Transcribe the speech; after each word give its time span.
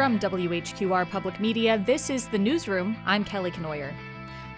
From 0.00 0.18
WHQR 0.18 1.10
Public 1.10 1.38
Media, 1.40 1.76
this 1.76 2.08
is 2.08 2.26
The 2.26 2.38
Newsroom. 2.38 2.96
I'm 3.04 3.22
Kelly 3.22 3.50
Kenoyer. 3.50 3.92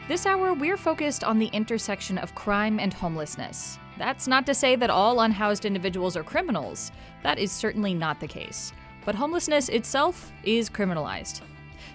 This 0.07 0.25
hour, 0.25 0.55
we're 0.55 0.77
focused 0.77 1.25
on 1.25 1.41
the 1.41 1.49
intersection 1.49 2.17
of 2.17 2.37
crime 2.37 2.79
and 2.79 2.95
homelessness. 2.95 3.77
That's 3.99 4.29
not 4.29 4.47
to 4.47 4.55
say 4.55 4.77
that 4.77 4.89
all 4.89 5.19
unhoused 5.19 5.65
individuals 5.65 6.17
are 6.17 6.23
criminals. 6.23 6.93
That 7.25 7.41
is 7.41 7.51
certainly 7.51 7.93
not 7.93 8.21
the 8.21 8.29
case. 8.29 8.73
But 9.05 9.17
homelessness 9.17 9.69
itself 9.69 10.31
is 10.45 10.71
criminalized. 10.71 11.41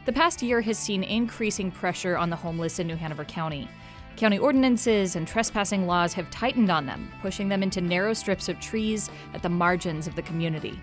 The 0.03 0.11
past 0.11 0.41
year 0.41 0.59
has 0.59 0.77
seen 0.77 1.01
increasing 1.01 1.71
pressure 1.71 2.17
on 2.17 2.29
the 2.29 2.35
homeless 2.35 2.79
in 2.79 2.87
New 2.87 2.97
Hanover 2.97 3.23
County. 3.23 3.69
County 4.17 4.39
ordinances 4.39 5.15
and 5.15 5.25
trespassing 5.25 5.87
laws 5.87 6.11
have 6.15 6.29
tightened 6.31 6.69
on 6.69 6.85
them, 6.85 7.09
pushing 7.21 7.47
them 7.47 7.63
into 7.63 7.79
narrow 7.79 8.11
strips 8.11 8.49
of 8.49 8.59
trees 8.59 9.09
at 9.33 9.41
the 9.41 9.47
margins 9.47 10.05
of 10.05 10.15
the 10.15 10.21
community. 10.23 10.77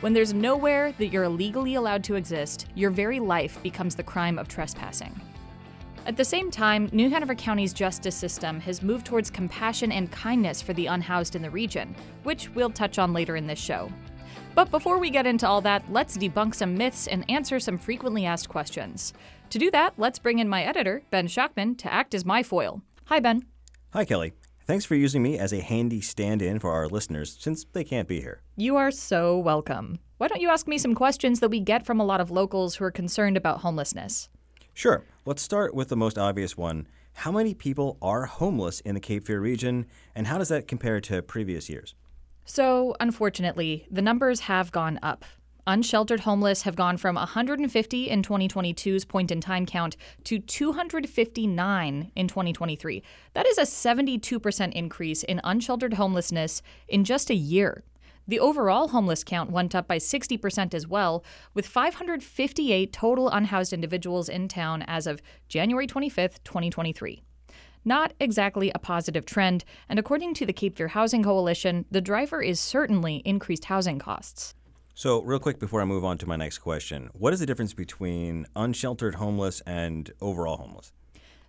When 0.00 0.12
there's 0.12 0.34
nowhere 0.34 0.92
that 0.92 1.06
you're 1.06 1.24
illegally 1.24 1.74
allowed 1.76 2.04
to 2.04 2.16
exist, 2.16 2.66
your 2.74 2.90
very 2.90 3.18
life 3.18 3.62
becomes 3.62 3.94
the 3.94 4.02
crime 4.02 4.38
of 4.38 4.46
trespassing. 4.46 5.18
At 6.04 6.18
the 6.18 6.24
same 6.24 6.50
time, 6.50 6.90
New 6.92 7.08
Hanover 7.08 7.34
County's 7.34 7.72
justice 7.72 8.14
system 8.14 8.60
has 8.60 8.82
moved 8.82 9.06
towards 9.06 9.30
compassion 9.30 9.90
and 9.90 10.12
kindness 10.12 10.60
for 10.60 10.74
the 10.74 10.86
unhoused 10.86 11.34
in 11.34 11.40
the 11.40 11.50
region, 11.50 11.96
which 12.24 12.50
we'll 12.50 12.70
touch 12.70 12.98
on 12.98 13.14
later 13.14 13.36
in 13.36 13.46
this 13.46 13.58
show. 13.58 13.90
But 14.54 14.70
before 14.70 14.98
we 14.98 15.08
get 15.08 15.26
into 15.26 15.48
all 15.48 15.62
that, 15.62 15.90
let's 15.90 16.18
debunk 16.18 16.54
some 16.54 16.76
myths 16.76 17.06
and 17.06 17.28
answer 17.30 17.58
some 17.58 17.78
frequently 17.78 18.26
asked 18.26 18.50
questions. 18.50 19.14
To 19.50 19.58
do 19.58 19.70
that, 19.70 19.94
let's 19.96 20.18
bring 20.18 20.40
in 20.40 20.48
my 20.48 20.62
editor, 20.62 21.02
Ben 21.10 21.26
Schachtman, 21.26 21.78
to 21.78 21.92
act 21.92 22.14
as 22.14 22.24
my 22.26 22.42
foil. 22.42 22.82
Hi, 23.06 23.18
Ben. 23.18 23.46
Hi, 23.94 24.04
Kelly. 24.04 24.34
Thanks 24.66 24.84
for 24.84 24.96
using 24.96 25.22
me 25.22 25.38
as 25.38 25.52
a 25.52 25.60
handy 25.60 26.00
stand 26.00 26.42
in 26.42 26.58
for 26.58 26.72
our 26.72 26.88
listeners 26.88 27.36
since 27.38 27.64
they 27.72 27.84
can't 27.84 28.08
be 28.08 28.20
here. 28.20 28.42
You 28.56 28.74
are 28.74 28.90
so 28.90 29.38
welcome. 29.38 30.00
Why 30.18 30.26
don't 30.26 30.40
you 30.40 30.50
ask 30.50 30.66
me 30.66 30.76
some 30.76 30.92
questions 30.92 31.38
that 31.38 31.50
we 31.50 31.60
get 31.60 31.86
from 31.86 32.00
a 32.00 32.04
lot 32.04 32.20
of 32.20 32.32
locals 32.32 32.74
who 32.74 32.84
are 32.84 32.90
concerned 32.90 33.36
about 33.36 33.60
homelessness? 33.60 34.28
Sure. 34.74 35.04
Let's 35.24 35.40
start 35.40 35.72
with 35.72 35.88
the 35.88 35.96
most 35.96 36.18
obvious 36.18 36.56
one. 36.56 36.88
How 37.14 37.30
many 37.30 37.54
people 37.54 37.96
are 38.02 38.24
homeless 38.24 38.80
in 38.80 38.96
the 38.96 39.00
Cape 39.00 39.24
Fear 39.24 39.40
region, 39.40 39.86
and 40.16 40.26
how 40.26 40.36
does 40.36 40.48
that 40.48 40.66
compare 40.66 41.00
to 41.02 41.22
previous 41.22 41.70
years? 41.70 41.94
So, 42.44 42.96
unfortunately, 42.98 43.86
the 43.88 44.02
numbers 44.02 44.40
have 44.40 44.72
gone 44.72 44.98
up 45.00 45.24
unsheltered 45.66 46.20
homeless 46.20 46.62
have 46.62 46.76
gone 46.76 46.96
from 46.96 47.16
150 47.16 48.08
in 48.08 48.22
2022's 48.22 49.04
point 49.04 49.30
in 49.30 49.40
time 49.40 49.66
count 49.66 49.96
to 50.24 50.38
259 50.38 52.12
in 52.14 52.28
2023. 52.28 53.02
That 53.34 53.46
is 53.46 53.58
a 53.58 53.62
72% 53.62 54.72
increase 54.72 55.22
in 55.22 55.40
unsheltered 55.44 55.94
homelessness 55.94 56.62
in 56.88 57.04
just 57.04 57.30
a 57.30 57.34
year. 57.34 57.82
The 58.28 58.40
overall 58.40 58.88
homeless 58.88 59.22
count 59.22 59.50
went 59.50 59.74
up 59.74 59.86
by 59.86 59.98
60% 59.98 60.74
as 60.74 60.86
well, 60.88 61.24
with 61.54 61.66
558 61.66 62.92
total 62.92 63.28
unhoused 63.28 63.72
individuals 63.72 64.28
in 64.28 64.48
town 64.48 64.82
as 64.88 65.06
of 65.06 65.22
January 65.48 65.86
25th, 65.86 66.42
2023. 66.42 67.22
Not 67.84 68.14
exactly 68.18 68.72
a 68.74 68.80
positive 68.80 69.26
trend, 69.26 69.64
and 69.88 70.00
according 70.00 70.34
to 70.34 70.46
the 70.46 70.52
Cape 70.52 70.76
Fear 70.76 70.88
Housing 70.88 71.22
Coalition, 71.22 71.84
the 71.88 72.00
driver 72.00 72.42
is 72.42 72.58
certainly 72.58 73.22
increased 73.24 73.66
housing 73.66 74.00
costs. 74.00 74.56
So, 74.98 75.20
real 75.20 75.38
quick 75.38 75.58
before 75.58 75.82
I 75.82 75.84
move 75.84 76.06
on 76.06 76.16
to 76.16 76.26
my 76.26 76.36
next 76.36 76.60
question, 76.60 77.10
what 77.12 77.34
is 77.34 77.40
the 77.40 77.44
difference 77.44 77.74
between 77.74 78.46
unsheltered 78.56 79.16
homeless 79.16 79.60
and 79.66 80.10
overall 80.22 80.56
homeless? 80.56 80.90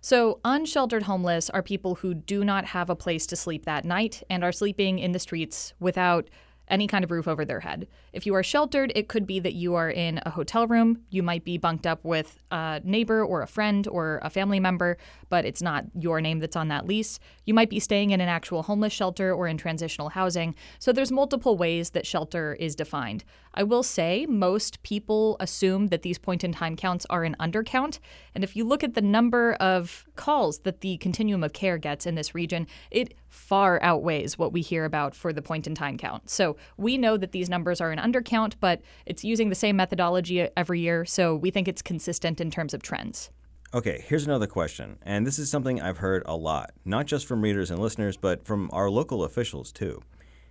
So, 0.02 0.38
unsheltered 0.44 1.04
homeless 1.04 1.48
are 1.48 1.62
people 1.62 1.94
who 1.94 2.12
do 2.12 2.44
not 2.44 2.66
have 2.66 2.90
a 2.90 2.94
place 2.94 3.26
to 3.28 3.36
sleep 3.36 3.64
that 3.64 3.86
night 3.86 4.22
and 4.28 4.44
are 4.44 4.52
sleeping 4.52 4.98
in 4.98 5.12
the 5.12 5.18
streets 5.18 5.72
without 5.80 6.28
any 6.70 6.86
kind 6.86 7.04
of 7.04 7.10
roof 7.10 7.26
over 7.26 7.44
their 7.44 7.60
head. 7.60 7.88
If 8.12 8.26
you 8.26 8.34
are 8.34 8.42
sheltered, 8.42 8.92
it 8.94 9.08
could 9.08 9.26
be 9.26 9.40
that 9.40 9.54
you 9.54 9.74
are 9.74 9.90
in 9.90 10.20
a 10.24 10.30
hotel 10.30 10.66
room. 10.66 11.02
You 11.10 11.22
might 11.22 11.44
be 11.44 11.58
bunked 11.58 11.86
up 11.86 12.04
with 12.04 12.38
a 12.50 12.80
neighbor 12.84 13.24
or 13.24 13.42
a 13.42 13.46
friend 13.46 13.86
or 13.88 14.20
a 14.22 14.30
family 14.30 14.60
member, 14.60 14.96
but 15.28 15.44
it's 15.44 15.62
not 15.62 15.84
your 15.94 16.20
name 16.20 16.40
that's 16.40 16.56
on 16.56 16.68
that 16.68 16.86
lease. 16.86 17.18
You 17.44 17.54
might 17.54 17.70
be 17.70 17.80
staying 17.80 18.10
in 18.10 18.20
an 18.20 18.28
actual 18.28 18.64
homeless 18.64 18.92
shelter 18.92 19.32
or 19.32 19.46
in 19.46 19.56
transitional 19.56 20.10
housing. 20.10 20.54
So 20.78 20.92
there's 20.92 21.12
multiple 21.12 21.56
ways 21.56 21.90
that 21.90 22.06
shelter 22.06 22.54
is 22.54 22.74
defined. 22.74 23.24
I 23.58 23.64
will 23.64 23.82
say 23.82 24.24
most 24.24 24.84
people 24.84 25.36
assume 25.40 25.88
that 25.88 26.02
these 26.02 26.16
point 26.16 26.44
in 26.44 26.52
time 26.52 26.76
counts 26.76 27.04
are 27.10 27.24
an 27.24 27.34
undercount. 27.40 27.98
And 28.32 28.44
if 28.44 28.54
you 28.54 28.64
look 28.64 28.84
at 28.84 28.94
the 28.94 29.02
number 29.02 29.54
of 29.54 30.06
calls 30.14 30.60
that 30.60 30.80
the 30.80 30.96
continuum 30.98 31.42
of 31.42 31.52
care 31.52 31.76
gets 31.76 32.06
in 32.06 32.14
this 32.14 32.36
region, 32.36 32.68
it 32.92 33.14
far 33.26 33.82
outweighs 33.82 34.38
what 34.38 34.52
we 34.52 34.60
hear 34.60 34.84
about 34.84 35.12
for 35.12 35.32
the 35.32 35.42
point 35.42 35.66
in 35.66 35.74
time 35.74 35.98
count. 35.98 36.30
So 36.30 36.56
we 36.76 36.96
know 36.96 37.16
that 37.16 37.32
these 37.32 37.50
numbers 37.50 37.80
are 37.80 37.90
an 37.90 37.98
undercount, 37.98 38.54
but 38.60 38.80
it's 39.06 39.24
using 39.24 39.48
the 39.48 39.56
same 39.56 39.74
methodology 39.74 40.48
every 40.56 40.78
year, 40.78 41.04
so 41.04 41.34
we 41.34 41.50
think 41.50 41.66
it's 41.66 41.82
consistent 41.82 42.40
in 42.40 42.52
terms 42.52 42.74
of 42.74 42.82
trends. 42.82 43.30
Okay, 43.74 44.04
here's 44.06 44.24
another 44.24 44.46
question, 44.46 44.98
and 45.02 45.26
this 45.26 45.38
is 45.38 45.50
something 45.50 45.80
I've 45.80 45.98
heard 45.98 46.22
a 46.26 46.36
lot, 46.36 46.70
not 46.84 47.06
just 47.06 47.26
from 47.26 47.42
readers 47.42 47.72
and 47.72 47.80
listeners, 47.80 48.16
but 48.16 48.46
from 48.46 48.70
our 48.72 48.88
local 48.88 49.24
officials 49.24 49.72
too. 49.72 50.00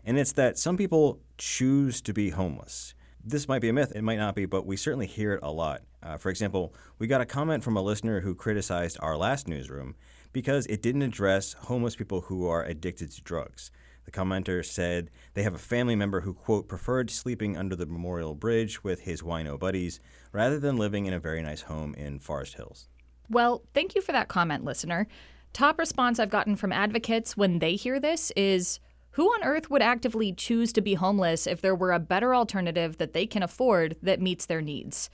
And 0.04 0.18
it's 0.18 0.34
that 0.34 0.58
some 0.58 0.76
people 0.76 1.20
choose 1.38 2.02
to 2.02 2.14
be 2.14 2.32
homeless. 2.32 2.94
This 3.30 3.50
might 3.50 3.60
be 3.60 3.68
a 3.68 3.74
myth, 3.74 3.92
it 3.94 4.06
might 4.06 4.20
not 4.20 4.36
be, 4.36 4.46
but 4.46 4.66
we 4.66 4.78
certainly 4.78 5.06
hear 5.06 5.34
it 5.34 5.42
a 5.44 5.52
lot. 5.52 5.82
Uh, 6.02 6.16
for 6.18 6.30
example, 6.30 6.74
we 6.98 7.08
got 7.08 7.20
a 7.20 7.26
comment 7.26 7.62
from 7.62 7.76
a 7.76 7.82
listener 7.82 8.22
who 8.22 8.34
criticized 8.34 8.98
our 9.02 9.18
last 9.18 9.50
newsroom 9.50 9.96
because 10.32 10.66
it 10.68 10.82
didn't 10.82 11.02
address 11.02 11.52
homeless 11.52 11.98
people 11.98 12.22
who 12.22 12.48
are 12.48 12.64
addicted 12.64 13.12
to 13.12 13.22
drugs. 13.22 13.70
The 14.06 14.12
commenter 14.12 14.64
said 14.64 15.12
they 15.34 15.44
have 15.44 15.54
a 15.54 15.58
family 15.58 15.94
member 15.94 16.22
who, 16.22 16.34
quote, 16.34 16.70
preferred 16.70 17.12
sleeping 17.12 17.58
under 17.58 17.76
the 17.76 17.86
Memorial 17.86 18.34
Bridge 18.34 18.82
with 18.82 19.02
his 19.02 19.22
wino 19.22 19.60
buddies 19.60 20.00
rather 20.32 20.58
than 20.58 20.78
living 20.78 21.06
in 21.06 21.14
a 21.14 21.20
very 21.20 21.42
nice 21.42 21.64
home 21.64 21.96
in 21.96 22.20
Forest 22.20 22.54
Hills. 22.54 22.88
Well, 23.30 23.62
thank 23.74 23.94
you 23.94 24.00
for 24.00 24.14
that 24.14 24.30
comment, 24.30 24.64
listener. 24.64 25.06
Top 25.52 25.78
response 25.78 26.18
I've 26.18 26.30
gotten 26.30 26.56
from 26.56 26.72
advocates 26.72 27.36
when 27.36 27.60
they 27.60 27.76
hear 27.76 28.00
this 28.00 28.32
is 28.38 28.80
Who 29.18 29.30
on 29.30 29.44
earth 29.44 29.72
would 29.72 29.82
actively 29.82 30.32
choose 30.32 30.72
to 30.74 30.80
be 30.80 30.94
homeless 30.94 31.48
if 31.48 31.60
there 31.60 31.74
were 31.74 31.92
a 31.92 31.98
better 31.98 32.36
alternative 32.36 33.00
that 33.00 33.14
they 33.14 33.26
can 33.26 33.42
afford 33.42 33.96
that 34.04 34.22
meets 34.22 34.46
their 34.46 34.62
needs? 34.62 35.10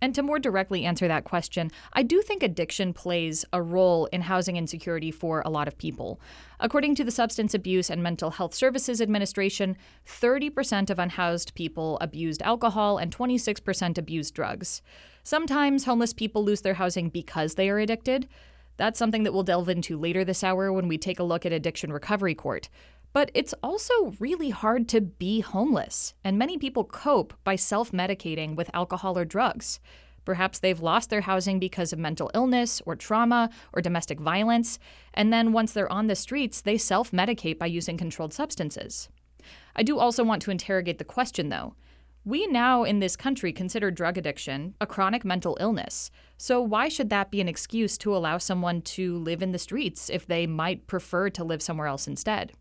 And 0.00 0.14
to 0.14 0.22
more 0.22 0.38
directly 0.38 0.86
answer 0.86 1.06
that 1.06 1.24
question, 1.24 1.70
I 1.92 2.02
do 2.02 2.22
think 2.22 2.42
addiction 2.42 2.94
plays 2.94 3.44
a 3.52 3.60
role 3.60 4.06
in 4.06 4.22
housing 4.22 4.56
insecurity 4.56 5.10
for 5.10 5.42
a 5.44 5.50
lot 5.50 5.68
of 5.68 5.76
people. 5.76 6.18
According 6.60 6.94
to 6.94 7.04
the 7.04 7.10
Substance 7.10 7.52
Abuse 7.52 7.90
and 7.90 8.02
Mental 8.02 8.30
Health 8.30 8.54
Services 8.54 9.02
Administration, 9.02 9.76
30% 10.06 10.88
of 10.88 10.98
unhoused 10.98 11.54
people 11.54 11.98
abused 12.00 12.40
alcohol 12.40 12.96
and 12.96 13.14
26% 13.14 13.98
abused 13.98 14.32
drugs. 14.32 14.80
Sometimes 15.22 15.84
homeless 15.84 16.14
people 16.14 16.42
lose 16.42 16.62
their 16.62 16.74
housing 16.74 17.10
because 17.10 17.56
they 17.56 17.68
are 17.68 17.78
addicted. 17.78 18.28
That's 18.78 18.98
something 18.98 19.22
that 19.24 19.32
we'll 19.32 19.42
delve 19.42 19.68
into 19.68 19.98
later 19.98 20.24
this 20.24 20.44
hour 20.44 20.72
when 20.72 20.88
we 20.88 20.98
take 20.98 21.18
a 21.18 21.24
look 21.24 21.46
at 21.46 21.52
Addiction 21.52 21.92
Recovery 21.92 22.34
Court. 22.34 22.68
But 23.12 23.30
it's 23.34 23.54
also 23.62 24.14
really 24.18 24.50
hard 24.50 24.88
to 24.88 25.00
be 25.00 25.40
homeless, 25.40 26.14
and 26.22 26.38
many 26.38 26.58
people 26.58 26.84
cope 26.84 27.34
by 27.44 27.56
self 27.56 27.92
medicating 27.92 28.56
with 28.56 28.70
alcohol 28.74 29.18
or 29.18 29.24
drugs. 29.24 29.80
Perhaps 30.26 30.58
they've 30.58 30.80
lost 30.80 31.08
their 31.08 31.20
housing 31.22 31.60
because 31.60 31.92
of 31.92 31.98
mental 31.98 32.30
illness 32.34 32.82
or 32.84 32.96
trauma 32.96 33.48
or 33.72 33.80
domestic 33.80 34.18
violence, 34.18 34.78
and 35.14 35.32
then 35.32 35.52
once 35.52 35.72
they're 35.72 35.90
on 35.90 36.08
the 36.08 36.16
streets, 36.16 36.60
they 36.60 36.76
self 36.76 37.12
medicate 37.12 37.58
by 37.58 37.66
using 37.66 37.96
controlled 37.96 38.34
substances. 38.34 39.08
I 39.74 39.82
do 39.82 39.98
also 39.98 40.24
want 40.24 40.42
to 40.42 40.50
interrogate 40.50 40.98
the 40.98 41.04
question, 41.04 41.48
though. 41.48 41.74
We 42.24 42.48
now 42.48 42.82
in 42.82 42.98
this 42.98 43.14
country 43.14 43.52
consider 43.52 43.92
drug 43.92 44.18
addiction 44.18 44.74
a 44.80 44.86
chronic 44.86 45.24
mental 45.24 45.56
illness. 45.60 46.10
So, 46.36 46.60
why 46.60 46.88
should 46.88 47.08
that 47.10 47.30
be 47.30 47.40
an 47.40 47.48
excuse 47.48 47.96
to 47.98 48.16
allow 48.16 48.38
someone 48.38 48.82
to 48.82 49.16
live 49.16 49.42
in 49.42 49.52
the 49.52 49.60
streets 49.60 50.10
if 50.10 50.26
they 50.26 50.44
might 50.44 50.88
prefer 50.88 51.30
to 51.30 51.44
live 51.44 51.62
somewhere 51.62 51.86
else 51.86 52.08
instead? 52.08 52.52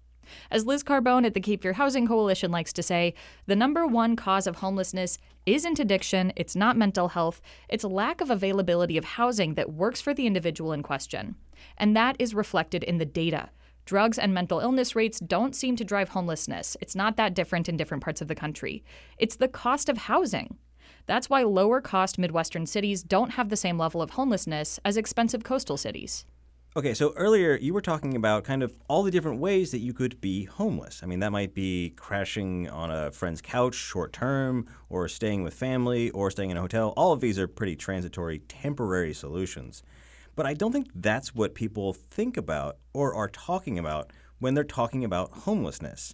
As 0.52 0.66
Liz 0.66 0.84
Carbone 0.84 1.26
at 1.26 1.34
the 1.34 1.40
Cape 1.40 1.62
Fear 1.62 1.74
Housing 1.74 2.08
Coalition 2.08 2.52
likes 2.52 2.74
to 2.74 2.84
say, 2.84 3.14
the 3.46 3.56
number 3.56 3.86
one 3.86 4.16
cause 4.16 4.48
of 4.48 4.58
homelessness 4.58 5.18
isn't 5.46 5.80
addiction, 5.80 6.34
it's 6.36 6.56
not 6.56 6.78
mental 6.78 7.10
health, 7.10 7.42
it's 7.70 7.84
lack 7.84 8.22
of 8.22 8.30
availability 8.30 8.98
of 8.98 9.06
housing 9.06 9.54
that 9.56 9.74
works 9.74 10.02
for 10.02 10.14
the 10.14 10.28
individual 10.28 10.72
in 10.72 10.84
question. 10.84 11.36
And 11.78 11.96
that 11.96 12.16
is 12.20 12.34
reflected 12.34 12.84
in 12.84 12.98
the 12.98 13.06
data. 13.06 13.50
Drugs 13.86 14.18
and 14.18 14.34
mental 14.34 14.60
illness 14.60 14.96
rates 14.96 15.20
don't 15.20 15.56
seem 15.56 15.76
to 15.76 15.84
drive 15.84 16.10
homelessness. 16.10 16.76
It's 16.82 16.96
not 16.96 17.18
that 17.18 17.36
different 17.36 17.70
in 17.70 17.78
different 17.78 18.04
parts 18.04 18.20
of 18.20 18.28
the 18.28 18.34
country. 18.34 18.84
It's 19.20 19.36
the 19.36 19.48
cost 19.48 19.90
of 19.90 19.98
housing. 19.98 20.58
That's 21.06 21.30
why 21.30 21.44
lower 21.44 21.82
cost 21.82 22.18
Midwestern 22.18 22.66
cities 22.66 23.04
don't 23.04 23.32
have 23.32 23.50
the 23.50 23.56
same 23.56 23.78
level 23.78 24.02
of 24.02 24.12
homelessness 24.12 24.80
as 24.84 24.98
expensive 24.98 25.44
coastal 25.44 25.78
cities. 25.78 26.26
Okay, 26.78 26.94
so 26.94 27.14
earlier 27.14 27.56
you 27.56 27.74
were 27.74 27.80
talking 27.80 28.18
about 28.18 28.44
kind 28.44 28.62
of 28.62 28.76
all 28.90 29.02
the 29.02 29.10
different 29.10 29.40
ways 29.40 29.72
that 29.72 29.78
you 29.78 29.94
could 29.94 30.20
be 30.20 30.44
homeless. 30.44 31.00
I 31.02 31.06
mean, 31.06 31.22
that 31.22 31.32
might 31.32 31.54
be 31.54 31.94
crashing 31.96 32.70
on 32.70 32.92
a 32.92 33.12
friend's 33.12 33.42
couch 33.42 33.76
short 33.76 34.12
term, 34.12 34.68
or 34.90 35.08
staying 35.08 35.44
with 35.44 35.54
family, 35.54 36.10
or 36.10 36.30
staying 36.30 36.50
in 36.50 36.58
a 36.58 36.62
hotel. 36.62 36.94
All 36.98 37.14
of 37.14 37.22
these 37.22 37.40
are 37.40 37.48
pretty 37.48 37.78
transitory, 37.78 38.40
temporary 38.40 39.14
solutions. 39.14 39.84
But 40.36 40.46
I 40.46 40.54
don't 40.54 40.74
think 40.74 40.90
that's 40.94 41.34
what 41.34 41.56
people 41.56 41.94
think 41.94 42.36
about 42.36 42.76
or 42.94 43.16
are 43.16 43.30
talking 43.30 43.80
about 43.80 44.12
when 44.40 44.54
they're 44.54 44.66
talking 44.66 45.06
about 45.06 45.32
homelessness. 45.32 46.14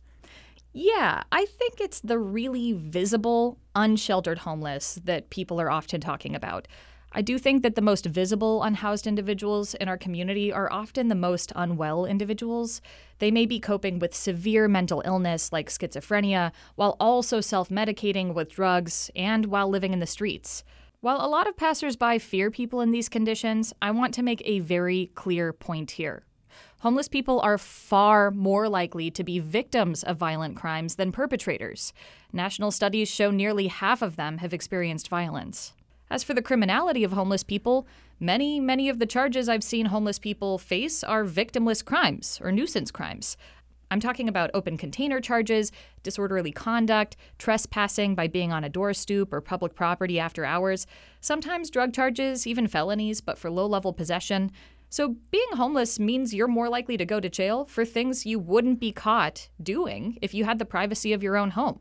Yeah, 0.73 1.23
I 1.31 1.45
think 1.45 1.81
it's 1.81 2.01
the 2.01 2.19
really 2.19 2.71
visible, 2.73 3.57
unsheltered 3.75 4.37
homeless 4.37 4.99
that 5.05 5.31
people 5.31 5.59
are 5.59 5.71
often 5.71 6.01
talking 6.01 6.35
about. 6.35 6.67
I 7.13 7.21
do 7.21 7.37
think 7.37 7.61
that 7.63 7.75
the 7.75 7.81
most 7.81 8.05
visible 8.05 8.63
unhoused 8.63 9.05
individuals 9.05 9.73
in 9.73 9.89
our 9.89 9.97
community 9.97 10.53
are 10.53 10.71
often 10.71 11.09
the 11.09 11.15
most 11.15 11.51
unwell 11.57 12.05
individuals. 12.05 12.81
They 13.19 13.31
may 13.31 13.45
be 13.45 13.59
coping 13.59 13.99
with 13.99 14.15
severe 14.15 14.69
mental 14.69 15.01
illness 15.05 15.51
like 15.51 15.69
schizophrenia, 15.69 16.53
while 16.75 16.95
also 17.01 17.41
self 17.41 17.67
medicating 17.67 18.33
with 18.33 18.49
drugs 18.49 19.11
and 19.13 19.47
while 19.47 19.67
living 19.67 19.91
in 19.91 19.99
the 19.99 20.07
streets. 20.07 20.63
While 21.01 21.17
a 21.19 21.27
lot 21.27 21.47
of 21.47 21.57
passersby 21.57 22.19
fear 22.19 22.49
people 22.49 22.79
in 22.79 22.91
these 22.91 23.09
conditions, 23.09 23.73
I 23.81 23.91
want 23.91 24.13
to 24.13 24.23
make 24.23 24.41
a 24.45 24.59
very 24.59 25.11
clear 25.13 25.51
point 25.51 25.91
here. 25.91 26.23
Homeless 26.79 27.09
people 27.09 27.41
are 27.41 27.57
far 27.57 28.31
more 28.31 28.69
likely 28.69 29.11
to 29.11 29.23
be 29.23 29.39
victims 29.39 30.01
of 30.01 30.15
violent 30.15 30.55
crimes 30.55 30.95
than 30.95 31.11
perpetrators. 31.11 31.91
National 32.31 32.71
studies 32.71 33.09
show 33.09 33.31
nearly 33.31 33.67
half 33.67 34.01
of 34.01 34.15
them 34.15 34.37
have 34.37 34.53
experienced 34.53 35.09
violence. 35.09 35.73
As 36.11 36.25
for 36.25 36.33
the 36.33 36.41
criminality 36.41 37.05
of 37.05 37.13
homeless 37.13 37.41
people, 37.41 37.87
many, 38.19 38.59
many 38.59 38.89
of 38.89 38.99
the 38.99 39.05
charges 39.05 39.47
I've 39.47 39.63
seen 39.63 39.85
homeless 39.85 40.19
people 40.19 40.57
face 40.57 41.05
are 41.05 41.23
victimless 41.23 41.85
crimes 41.85 42.37
or 42.43 42.51
nuisance 42.51 42.91
crimes. 42.91 43.37
I'm 43.89 44.01
talking 44.01 44.27
about 44.27 44.51
open 44.53 44.77
container 44.77 45.21
charges, 45.21 45.71
disorderly 46.03 46.51
conduct, 46.51 47.15
trespassing 47.37 48.13
by 48.13 48.27
being 48.27 48.51
on 48.51 48.65
a 48.65 48.69
door 48.69 48.93
stoop 48.93 49.31
or 49.31 49.39
public 49.39 49.73
property 49.73 50.19
after 50.19 50.43
hours, 50.43 50.85
sometimes 51.21 51.69
drug 51.69 51.93
charges, 51.93 52.45
even 52.45 52.67
felonies, 52.67 53.21
but 53.21 53.37
for 53.37 53.49
low 53.49 53.65
level 53.65 53.93
possession. 53.93 54.51
So, 54.89 55.15
being 55.31 55.53
homeless 55.53 55.97
means 55.97 56.33
you're 56.33 56.49
more 56.49 56.67
likely 56.67 56.97
to 56.97 57.05
go 57.05 57.21
to 57.21 57.29
jail 57.29 57.63
for 57.63 57.85
things 57.85 58.25
you 58.25 58.37
wouldn't 58.37 58.81
be 58.81 58.91
caught 58.91 59.47
doing 59.63 60.17
if 60.21 60.33
you 60.33 60.43
had 60.43 60.59
the 60.59 60.65
privacy 60.65 61.13
of 61.13 61.23
your 61.23 61.37
own 61.37 61.51
home. 61.51 61.79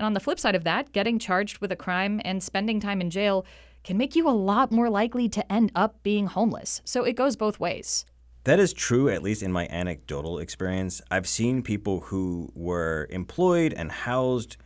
And 0.00 0.06
on 0.06 0.14
the 0.14 0.20
flip 0.20 0.40
side 0.40 0.54
of 0.54 0.64
that, 0.64 0.92
getting 0.92 1.18
charged 1.18 1.58
with 1.58 1.70
a 1.70 1.76
crime 1.76 2.22
and 2.24 2.42
spending 2.42 2.80
time 2.80 3.02
in 3.02 3.10
jail 3.10 3.44
can 3.84 3.98
make 3.98 4.16
you 4.16 4.26
a 4.26 4.32
lot 4.32 4.72
more 4.72 4.88
likely 4.88 5.28
to 5.28 5.52
end 5.52 5.70
up 5.74 6.02
being 6.02 6.26
homeless. 6.26 6.80
So 6.86 7.04
it 7.04 7.12
goes 7.12 7.36
both 7.36 7.60
ways. 7.60 8.06
That 8.44 8.58
is 8.58 8.72
true, 8.72 9.10
at 9.10 9.22
least 9.22 9.42
in 9.42 9.52
my 9.52 9.68
anecdotal 9.68 10.38
experience. 10.38 11.02
I've 11.10 11.28
seen 11.28 11.62
people 11.62 12.00
who 12.00 12.50
were 12.54 13.08
employed 13.10 13.74
and 13.74 13.92
housed 13.92 14.56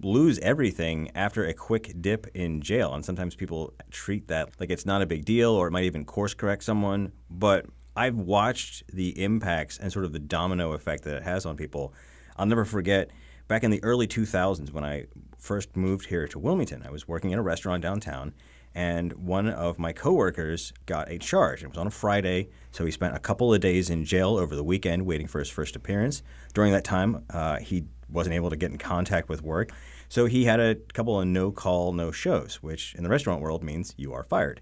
lose 0.00 0.38
everything 0.38 1.10
after 1.12 1.44
a 1.44 1.54
quick 1.54 2.00
dip 2.00 2.28
in 2.32 2.60
jail. 2.60 2.94
And 2.94 3.04
sometimes 3.04 3.34
people 3.34 3.74
treat 3.90 4.28
that 4.28 4.50
like 4.60 4.70
it's 4.70 4.86
not 4.86 5.02
a 5.02 5.06
big 5.06 5.24
deal 5.24 5.50
or 5.50 5.66
it 5.66 5.72
might 5.72 5.84
even 5.84 6.04
course 6.04 6.34
correct 6.34 6.62
someone. 6.62 7.10
But 7.28 7.66
I've 7.96 8.14
watched 8.16 8.84
the 8.92 9.20
impacts 9.20 9.76
and 9.76 9.92
sort 9.92 10.04
of 10.04 10.12
the 10.12 10.20
domino 10.20 10.72
effect 10.72 11.02
that 11.02 11.16
it 11.16 11.24
has 11.24 11.44
on 11.44 11.56
people. 11.56 11.92
I'll 12.36 12.46
never 12.46 12.64
forget 12.64 13.10
back 13.48 13.62
in 13.62 13.70
the 13.70 13.82
early 13.82 14.06
2000s 14.06 14.72
when 14.72 14.84
I 14.84 15.06
first 15.38 15.76
moved 15.76 16.06
here 16.06 16.26
to 16.28 16.38
Wilmington. 16.38 16.82
I 16.86 16.90
was 16.90 17.06
working 17.06 17.30
in 17.30 17.38
a 17.38 17.42
restaurant 17.42 17.82
downtown, 17.82 18.32
and 18.74 19.12
one 19.12 19.48
of 19.48 19.78
my 19.78 19.92
coworkers 19.92 20.72
got 20.86 21.10
a 21.10 21.18
charge. 21.18 21.62
It 21.62 21.68
was 21.68 21.78
on 21.78 21.86
a 21.86 21.90
Friday, 21.90 22.48
so 22.72 22.84
he 22.84 22.90
spent 22.90 23.14
a 23.14 23.18
couple 23.18 23.52
of 23.52 23.60
days 23.60 23.90
in 23.90 24.04
jail 24.04 24.36
over 24.36 24.56
the 24.56 24.64
weekend 24.64 25.06
waiting 25.06 25.26
for 25.26 25.38
his 25.38 25.50
first 25.50 25.76
appearance. 25.76 26.22
During 26.54 26.72
that 26.72 26.84
time, 26.84 27.24
uh, 27.30 27.58
he 27.58 27.84
wasn't 28.08 28.34
able 28.34 28.50
to 28.50 28.56
get 28.56 28.70
in 28.70 28.78
contact 28.78 29.28
with 29.28 29.42
work, 29.42 29.70
so 30.08 30.26
he 30.26 30.44
had 30.44 30.60
a 30.60 30.76
couple 30.94 31.20
of 31.20 31.26
no 31.26 31.50
call, 31.50 31.92
no 31.92 32.10
shows, 32.10 32.56
which 32.62 32.94
in 32.94 33.02
the 33.02 33.10
restaurant 33.10 33.42
world 33.42 33.62
means 33.62 33.94
you 33.96 34.12
are 34.12 34.24
fired. 34.24 34.60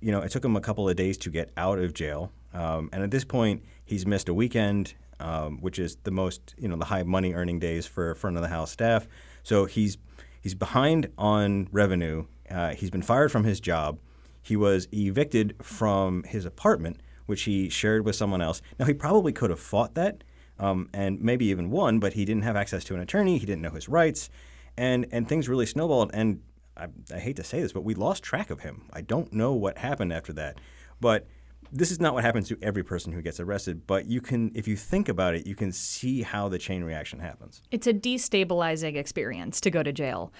You 0.00 0.12
know, 0.12 0.20
it 0.20 0.30
took 0.30 0.44
him 0.44 0.56
a 0.56 0.60
couple 0.60 0.88
of 0.88 0.96
days 0.96 1.16
to 1.18 1.30
get 1.30 1.50
out 1.56 1.78
of 1.78 1.94
jail, 1.94 2.32
um, 2.52 2.88
and 2.92 3.02
at 3.02 3.10
this 3.10 3.24
point, 3.24 3.62
he's 3.84 4.06
missed 4.06 4.28
a 4.28 4.34
weekend 4.34 4.94
um, 5.20 5.58
which 5.58 5.78
is 5.78 5.96
the 6.04 6.10
most 6.10 6.54
you 6.58 6.68
know 6.68 6.76
the 6.76 6.86
high 6.86 7.02
money 7.02 7.32
earning 7.34 7.58
days 7.58 7.86
for 7.86 8.14
front 8.14 8.36
of 8.36 8.42
the 8.42 8.48
house 8.48 8.70
staff. 8.70 9.06
So 9.42 9.66
he's 9.66 9.98
he's 10.40 10.54
behind 10.54 11.10
on 11.18 11.68
revenue. 11.72 12.26
Uh, 12.50 12.70
he's 12.70 12.90
been 12.90 13.02
fired 13.02 13.32
from 13.32 13.44
his 13.44 13.60
job. 13.60 13.98
He 14.42 14.56
was 14.56 14.88
evicted 14.92 15.56
from 15.62 16.22
his 16.24 16.44
apartment, 16.44 17.00
which 17.26 17.42
he 17.42 17.68
shared 17.70 18.04
with 18.04 18.16
someone 18.16 18.42
else. 18.42 18.60
Now 18.78 18.84
he 18.86 18.94
probably 18.94 19.32
could 19.32 19.50
have 19.50 19.60
fought 19.60 19.94
that 19.94 20.22
um, 20.58 20.88
and 20.92 21.20
maybe 21.20 21.46
even 21.46 21.70
won, 21.70 21.98
but 21.98 22.14
he 22.14 22.24
didn't 22.24 22.42
have 22.42 22.56
access 22.56 22.84
to 22.84 22.94
an 22.94 23.00
attorney. 23.00 23.38
He 23.38 23.46
didn't 23.46 23.62
know 23.62 23.70
his 23.70 23.88
rights, 23.88 24.30
and 24.76 25.06
and 25.10 25.28
things 25.28 25.48
really 25.48 25.66
snowballed. 25.66 26.10
And 26.14 26.40
I, 26.76 26.88
I 27.14 27.18
hate 27.18 27.36
to 27.36 27.44
say 27.44 27.60
this, 27.60 27.72
but 27.72 27.84
we 27.84 27.94
lost 27.94 28.22
track 28.22 28.50
of 28.50 28.60
him. 28.60 28.82
I 28.92 29.00
don't 29.00 29.32
know 29.32 29.52
what 29.52 29.78
happened 29.78 30.12
after 30.12 30.32
that, 30.34 30.58
but 31.00 31.26
this 31.72 31.90
is 31.90 32.00
not 32.00 32.14
what 32.14 32.24
happens 32.24 32.48
to 32.48 32.58
every 32.62 32.82
person 32.82 33.12
who 33.12 33.22
gets 33.22 33.40
arrested, 33.40 33.86
but 33.86 34.06
you 34.06 34.20
can, 34.20 34.50
if 34.54 34.68
you 34.68 34.76
think 34.76 35.08
about 35.08 35.34
it, 35.34 35.46
you 35.46 35.54
can 35.54 35.72
see 35.72 36.22
how 36.22 36.48
the 36.48 36.58
chain 36.58 36.84
reaction 36.84 37.20
happens. 37.20 37.62
It's 37.70 37.86
a 37.86 37.92
destabilizing 37.92 38.96
experience 38.96 39.60
to 39.62 39.70
go 39.70 39.82
to 39.82 39.92
jail. 39.92 40.32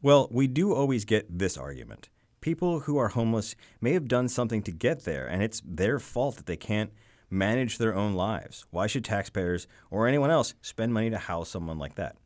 Well, 0.00 0.28
we 0.30 0.46
do 0.46 0.74
always 0.74 1.04
get 1.04 1.38
this 1.38 1.56
argument. 1.56 2.08
People 2.40 2.80
who 2.80 2.96
are 2.98 3.08
homeless 3.08 3.56
may 3.80 3.92
have 3.94 4.06
done 4.06 4.28
something 4.28 4.62
to 4.62 4.70
get 4.70 5.04
there, 5.04 5.26
and 5.26 5.42
it's 5.42 5.60
their 5.64 5.98
fault 5.98 6.36
that 6.36 6.46
they 6.46 6.56
can't 6.56 6.92
manage 7.30 7.78
their 7.78 7.94
own 7.94 8.14
lives. 8.14 8.64
Why 8.70 8.86
should 8.86 9.04
taxpayers 9.04 9.66
or 9.90 10.06
anyone 10.06 10.30
else 10.30 10.54
spend 10.62 10.94
money 10.94 11.10
to 11.10 11.18
house 11.18 11.48
someone 11.48 11.78
like 11.78 11.96
that? 11.96 12.16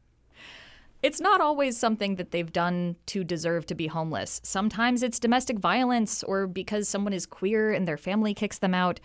It's 1.02 1.20
not 1.20 1.40
always 1.40 1.76
something 1.76 2.14
that 2.14 2.30
they've 2.30 2.52
done 2.52 2.94
to 3.06 3.24
deserve 3.24 3.66
to 3.66 3.74
be 3.74 3.88
homeless. 3.88 4.40
Sometimes 4.44 5.02
it's 5.02 5.18
domestic 5.18 5.58
violence 5.58 6.22
or 6.22 6.46
because 6.46 6.88
someone 6.88 7.12
is 7.12 7.26
queer 7.26 7.72
and 7.72 7.88
their 7.88 7.96
family 7.96 8.34
kicks 8.34 8.58
them 8.58 8.72
out. 8.72 9.00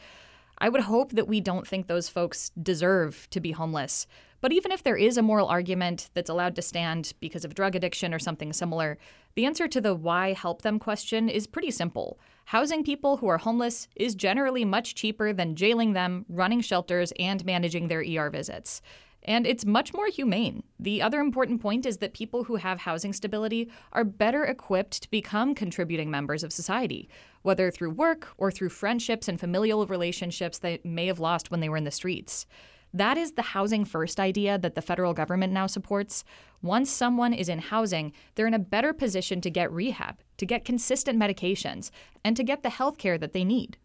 I 0.60 0.70
would 0.70 0.82
hope 0.82 1.14
that 1.14 1.28
we 1.28 1.42
don't 1.42 1.68
think 1.68 1.88
those 1.88 2.08
folks 2.08 2.52
deserve 2.62 3.28
to 3.32 3.40
be 3.40 3.52
homeless. 3.52 4.06
But 4.42 4.54
even 4.54 4.72
if 4.72 4.84
there 4.84 4.96
is 4.96 5.18
a 5.18 5.24
moral 5.24 5.48
argument 5.48 6.12
that's 6.14 6.30
allowed 6.30 6.56
to 6.58 6.62
stand 6.62 7.14
because 7.20 7.44
of 7.44 7.56
drug 7.56 7.76
addiction 7.76 8.14
or 8.14 8.20
something 8.20 8.54
similar, 8.54 9.00
the 9.34 9.48
answer 9.48 9.68
to 9.68 9.82
the 9.82 9.96
why 9.96 10.34
help 10.34 10.62
them 10.62 10.78
question 10.78 11.30
is 11.30 11.48
pretty 11.48 11.72
simple. 11.72 12.20
Housing 12.46 12.84
people 12.84 13.18
who 13.18 13.28
are 13.28 13.40
homeless 13.40 13.88
is 13.96 14.14
generally 14.14 14.64
much 14.64 14.94
cheaper 14.94 15.34
than 15.34 15.56
jailing 15.56 15.94
them, 15.94 16.26
running 16.30 16.62
shelters, 16.62 17.12
and 17.18 17.44
managing 17.44 17.88
their 17.88 18.06
ER 18.08 18.30
visits 18.30 18.84
and 19.28 19.46
it's 19.46 19.66
much 19.66 19.94
more 19.94 20.08
humane. 20.08 20.64
The 20.80 21.02
other 21.02 21.20
important 21.20 21.62
point 21.62 21.86
is 21.86 21.98
that 21.98 22.14
people 22.14 22.46
who 22.46 22.56
have 22.56 22.80
housing 22.80 23.12
stability 23.12 23.70
are 23.92 24.06
better 24.06 24.46
equipped 24.46 25.04
to 25.04 25.12
become 25.12 25.54
contributing 25.54 26.10
members 26.10 26.44
of 26.44 26.54
society, 26.54 27.10
whether 27.42 27.70
through 27.70 27.92
work 27.92 28.30
or 28.38 28.50
through 28.50 28.70
friendships 28.70 29.28
and 29.28 29.40
familial 29.40 29.86
relationships 29.86 30.60
they 30.60 30.80
may 30.84 31.08
have 31.08 31.20
lost 31.20 31.52
when 31.52 31.60
they 31.60 31.70
were 31.70 31.78
in 31.78 31.84
the 31.84 31.92
streets. 31.92 32.46
That 32.94 33.18
is 33.18 33.34
the 33.34 33.42
housing 33.42 33.84
first 33.84 34.18
idea 34.18 34.58
that 34.58 34.76
the 34.76 34.82
federal 34.82 35.14
government 35.14 35.52
now 35.52 35.68
supports. 35.68 36.24
Once 36.62 36.90
someone 36.90 37.34
is 37.34 37.50
in 37.50 37.60
housing, 37.60 38.14
they're 38.36 38.48
in 38.48 38.54
a 38.54 38.60
better 38.60 38.94
position 38.94 39.42
to 39.42 39.50
get 39.50 39.72
rehab, 39.72 40.22
to 40.38 40.46
get 40.46 40.64
consistent 40.64 41.20
medications, 41.20 41.92
and 42.24 42.38
to 42.38 42.44
get 42.44 42.64
the 42.64 42.70
health 42.70 42.98
care 42.98 43.18
that 43.18 43.34
they 43.34 43.44
need. 43.44 43.78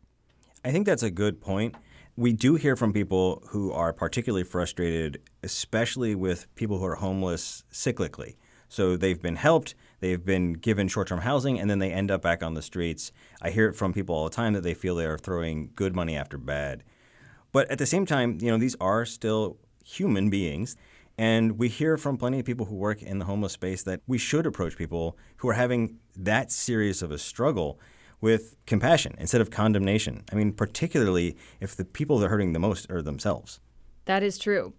I 0.65 0.71
think 0.71 0.87
that's 0.87 1.03
a 1.03 1.11
good 1.11 1.41
point 1.41 1.75
we 2.17 2.33
do 2.33 2.57
hear 2.57 2.77
from 2.77 2.93
people 2.93 3.43
who 3.49 3.73
are 3.73 3.93
particularly 3.93 4.45
frustrated, 4.45 5.21
especially 5.43 6.15
with 6.15 6.53
people 6.55 6.79
who 6.79 6.85
are 6.85 6.97
homeless 6.97 7.65
cyclically. 7.73 8.37
So 8.69 8.97
they've 8.97 9.21
been 9.21 9.37
helped, 9.37 9.75
they've 10.01 10.25
been 10.25 10.55
given 10.55 10.89
short 10.89 11.09
term 11.09 11.21
housing, 11.21 11.59
and 11.59 11.71
then 11.71 11.79
they 11.79 11.93
end 11.93 12.11
up 12.11 12.23
back 12.23 12.43
on 12.43 12.55
the 12.55 12.63
streets. 12.63 13.13
I 13.41 13.51
hear 13.51 13.69
it 13.69 13.77
from 13.77 13.93
people 13.93 14.15
all 14.15 14.25
the 14.25 14.35
time 14.35 14.53
that 14.55 14.63
they 14.63 14.75
feel 14.75 14.95
they 14.95 15.07
are 15.07 15.19
throwing 15.19 15.71
good 15.75 15.95
money 15.95 16.17
after 16.17 16.39
bad. 16.39 16.83
But 17.51 17.71
at 17.71 17.79
the 17.79 17.87
same 17.87 18.07
time, 18.07 18.39
you 18.41 18.51
know, 18.51 18.59
these 18.59 18.77
are 18.81 19.05
still 19.05 19.59
human 19.85 20.31
beings. 20.31 20.77
And 21.19 21.59
we 21.59 21.69
hear 21.69 21.99
from 21.99 22.17
plenty 22.17 22.41
of 22.41 22.47
people 22.47 22.67
who 22.67 22.75
work 22.75 23.03
in 23.03 23.19
the 23.19 23.27
homeless 23.27 23.53
space 23.53 23.83
that 23.83 24.01
we 24.07 24.17
should 24.17 24.47
approach 24.47 24.77
people 24.77 25.19
who 25.37 25.49
are 25.51 25.55
having 25.55 25.99
that 26.17 26.51
serious 26.51 27.03
of 27.03 27.11
a 27.11 27.19
struggle 27.19 27.79
with 28.23 28.57
compassion 28.65 29.15
instead 29.19 29.43
of 29.43 29.51
condemnation. 29.51 30.25
I 30.33 30.37
mean, 30.37 30.53
particularly 30.53 31.37
if 31.61 31.77
the 31.77 31.85
people 31.85 32.19
that 32.19 32.27
are 32.27 32.31
hurting 32.31 32.55
the 32.55 32.59
most 32.59 32.91
are 32.91 33.03
themselves. 33.03 33.61
That 34.07 34.23
is 34.23 34.39
true. 34.39 34.73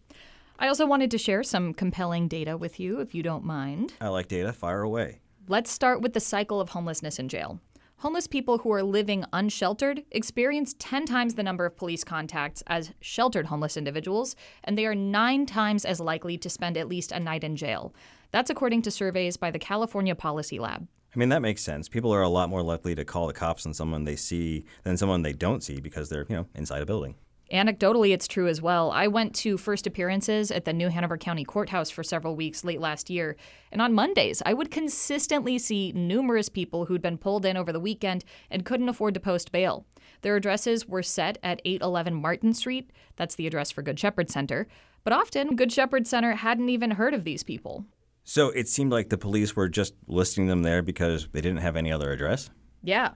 I 0.57 0.67
also 0.67 0.87
wanted 0.87 1.11
to 1.11 1.17
share 1.17 1.43
some 1.43 1.73
compelling 1.73 2.27
data 2.27 2.57
with 2.57 2.79
you, 2.79 2.99
if 2.99 3.13
you 3.13 3.21
don't 3.21 3.43
mind. 3.43 3.93
I 4.01 4.07
like 4.07 4.27
data. 4.27 4.53
Fire 4.53 4.81
away. 4.81 5.19
Let's 5.47 5.69
start 5.69 6.01
with 6.01 6.13
the 6.13 6.19
cycle 6.19 6.61
of 6.61 6.69
homelessness 6.69 7.19
in 7.19 7.27
jail. 7.27 7.59
Homeless 7.97 8.27
people 8.27 8.59
who 8.59 8.71
are 8.73 8.83
living 8.83 9.23
unsheltered 9.31 10.03
experience 10.11 10.75
10 10.77 11.05
times 11.05 11.35
the 11.35 11.43
number 11.43 11.65
of 11.65 11.77
police 11.77 12.03
contacts 12.03 12.61
as 12.67 12.91
sheltered 13.01 13.47
homeless 13.47 13.77
individuals, 13.77 14.35
and 14.63 14.77
they 14.77 14.85
are 14.85 14.95
nine 14.95 15.45
times 15.45 15.85
as 15.85 15.99
likely 15.99 16.37
to 16.37 16.49
spend 16.49 16.77
at 16.77 16.89
least 16.89 17.11
a 17.11 17.19
night 17.19 17.43
in 17.43 17.55
jail. 17.55 17.93
That's 18.31 18.49
according 18.49 18.81
to 18.83 18.91
surveys 18.91 19.37
by 19.37 19.51
the 19.51 19.59
California 19.59 20.15
Policy 20.15 20.59
Lab. 20.59 20.87
I 21.15 21.19
mean, 21.19 21.29
that 21.29 21.41
makes 21.41 21.61
sense. 21.61 21.87
People 21.87 22.13
are 22.13 22.21
a 22.21 22.29
lot 22.29 22.49
more 22.49 22.63
likely 22.63 22.95
to 22.95 23.05
call 23.05 23.27
the 23.27 23.33
cops 23.33 23.65
on 23.65 23.73
someone 23.73 24.03
they 24.03 24.15
see 24.15 24.65
than 24.83 24.97
someone 24.97 25.21
they 25.21 25.33
don't 25.33 25.63
see 25.63 25.79
because 25.79 26.09
they're, 26.09 26.25
you 26.27 26.35
know, 26.35 26.47
inside 26.55 26.81
a 26.81 26.85
building. 26.85 27.15
Anecdotally, 27.51 28.11
it's 28.11 28.27
true 28.27 28.47
as 28.47 28.63
well. 28.63 28.89
I 28.89 29.05
went 29.05 29.35
to 29.35 29.57
first 29.57 29.85
appearances 29.85 30.49
at 30.49 30.65
the 30.65 30.73
New 30.73 30.89
Hanover 30.89 31.17
County 31.17 31.43
Courthouse 31.43 31.91
for 31.91 32.01
several 32.01 32.35
weeks 32.35 32.63
late 32.63 32.81
last 32.81 33.11
year, 33.11 33.35
and 33.71 33.79
on 33.79 33.93
Mondays, 33.93 34.41
I 34.43 34.55
would 34.55 34.71
consistently 34.71 35.59
see 35.59 35.91
numerous 35.91 36.49
people 36.49 36.85
who'd 36.85 37.01
been 37.01 37.19
pulled 37.19 37.45
in 37.45 37.55
over 37.55 37.71
the 37.71 37.79
weekend 37.79 38.25
and 38.49 38.65
couldn't 38.65 38.89
afford 38.89 39.13
to 39.13 39.19
post 39.19 39.51
bail. 39.51 39.85
Their 40.21 40.35
addresses 40.35 40.87
were 40.87 41.03
set 41.03 41.37
at 41.43 41.61
811 41.63 42.15
Martin 42.15 42.53
Street. 42.55 42.89
That's 43.17 43.35
the 43.35 43.45
address 43.45 43.69
for 43.69 43.83
Good 43.83 43.99
Shepherd 43.99 44.31
Center. 44.31 44.67
But 45.03 45.13
often, 45.13 45.55
Good 45.55 45.71
Shepherd 45.71 46.07
Center 46.07 46.33
hadn't 46.35 46.69
even 46.69 46.91
heard 46.91 47.13
of 47.13 47.23
these 47.23 47.43
people. 47.43 47.85
So 48.23 48.49
it 48.49 48.67
seemed 48.67 48.91
like 48.91 49.09
the 49.09 49.17
police 49.17 49.55
were 49.55 49.69
just 49.69 49.93
listing 50.07 50.47
them 50.47 50.63
there 50.63 50.81
because 50.81 51.27
they 51.31 51.41
didn't 51.41 51.59
have 51.59 51.75
any 51.75 51.91
other 51.91 52.11
address? 52.11 52.49
Yeah. 52.81 53.11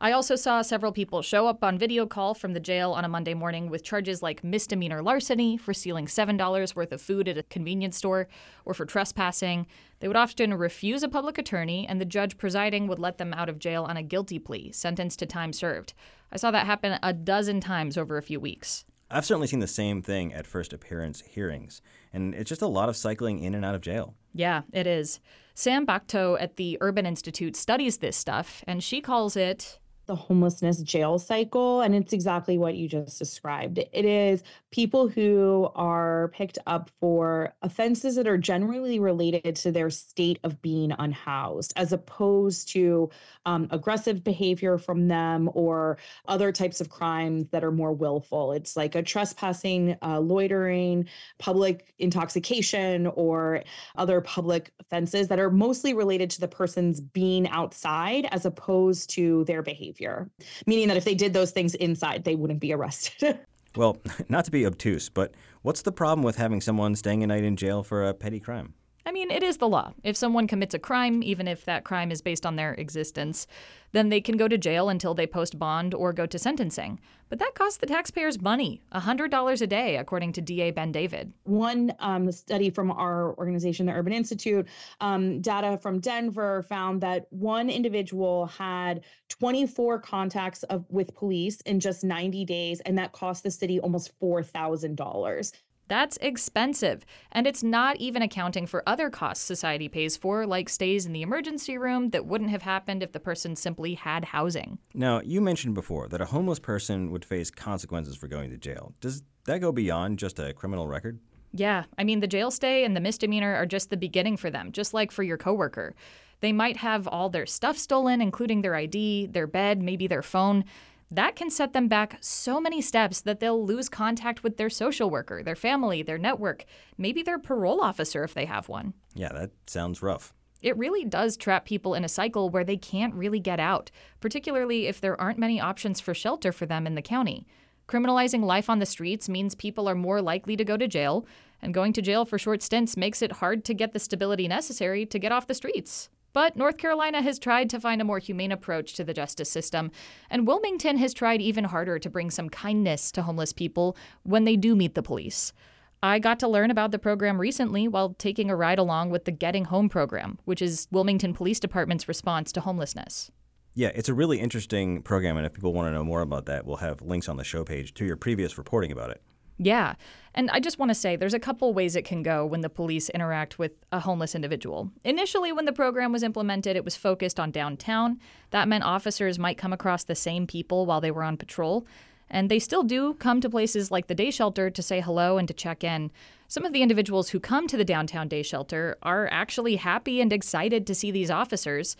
I 0.00 0.12
also 0.12 0.36
saw 0.36 0.62
several 0.62 0.92
people 0.92 1.22
show 1.22 1.48
up 1.48 1.64
on 1.64 1.76
video 1.76 2.06
call 2.06 2.32
from 2.32 2.52
the 2.52 2.60
jail 2.60 2.92
on 2.92 3.04
a 3.04 3.08
Monday 3.08 3.34
morning 3.34 3.68
with 3.68 3.82
charges 3.82 4.22
like 4.22 4.44
misdemeanor 4.44 5.02
larceny 5.02 5.56
for 5.56 5.74
stealing 5.74 6.06
$7 6.06 6.76
worth 6.76 6.92
of 6.92 7.02
food 7.02 7.26
at 7.26 7.36
a 7.36 7.42
convenience 7.42 7.96
store 7.96 8.28
or 8.64 8.74
for 8.74 8.86
trespassing. 8.86 9.66
They 9.98 10.06
would 10.06 10.16
often 10.16 10.54
refuse 10.54 11.02
a 11.02 11.08
public 11.08 11.36
attorney, 11.36 11.84
and 11.88 12.00
the 12.00 12.04
judge 12.04 12.38
presiding 12.38 12.86
would 12.86 13.00
let 13.00 13.18
them 13.18 13.34
out 13.34 13.48
of 13.48 13.58
jail 13.58 13.82
on 13.82 13.96
a 13.96 14.04
guilty 14.04 14.38
plea, 14.38 14.70
sentenced 14.70 15.18
to 15.18 15.26
time 15.26 15.52
served. 15.52 15.94
I 16.30 16.36
saw 16.36 16.52
that 16.52 16.66
happen 16.66 17.00
a 17.02 17.12
dozen 17.12 17.60
times 17.60 17.98
over 17.98 18.16
a 18.16 18.22
few 18.22 18.38
weeks. 18.38 18.84
I've 19.10 19.26
certainly 19.26 19.48
seen 19.48 19.58
the 19.60 19.66
same 19.66 20.00
thing 20.00 20.32
at 20.32 20.46
first 20.46 20.72
appearance 20.72 21.22
hearings, 21.22 21.82
and 22.12 22.36
it's 22.36 22.48
just 22.50 22.62
a 22.62 22.68
lot 22.68 22.88
of 22.88 22.96
cycling 22.96 23.40
in 23.40 23.52
and 23.52 23.64
out 23.64 23.74
of 23.74 23.80
jail. 23.80 24.14
Yeah, 24.32 24.62
it 24.72 24.86
is. 24.86 25.20
Sam 25.54 25.86
Batko 25.86 26.40
at 26.40 26.56
the 26.56 26.78
Urban 26.80 27.06
Institute 27.06 27.56
studies 27.56 27.98
this 27.98 28.16
stuff, 28.16 28.62
and 28.66 28.82
she 28.82 29.00
calls 29.00 29.36
it 29.36 29.78
the 30.08 30.16
homelessness 30.16 30.82
jail 30.82 31.18
cycle. 31.18 31.82
And 31.82 31.94
it's 31.94 32.12
exactly 32.12 32.58
what 32.58 32.74
you 32.74 32.88
just 32.88 33.18
described. 33.18 33.78
It 33.78 34.04
is 34.04 34.42
people 34.72 35.06
who 35.06 35.70
are 35.76 36.32
picked 36.34 36.58
up 36.66 36.90
for 36.98 37.54
offenses 37.62 38.16
that 38.16 38.26
are 38.26 38.38
generally 38.38 38.98
related 38.98 39.54
to 39.56 39.70
their 39.70 39.90
state 39.90 40.40
of 40.42 40.60
being 40.62 40.92
unhoused, 40.98 41.74
as 41.76 41.92
opposed 41.92 42.70
to 42.70 43.10
um, 43.46 43.68
aggressive 43.70 44.24
behavior 44.24 44.78
from 44.78 45.08
them 45.08 45.50
or 45.52 45.98
other 46.26 46.50
types 46.50 46.80
of 46.80 46.88
crimes 46.88 47.46
that 47.50 47.62
are 47.62 47.70
more 47.70 47.92
willful. 47.92 48.52
It's 48.52 48.76
like 48.76 48.94
a 48.94 49.02
trespassing, 49.02 49.96
uh, 50.02 50.20
loitering, 50.20 51.06
public 51.38 51.94
intoxication, 51.98 53.06
or 53.08 53.62
other 53.96 54.22
public 54.22 54.72
offenses 54.80 55.28
that 55.28 55.38
are 55.38 55.50
mostly 55.50 55.92
related 55.92 56.30
to 56.30 56.40
the 56.40 56.48
person's 56.48 57.00
being 57.00 57.46
outside 57.48 58.26
as 58.30 58.46
opposed 58.46 59.10
to 59.10 59.44
their 59.44 59.62
behavior 59.62 59.97
behavior, 59.98 60.30
meaning 60.66 60.88
that 60.88 60.96
if 60.96 61.04
they 61.04 61.14
did 61.14 61.32
those 61.32 61.50
things 61.50 61.74
inside, 61.74 62.24
they 62.24 62.34
wouldn't 62.34 62.60
be 62.60 62.72
arrested. 62.72 63.38
well, 63.76 63.98
not 64.28 64.44
to 64.46 64.50
be 64.50 64.64
obtuse, 64.66 65.08
but 65.08 65.34
what's 65.62 65.82
the 65.82 65.92
problem 65.92 66.22
with 66.22 66.36
having 66.36 66.60
someone 66.60 66.94
staying 66.96 67.22
a 67.22 67.26
night 67.26 67.44
in 67.44 67.56
jail 67.56 67.82
for 67.82 68.06
a 68.06 68.14
petty 68.14 68.40
crime? 68.40 68.74
I 69.08 69.10
mean, 69.10 69.30
it 69.30 69.42
is 69.42 69.56
the 69.56 69.70
law. 69.70 69.94
If 70.04 70.18
someone 70.18 70.46
commits 70.46 70.74
a 70.74 70.78
crime, 70.78 71.22
even 71.22 71.48
if 71.48 71.64
that 71.64 71.82
crime 71.82 72.12
is 72.12 72.20
based 72.20 72.44
on 72.44 72.56
their 72.56 72.74
existence, 72.74 73.46
then 73.92 74.10
they 74.10 74.20
can 74.20 74.36
go 74.36 74.48
to 74.48 74.58
jail 74.58 74.90
until 74.90 75.14
they 75.14 75.26
post 75.26 75.58
bond 75.58 75.94
or 75.94 76.12
go 76.12 76.26
to 76.26 76.38
sentencing. 76.38 77.00
But 77.30 77.38
that 77.38 77.54
costs 77.54 77.78
the 77.78 77.86
taxpayers 77.86 78.42
money 78.42 78.82
$100 78.94 79.62
a 79.62 79.66
day, 79.66 79.96
according 79.96 80.32
to 80.34 80.42
DA 80.42 80.72
Ben 80.72 80.92
David. 80.92 81.32
One 81.44 81.94
um, 82.00 82.30
study 82.32 82.68
from 82.68 82.90
our 82.90 83.34
organization, 83.38 83.86
the 83.86 83.92
Urban 83.92 84.12
Institute, 84.12 84.68
um, 85.00 85.40
data 85.40 85.78
from 85.78 86.00
Denver 86.00 86.62
found 86.64 87.00
that 87.00 87.28
one 87.30 87.70
individual 87.70 88.44
had 88.46 89.04
24 89.30 90.00
contacts 90.00 90.64
of, 90.64 90.84
with 90.90 91.14
police 91.14 91.62
in 91.62 91.80
just 91.80 92.04
90 92.04 92.44
days, 92.44 92.80
and 92.80 92.98
that 92.98 93.12
cost 93.12 93.42
the 93.42 93.50
city 93.50 93.80
almost 93.80 94.12
$4,000. 94.20 95.52
That's 95.88 96.18
expensive. 96.20 97.04
And 97.32 97.46
it's 97.46 97.62
not 97.62 97.96
even 97.96 98.22
accounting 98.22 98.66
for 98.66 98.82
other 98.86 99.10
costs 99.10 99.44
society 99.44 99.88
pays 99.88 100.16
for, 100.16 100.46
like 100.46 100.68
stays 100.68 101.06
in 101.06 101.12
the 101.12 101.22
emergency 101.22 101.78
room 101.78 102.10
that 102.10 102.26
wouldn't 102.26 102.50
have 102.50 102.62
happened 102.62 103.02
if 103.02 103.12
the 103.12 103.20
person 103.20 103.56
simply 103.56 103.94
had 103.94 104.26
housing. 104.26 104.78
Now, 104.94 105.20
you 105.24 105.40
mentioned 105.40 105.74
before 105.74 106.08
that 106.08 106.20
a 106.20 106.26
homeless 106.26 106.58
person 106.58 107.10
would 107.10 107.24
face 107.24 107.50
consequences 107.50 108.16
for 108.16 108.28
going 108.28 108.50
to 108.50 108.58
jail. 108.58 108.94
Does 109.00 109.22
that 109.44 109.60
go 109.60 109.72
beyond 109.72 110.18
just 110.18 110.38
a 110.38 110.52
criminal 110.52 110.86
record? 110.86 111.18
Yeah, 111.52 111.84
I 111.96 112.04
mean, 112.04 112.20
the 112.20 112.26
jail 112.26 112.50
stay 112.50 112.84
and 112.84 112.94
the 112.94 113.00
misdemeanor 113.00 113.54
are 113.54 113.66
just 113.66 113.88
the 113.88 113.96
beginning 113.96 114.36
for 114.36 114.50
them, 114.50 114.70
just 114.70 114.92
like 114.92 115.10
for 115.10 115.22
your 115.22 115.38
coworker. 115.38 115.94
They 116.40 116.52
might 116.52 116.76
have 116.76 117.08
all 117.08 117.30
their 117.30 117.46
stuff 117.46 117.78
stolen, 117.78 118.20
including 118.20 118.60
their 118.62 118.74
ID, 118.74 119.28
their 119.28 119.46
bed, 119.46 119.82
maybe 119.82 120.06
their 120.06 120.22
phone 120.22 120.64
that 121.10 121.36
can 121.36 121.50
set 121.50 121.72
them 121.72 121.88
back 121.88 122.18
so 122.20 122.60
many 122.60 122.80
steps 122.82 123.20
that 123.22 123.40
they'll 123.40 123.64
lose 123.64 123.88
contact 123.88 124.42
with 124.42 124.56
their 124.56 124.70
social 124.70 125.08
worker, 125.08 125.42
their 125.42 125.56
family, 125.56 126.02
their 126.02 126.18
network, 126.18 126.64
maybe 126.96 127.22
their 127.22 127.38
parole 127.38 127.80
officer 127.80 128.24
if 128.24 128.34
they 128.34 128.44
have 128.44 128.68
one. 128.68 128.94
Yeah, 129.14 129.32
that 129.32 129.50
sounds 129.66 130.02
rough. 130.02 130.34
It 130.60 130.76
really 130.76 131.04
does 131.04 131.36
trap 131.36 131.64
people 131.64 131.94
in 131.94 132.04
a 132.04 132.08
cycle 132.08 132.50
where 132.50 132.64
they 132.64 132.76
can't 132.76 133.14
really 133.14 133.40
get 133.40 133.60
out, 133.60 133.90
particularly 134.20 134.86
if 134.86 135.00
there 135.00 135.18
aren't 135.20 135.38
many 135.38 135.60
options 135.60 136.00
for 136.00 136.14
shelter 136.14 136.52
for 136.52 136.66
them 136.66 136.86
in 136.86 136.94
the 136.94 137.02
county. 137.02 137.46
Criminalizing 137.88 138.42
life 138.42 138.68
on 138.68 138.80
the 138.80 138.86
streets 138.86 139.28
means 139.28 139.54
people 139.54 139.88
are 139.88 139.94
more 139.94 140.20
likely 140.20 140.56
to 140.56 140.64
go 140.64 140.76
to 140.76 140.88
jail, 140.88 141.26
and 141.62 141.72
going 141.72 141.92
to 141.94 142.02
jail 142.02 142.24
for 142.24 142.38
short 142.38 142.60
stints 142.60 142.96
makes 142.96 143.22
it 143.22 143.32
hard 143.32 143.64
to 143.64 143.72
get 143.72 143.92
the 143.92 143.98
stability 143.98 144.46
necessary 144.46 145.06
to 145.06 145.18
get 145.18 145.32
off 145.32 145.46
the 145.46 145.54
streets. 145.54 146.10
But 146.38 146.54
North 146.54 146.78
Carolina 146.78 147.20
has 147.20 147.36
tried 147.36 147.68
to 147.70 147.80
find 147.80 148.00
a 148.00 148.04
more 148.04 148.20
humane 148.20 148.52
approach 148.52 148.94
to 148.94 149.02
the 149.02 149.12
justice 149.12 149.50
system, 149.50 149.90
and 150.30 150.46
Wilmington 150.46 150.96
has 150.98 151.12
tried 151.12 151.42
even 151.42 151.64
harder 151.64 151.98
to 151.98 152.08
bring 152.08 152.30
some 152.30 152.48
kindness 152.48 153.10
to 153.10 153.22
homeless 153.22 153.52
people 153.52 153.96
when 154.22 154.44
they 154.44 154.54
do 154.54 154.76
meet 154.76 154.94
the 154.94 155.02
police. 155.02 155.52
I 156.00 156.20
got 156.20 156.38
to 156.38 156.46
learn 156.46 156.70
about 156.70 156.92
the 156.92 156.98
program 157.00 157.40
recently 157.40 157.88
while 157.88 158.14
taking 158.20 158.50
a 158.50 158.54
ride 158.54 158.78
along 158.78 159.10
with 159.10 159.24
the 159.24 159.32
Getting 159.32 159.64
Home 159.64 159.88
program, 159.88 160.38
which 160.44 160.62
is 160.62 160.86
Wilmington 160.92 161.34
Police 161.34 161.58
Department's 161.58 162.06
response 162.06 162.52
to 162.52 162.60
homelessness. 162.60 163.32
Yeah, 163.74 163.90
it's 163.96 164.08
a 164.08 164.14
really 164.14 164.38
interesting 164.38 165.02
program, 165.02 165.38
and 165.38 165.44
if 165.44 165.54
people 165.54 165.72
want 165.72 165.88
to 165.88 165.92
know 165.92 166.04
more 166.04 166.20
about 166.20 166.46
that, 166.46 166.64
we'll 166.64 166.76
have 166.76 167.02
links 167.02 167.28
on 167.28 167.36
the 167.36 167.42
show 167.42 167.64
page 167.64 167.94
to 167.94 168.04
your 168.04 168.16
previous 168.16 168.56
reporting 168.56 168.92
about 168.92 169.10
it. 169.10 169.22
Yeah. 169.58 169.94
And 170.38 170.48
I 170.52 170.60
just 170.60 170.78
want 170.78 170.90
to 170.90 170.94
say 170.94 171.16
there's 171.16 171.34
a 171.34 171.40
couple 171.40 171.74
ways 171.74 171.96
it 171.96 172.04
can 172.04 172.22
go 172.22 172.46
when 172.46 172.60
the 172.60 172.68
police 172.68 173.08
interact 173.08 173.58
with 173.58 173.72
a 173.90 173.98
homeless 173.98 174.36
individual. 174.36 174.92
Initially, 175.02 175.50
when 175.50 175.64
the 175.64 175.72
program 175.72 176.12
was 176.12 176.22
implemented, 176.22 176.76
it 176.76 176.84
was 176.84 176.94
focused 176.94 177.40
on 177.40 177.50
downtown. 177.50 178.20
That 178.50 178.68
meant 178.68 178.84
officers 178.84 179.36
might 179.36 179.58
come 179.58 179.72
across 179.72 180.04
the 180.04 180.14
same 180.14 180.46
people 180.46 180.86
while 180.86 181.00
they 181.00 181.10
were 181.10 181.24
on 181.24 181.38
patrol. 181.38 181.88
And 182.30 182.48
they 182.48 182.60
still 182.60 182.84
do 182.84 183.14
come 183.14 183.40
to 183.40 183.50
places 183.50 183.90
like 183.90 184.06
the 184.06 184.14
day 184.14 184.30
shelter 184.30 184.70
to 184.70 184.80
say 184.80 185.00
hello 185.00 185.38
and 185.38 185.48
to 185.48 185.54
check 185.54 185.82
in. 185.82 186.12
Some 186.46 186.64
of 186.64 186.72
the 186.72 186.82
individuals 186.82 187.30
who 187.30 187.40
come 187.40 187.66
to 187.66 187.76
the 187.76 187.84
downtown 187.84 188.28
day 188.28 188.44
shelter 188.44 188.96
are 189.02 189.28
actually 189.32 189.74
happy 189.74 190.20
and 190.20 190.32
excited 190.32 190.86
to 190.86 190.94
see 190.94 191.10
these 191.10 191.32
officers. 191.32 191.96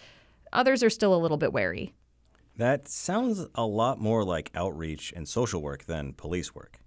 Others 0.53 0.85
are 0.85 0.91
still 0.91 1.13
a 1.13 1.19
little 1.19 1.39
bit 1.39 1.53
wary. 1.53 1.93
That 2.57 2.87
sounds 2.87 3.49
a 3.57 3.67
lot 3.67 4.01
more 4.01 4.23
like 4.23 4.53
outreach 4.55 5.13
and 5.17 5.29
social 5.29 5.61
work 5.61 5.87
than 5.87 6.13
police 6.13 6.55
work. 6.55 6.79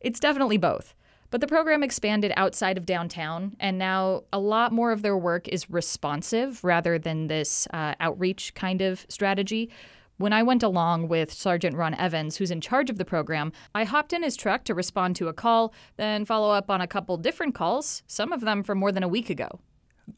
It's 0.00 0.20
definitely 0.20 0.56
both. 0.56 0.94
But 1.30 1.40
the 1.40 1.46
program 1.46 1.82
expanded 1.82 2.32
outside 2.36 2.78
of 2.78 2.86
downtown, 2.86 3.56
and 3.58 3.78
now 3.78 4.24
a 4.32 4.38
lot 4.38 4.72
more 4.72 4.92
of 4.92 5.02
their 5.02 5.16
work 5.16 5.48
is 5.48 5.68
responsive 5.70 6.62
rather 6.62 6.98
than 6.98 7.26
this 7.26 7.66
uh, 7.72 7.94
outreach 8.00 8.54
kind 8.54 8.80
of 8.80 9.04
strategy. 9.08 9.70
When 10.18 10.32
I 10.32 10.42
went 10.42 10.62
along 10.62 11.08
with 11.08 11.32
Sergeant 11.32 11.76
Ron 11.76 11.94
Evans, 11.94 12.36
who's 12.36 12.50
in 12.50 12.62
charge 12.62 12.88
of 12.88 12.96
the 12.96 13.04
program, 13.04 13.52
I 13.74 13.84
hopped 13.84 14.14
in 14.14 14.22
his 14.22 14.34
truck 14.34 14.64
to 14.64 14.74
respond 14.74 15.14
to 15.16 15.28
a 15.28 15.34
call, 15.34 15.74
then 15.96 16.24
follow 16.24 16.50
up 16.52 16.70
on 16.70 16.80
a 16.80 16.86
couple 16.86 17.18
different 17.18 17.54
calls, 17.54 18.02
some 18.06 18.32
of 18.32 18.40
them 18.40 18.62
from 18.62 18.78
more 18.78 18.92
than 18.92 19.02
a 19.02 19.08
week 19.08 19.28
ago. 19.28 19.60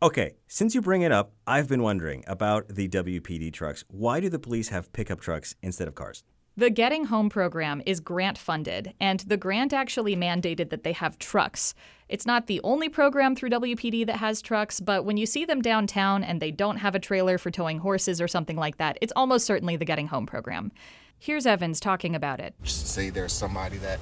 Okay, 0.02 0.34
since 0.46 0.74
you 0.74 0.82
bring 0.82 1.02
it 1.02 1.10
up, 1.10 1.32
I've 1.46 1.68
been 1.68 1.82
wondering 1.82 2.22
about 2.28 2.68
the 2.68 2.88
WPD 2.88 3.52
trucks. 3.52 3.84
Why 3.88 4.20
do 4.20 4.28
the 4.28 4.38
police 4.38 4.68
have 4.68 4.92
pickup 4.92 5.20
trucks 5.20 5.56
instead 5.62 5.88
of 5.88 5.94
cars? 5.94 6.22
The 6.58 6.70
Getting 6.70 7.04
Home 7.04 7.28
program 7.28 7.82
is 7.86 8.00
grant 8.00 8.36
funded, 8.36 8.92
and 8.98 9.20
the 9.20 9.36
grant 9.36 9.72
actually 9.72 10.16
mandated 10.16 10.70
that 10.70 10.82
they 10.82 10.90
have 10.90 11.16
trucks. 11.20 11.72
It's 12.08 12.26
not 12.26 12.48
the 12.48 12.60
only 12.64 12.88
program 12.88 13.36
through 13.36 13.50
WPD 13.50 14.04
that 14.06 14.16
has 14.16 14.42
trucks, 14.42 14.80
but 14.80 15.04
when 15.04 15.16
you 15.16 15.24
see 15.24 15.44
them 15.44 15.62
downtown 15.62 16.24
and 16.24 16.42
they 16.42 16.50
don't 16.50 16.78
have 16.78 16.96
a 16.96 16.98
trailer 16.98 17.38
for 17.38 17.52
towing 17.52 17.78
horses 17.78 18.20
or 18.20 18.26
something 18.26 18.56
like 18.56 18.76
that, 18.78 18.98
it's 19.00 19.12
almost 19.14 19.46
certainly 19.46 19.76
the 19.76 19.84
Getting 19.84 20.08
Home 20.08 20.26
program. 20.26 20.72
Here's 21.16 21.46
Evans 21.46 21.78
talking 21.78 22.16
about 22.16 22.40
it. 22.40 22.56
Say 22.64 23.10
there's 23.10 23.32
somebody 23.32 23.76
that 23.76 24.00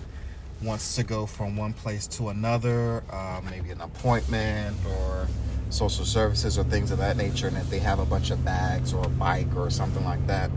wants 0.63 0.97
to 0.97 1.05
go 1.05 1.27
from 1.27 1.59
one 1.59 1.75
place 1.75 2.07
to 2.07 2.31
another, 2.31 3.05
uh, 3.11 3.43
maybe 3.51 3.69
an 3.69 3.83
appointment 3.83 4.79
or 4.99 5.29
social 5.69 6.07
services 6.07 6.57
or 6.57 6.65
things 6.65 6.91
of 6.91 6.97
that 6.97 7.19
nature, 7.19 7.49
and 7.49 7.59
if 7.59 7.69
they 7.69 7.81
have 7.81 7.99
a 7.99 8.07
bunch 8.07 8.31
of 8.31 8.43
bags 8.47 8.95
or 8.95 9.05
a 9.05 9.11
bike 9.11 9.55
or 9.55 9.69
something 9.69 10.07
like 10.07 10.27
that, 10.27 10.51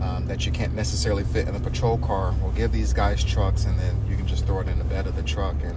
um, 0.00 0.26
that 0.26 0.46
you 0.46 0.52
can't 0.52 0.74
necessarily 0.74 1.24
fit 1.24 1.48
in 1.48 1.54
a 1.54 1.60
patrol 1.60 1.98
car. 1.98 2.34
We'll 2.42 2.52
give 2.52 2.72
these 2.72 2.92
guys 2.92 3.22
trucks, 3.22 3.64
and 3.64 3.78
then 3.78 4.06
you 4.08 4.16
can 4.16 4.26
just 4.26 4.46
throw 4.46 4.60
it 4.60 4.68
in 4.68 4.78
the 4.78 4.84
bed 4.84 5.06
of 5.06 5.16
the 5.16 5.22
truck 5.22 5.56
and 5.62 5.76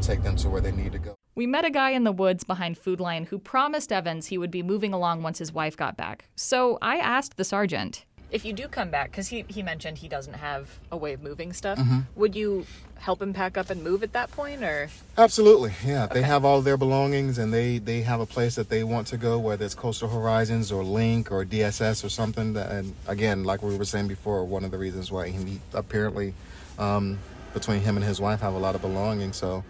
take 0.00 0.22
them 0.22 0.36
to 0.36 0.50
where 0.50 0.60
they 0.60 0.72
need 0.72 0.92
to 0.92 0.98
go. 0.98 1.14
We 1.36 1.46
met 1.46 1.64
a 1.64 1.70
guy 1.70 1.90
in 1.90 2.04
the 2.04 2.12
woods 2.12 2.44
behind 2.44 2.78
Food 2.78 3.00
Lion 3.00 3.24
who 3.24 3.38
promised 3.38 3.90
Evans 3.90 4.26
he 4.26 4.38
would 4.38 4.52
be 4.52 4.62
moving 4.62 4.94
along 4.94 5.22
once 5.22 5.38
his 5.38 5.52
wife 5.52 5.76
got 5.76 5.96
back. 5.96 6.26
So 6.36 6.78
I 6.80 6.98
asked 6.98 7.36
the 7.36 7.44
sergeant 7.44 8.04
if 8.34 8.44
you 8.44 8.52
do 8.52 8.66
come 8.66 8.90
back, 8.90 9.12
because 9.12 9.28
he, 9.28 9.44
he 9.46 9.62
mentioned 9.62 9.98
he 9.98 10.08
doesn't 10.08 10.34
have 10.34 10.78
a 10.90 10.96
way 10.96 11.12
of 11.12 11.22
moving 11.22 11.52
stuff, 11.52 11.78
Mm-hmm. 11.78 12.00
would 12.16 12.34
you 12.34 12.66
help 12.98 13.22
him 13.22 13.32
pack 13.32 13.56
up 13.56 13.70
and 13.70 13.82
move 13.84 14.02
at 14.02 14.12
that 14.12 14.30
point, 14.32 14.62
or 14.64 14.88
Absolutely, 15.16 15.72
yeah. 15.86 16.06
They 16.06 16.22
have 16.22 16.44
all 16.44 16.60
their 16.60 16.76
belongings, 16.76 17.38
and 17.38 17.52
they 17.52 17.78
they 17.78 18.02
have 18.02 18.20
a 18.20 18.26
place 18.26 18.56
that 18.56 18.68
they 18.70 18.82
want 18.82 19.06
to 19.08 19.16
go, 19.16 19.38
whether 19.38 19.64
it's 19.64 19.74
Coastal 19.74 20.08
Horizons 20.08 20.72
or 20.72 20.82
Link 20.82 21.30
or 21.30 21.44
DSS 21.44 22.04
or 22.04 22.08
something. 22.08 22.54
That, 22.54 22.72
and 22.72 22.94
again, 23.06 23.44
like 23.44 23.62
we 23.62 23.76
were 23.78 23.84
saying 23.84 24.08
before, 24.08 24.44
one 24.44 24.64
of 24.64 24.70
the 24.72 24.78
reasons 24.78 25.12
why 25.12 25.28
he 25.28 25.60
apparently 25.72 26.34
um, 26.78 27.18
between 27.52 27.80
him 27.82 27.96
and 27.96 28.04
his 28.04 28.20
wife 28.20 28.40
have 28.40 28.54
a 28.54 28.58
lot 28.58 28.74
of 28.74 28.80
belongings. 28.82 29.36
So, 29.36 29.62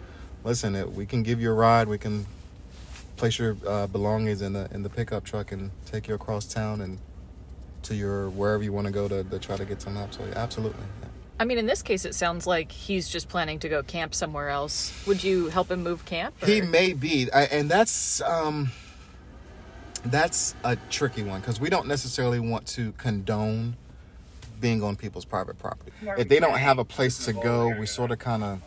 listen, 0.43 0.75
it, 0.75 0.91
we 0.91 1.05
can 1.05 1.21
give 1.21 1.39
you 1.39 1.51
a 1.51 1.53
ride. 1.53 1.87
We 1.87 1.99
can 1.99 2.25
place 3.17 3.37
your 3.37 3.55
uh, 3.67 3.85
belongings 3.87 4.41
in 4.41 4.53
the 4.53 4.67
in 4.73 4.81
the 4.81 4.89
pickup 4.89 5.23
truck 5.23 5.51
and 5.51 5.69
take 5.85 6.07
you 6.07 6.15
across 6.15 6.45
town 6.45 6.81
and 6.81 6.97
to 7.85 7.95
your 7.95 8.29
wherever 8.29 8.63
you 8.63 8.71
want 8.73 8.87
to 8.87 8.93
go 8.93 9.07
to, 9.07 9.23
to 9.23 9.39
try 9.39 9.57
to 9.57 9.65
get 9.65 9.81
some 9.81 9.95
help. 9.95 10.13
So, 10.13 10.23
yeah, 10.25 10.33
absolutely. 10.37 10.83
yeah. 11.01 11.07
I 11.39 11.45
mean, 11.45 11.57
in 11.57 11.65
this 11.65 11.81
case, 11.81 12.05
it 12.05 12.15
sounds 12.15 12.47
like 12.47 12.71
he's 12.71 13.09
just 13.09 13.27
planning 13.29 13.59
to 13.59 13.69
go 13.69 13.83
camp 13.83 14.15
somewhere 14.15 14.49
else. 14.49 14.93
Would 15.05 15.23
you 15.23 15.47
help 15.49 15.69
him 15.71 15.83
move 15.83 16.05
camp? 16.05 16.33
He 16.43 16.61
may 16.61 16.93
be, 16.93 17.29
I- 17.31 17.43
and 17.45 17.69
that's 17.69 18.21
um, 18.21 18.71
that's 20.05 20.55
a 20.63 20.77
tricky 20.89 21.23
one 21.23 21.41
because 21.41 21.59
we 21.59 21.69
don't 21.69 21.87
necessarily 21.87 22.39
want 22.39 22.65
to 22.67 22.91
condone 22.93 23.75
being 24.61 24.81
on 24.83 24.95
people's 24.95 25.25
private 25.25 25.57
property. 25.59 25.91
If 26.17 26.29
they 26.29 26.39
don't 26.39 26.57
have 26.57 26.79
a 26.79 26.85
place 26.85 27.25
to 27.25 27.33
go, 27.33 27.69
we 27.77 27.85
sort 27.85 28.11
of 28.11 28.19
kind 28.19 28.43
of 28.43 28.61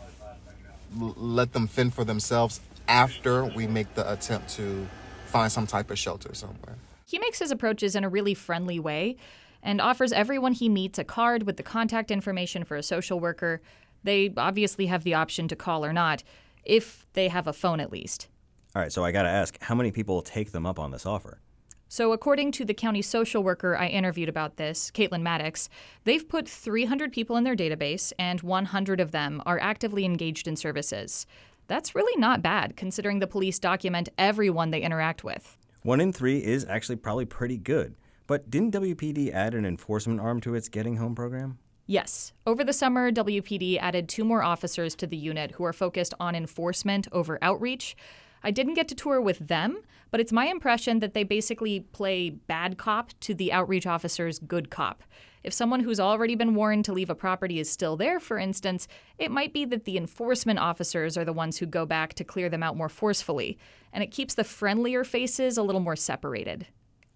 let 1.17 1.53
them 1.53 1.67
fend 1.67 1.93
for 1.93 2.03
themselves 2.03 2.61
after 2.87 3.45
we 3.45 3.67
make 3.67 3.93
the 3.95 4.11
attempt 4.11 4.49
to 4.57 4.87
find 5.27 5.51
some 5.51 5.65
type 5.67 5.89
of 5.91 5.97
shelter 5.97 6.33
somewhere. 6.33 6.75
He 7.09 7.17
makes 7.17 7.39
his 7.39 7.49
approaches 7.49 7.95
in 7.95 8.03
a 8.03 8.09
really 8.09 8.35
friendly 8.35 8.79
way 8.79 9.15
and 9.63 9.81
offers 9.81 10.11
everyone 10.11 10.53
he 10.53 10.69
meets 10.69 10.99
a 10.99 11.03
card 11.03 11.41
with 11.43 11.57
the 11.57 11.63
contact 11.63 12.11
information 12.11 12.63
for 12.63 12.77
a 12.77 12.83
social 12.83 13.19
worker. 13.19 13.61
They 14.03 14.31
obviously 14.37 14.85
have 14.85 15.03
the 15.03 15.15
option 15.15 15.47
to 15.47 15.55
call 15.55 15.83
or 15.83 15.91
not, 15.91 16.23
if 16.63 17.07
they 17.13 17.29
have 17.29 17.47
a 17.47 17.53
phone 17.53 17.79
at 17.79 17.91
least. 17.91 18.27
All 18.75 18.81
right, 18.83 18.93
so 18.93 19.03
I 19.03 19.11
got 19.11 19.23
to 19.23 19.29
ask 19.29 19.59
how 19.63 19.73
many 19.73 19.91
people 19.91 20.21
take 20.21 20.51
them 20.51 20.67
up 20.67 20.77
on 20.77 20.91
this 20.91 21.07
offer? 21.07 21.39
So, 21.87 22.11
according 22.11 22.51
to 22.51 22.65
the 22.65 22.75
county 22.75 23.01
social 23.01 23.41
worker 23.41 23.75
I 23.75 23.87
interviewed 23.87 24.29
about 24.29 24.57
this, 24.57 24.91
Caitlin 24.91 25.23
Maddox, 25.23 25.67
they've 26.03 26.29
put 26.29 26.47
300 26.47 27.11
people 27.11 27.35
in 27.37 27.43
their 27.43 27.55
database, 27.55 28.13
and 28.19 28.41
100 28.41 28.99
of 28.99 29.11
them 29.11 29.41
are 29.47 29.59
actively 29.59 30.05
engaged 30.05 30.47
in 30.47 30.55
services. 30.55 31.25
That's 31.65 31.95
really 31.95 32.19
not 32.19 32.43
bad, 32.43 32.77
considering 32.77 33.17
the 33.17 33.25
police 33.25 33.57
document 33.57 34.09
everyone 34.19 34.69
they 34.69 34.83
interact 34.83 35.23
with. 35.23 35.57
One 35.81 36.01
in 36.01 36.11
three 36.11 36.43
is 36.43 36.65
actually 36.65 36.97
probably 36.97 37.25
pretty 37.25 37.57
good. 37.57 37.95
But 38.27 38.51
didn't 38.51 38.73
WPD 38.73 39.31
add 39.31 39.53
an 39.53 39.65
enforcement 39.65 40.19
arm 40.19 40.41
to 40.41 40.53
its 40.53 40.67
Getting 40.67 40.97
Home 40.97 41.15
program? 41.15 41.57
Yes. 41.87 42.33
Over 42.45 42.63
the 42.63 42.73
summer, 42.73 43.11
WPD 43.11 43.79
added 43.79 44.09
two 44.09 44.23
more 44.23 44.43
officers 44.43 44.93
to 44.95 45.07
the 45.07 45.17
unit 45.17 45.51
who 45.53 45.63
are 45.63 45.73
focused 45.73 46.13
on 46.19 46.35
enforcement 46.35 47.07
over 47.11 47.39
outreach. 47.41 47.95
I 48.43 48.51
didn't 48.51 48.75
get 48.75 48.87
to 48.89 48.95
tour 48.95 49.19
with 49.21 49.39
them, 49.39 49.79
but 50.11 50.19
it's 50.19 50.31
my 50.31 50.47
impression 50.47 50.99
that 50.99 51.13
they 51.13 51.23
basically 51.23 51.79
play 51.79 52.29
bad 52.29 52.77
cop 52.77 53.17
to 53.21 53.33
the 53.33 53.51
outreach 53.51 53.87
officer's 53.87 54.37
good 54.37 54.69
cop. 54.69 55.03
If 55.43 55.53
someone 55.53 55.79
who's 55.79 55.99
already 55.99 56.35
been 56.35 56.55
warned 56.55 56.85
to 56.85 56.93
leave 56.93 57.09
a 57.09 57.15
property 57.15 57.59
is 57.59 57.69
still 57.69 57.95
there, 57.95 58.19
for 58.19 58.37
instance, 58.37 58.87
it 59.17 59.31
might 59.31 59.53
be 59.53 59.63
that 59.65 59.85
the 59.85 59.97
enforcement 59.97 60.59
officers 60.59 61.17
are 61.17 61.23
the 61.23 61.33
ones 61.33 61.57
who 61.57 61.65
go 61.65 61.85
back 61.85 62.13
to 62.15 62.23
clear 62.23 62.49
them 62.49 62.63
out 62.63 62.75
more 62.75 62.89
forcefully, 62.89 63.57
and 63.93 64.03
it 64.03 64.11
keeps 64.11 64.33
the 64.33 64.43
friendlier 64.43 65.03
faces 65.03 65.57
a 65.57 65.63
little 65.63 65.81
more 65.81 65.95
separated. 65.95 66.67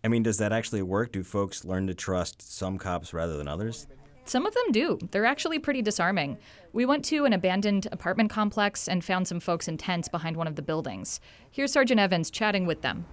I 0.04 0.08
mean, 0.08 0.24
does 0.24 0.38
that 0.38 0.54
actually 0.54 0.82
work? 0.82 1.12
Do 1.12 1.24
folks 1.24 1.66
learn 1.66 1.88
to 1.88 1.94
trust 1.94 2.42
some 2.42 2.78
cops 2.78 3.14
rather 3.14 3.38
than 3.38 3.48
others? 3.48 3.88
Some 4.26 4.46
of 4.46 4.54
them 4.54 4.72
do. 4.72 5.00
They're 5.12 5.26
actually 5.26 5.60
pretty 5.60 5.82
disarming. 5.82 6.38
We 6.72 6.86
went 6.86 7.04
to 7.06 7.26
an 7.26 7.34
abandoned 7.34 7.88
apartment 7.92 8.30
complex 8.30 8.88
and 8.88 9.04
found 9.04 9.28
some 9.28 9.42
folks 9.42 9.68
in 9.68 9.78
tents 9.78 10.08
behind 10.08 10.38
one 10.38 10.48
of 10.48 10.56
the 10.56 10.62
buildings. 10.62 11.20
Here's 11.52 11.74
Sergeant 11.74 12.00
Evans 12.00 12.30
chatting 12.30 12.66
with 12.66 12.82
them. 12.82 13.06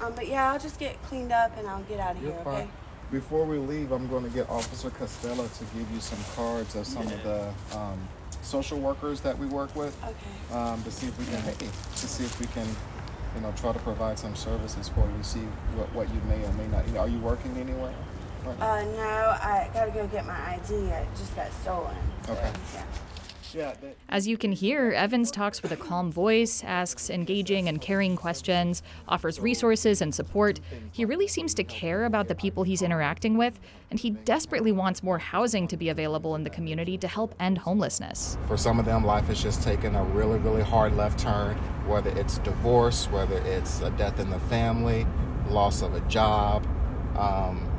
Um, 0.00 0.14
but 0.14 0.26
yeah, 0.26 0.50
I'll 0.52 0.58
just 0.58 0.80
get 0.80 1.00
cleaned 1.04 1.32
up 1.32 1.56
and 1.58 1.66
I'll 1.66 1.82
get 1.82 2.00
out 2.00 2.16
of 2.16 2.22
here, 2.22 2.32
okay? 2.46 2.66
Before 3.10 3.44
we 3.44 3.58
leave, 3.58 3.92
I'm 3.92 4.08
going 4.08 4.24
to 4.24 4.30
get 4.30 4.48
Officer 4.50 4.90
Costello 4.90 5.46
to 5.46 5.64
give 5.76 5.90
you 5.92 6.00
some 6.00 6.18
cards 6.34 6.74
of 6.74 6.86
some 6.86 7.06
of 7.06 7.22
the 7.22 7.52
um, 7.76 7.98
social 8.42 8.78
workers 8.78 9.20
that 9.20 9.38
we 9.38 9.46
work 9.46 9.74
with 9.76 9.96
Okay. 10.02 10.54
um, 10.58 10.82
to 10.82 10.90
see 10.90 11.06
if 11.06 11.18
we 11.18 11.24
can, 11.26 11.40
hey, 11.42 11.54
to 11.54 12.08
see 12.08 12.24
if 12.24 12.40
we 12.40 12.46
can, 12.46 12.66
you 13.36 13.40
know, 13.42 13.52
try 13.56 13.72
to 13.72 13.78
provide 13.80 14.18
some 14.18 14.34
services 14.34 14.88
for 14.88 15.00
you. 15.16 15.22
See 15.22 15.40
what, 15.76 15.92
what 15.94 16.08
you 16.08 16.20
may 16.28 16.44
or 16.44 16.52
may 16.54 16.66
not. 16.68 16.84
Are 16.96 17.08
you 17.08 17.18
working 17.20 17.56
anywhere? 17.56 17.94
Right? 18.44 18.60
Uh, 18.60 18.84
no, 18.96 19.36
I 19.40 19.70
gotta 19.72 19.90
go 19.90 20.06
get 20.08 20.26
my 20.26 20.34
ID. 20.54 20.92
I 20.92 21.06
just 21.16 21.34
got 21.36 21.52
stolen. 21.62 21.94
So, 22.26 22.32
Okay. 22.32 22.42
Yeah. 22.74 22.80
yeah. 22.80 22.84
They, 23.54 23.94
As 24.08 24.26
you 24.26 24.36
can 24.36 24.52
hear, 24.52 24.90
Evans 24.92 25.30
talks 25.30 25.62
with 25.62 25.72
a 25.72 25.76
calm 25.76 26.10
voice, 26.10 26.62
asks 26.64 27.08
engaging 27.08 27.68
and 27.68 27.80
caring 27.80 28.16
questions, 28.16 28.82
offers 29.08 29.38
resources 29.38 30.02
and 30.02 30.14
support. 30.14 30.60
He 30.92 31.04
really 31.04 31.28
seems 31.28 31.54
to 31.54 31.64
care 31.64 32.04
about 32.04 32.28
the 32.28 32.34
people 32.34 32.64
he's 32.64 32.82
interacting 32.82 33.36
with, 33.36 33.60
and 33.90 34.00
he 34.00 34.10
desperately 34.10 34.72
wants 34.72 35.02
more 35.02 35.18
housing 35.18 35.68
to 35.68 35.76
be 35.76 35.88
available 35.88 36.34
in 36.34 36.44
the 36.44 36.50
community 36.50 36.98
to 36.98 37.08
help 37.08 37.34
end 37.38 37.58
homelessness. 37.58 38.36
for 38.46 38.56
some 38.56 38.78
of 38.78 38.84
them, 38.84 39.04
life 39.04 39.26
has 39.26 39.42
just 39.42 39.62
taken 39.62 39.94
a 39.94 40.02
really, 40.02 40.38
really 40.38 40.62
hard 40.62 40.96
left 40.96 41.18
turn. 41.18 41.56
Whether 41.86 42.10
it's 42.18 42.38
divorce, 42.38 43.06
whether 43.10 43.38
it's 43.46 43.80
a 43.82 43.90
death 43.90 44.18
in 44.18 44.30
the 44.30 44.40
family, 44.40 45.06
loss 45.48 45.82
of 45.82 45.94
a 45.94 46.00
job. 46.08 46.66
Um, 47.16 47.70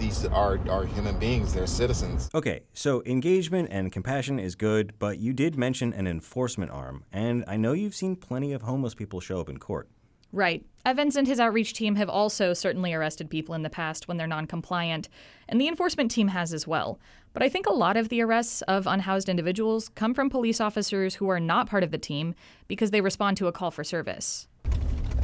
these 0.00 0.24
are, 0.26 0.58
are 0.68 0.84
human 0.86 1.18
beings, 1.18 1.52
they're 1.52 1.66
citizens. 1.66 2.30
Okay, 2.34 2.62
so 2.72 3.02
engagement 3.04 3.68
and 3.70 3.92
compassion 3.92 4.38
is 4.40 4.54
good, 4.54 4.94
but 4.98 5.18
you 5.18 5.32
did 5.34 5.56
mention 5.56 5.92
an 5.92 6.06
enforcement 6.06 6.70
arm, 6.70 7.04
and 7.12 7.44
I 7.46 7.56
know 7.58 7.74
you've 7.74 7.94
seen 7.94 8.16
plenty 8.16 8.52
of 8.52 8.62
homeless 8.62 8.94
people 8.94 9.20
show 9.20 9.40
up 9.40 9.50
in 9.50 9.58
court. 9.58 9.88
Right. 10.32 10.64
Evans 10.86 11.16
and 11.16 11.26
his 11.26 11.40
outreach 11.40 11.74
team 11.74 11.96
have 11.96 12.08
also 12.08 12.54
certainly 12.54 12.94
arrested 12.94 13.28
people 13.28 13.54
in 13.54 13.62
the 13.62 13.68
past 13.68 14.08
when 14.08 14.16
they're 14.16 14.26
non-compliant, 14.26 15.08
and 15.48 15.60
the 15.60 15.68
enforcement 15.68 16.10
team 16.10 16.28
has 16.28 16.54
as 16.54 16.66
well. 16.66 16.98
But 17.32 17.42
I 17.42 17.48
think 17.48 17.66
a 17.66 17.72
lot 17.72 17.96
of 17.96 18.08
the 18.08 18.22
arrests 18.22 18.62
of 18.62 18.86
unhoused 18.86 19.28
individuals 19.28 19.90
come 19.90 20.14
from 20.14 20.30
police 20.30 20.60
officers 20.60 21.16
who 21.16 21.28
are 21.28 21.40
not 21.40 21.68
part 21.68 21.82
of 21.82 21.90
the 21.90 21.98
team 21.98 22.34
because 22.68 22.90
they 22.90 23.00
respond 23.00 23.36
to 23.36 23.48
a 23.48 23.52
call 23.52 23.70
for 23.70 23.84
service. 23.84 24.48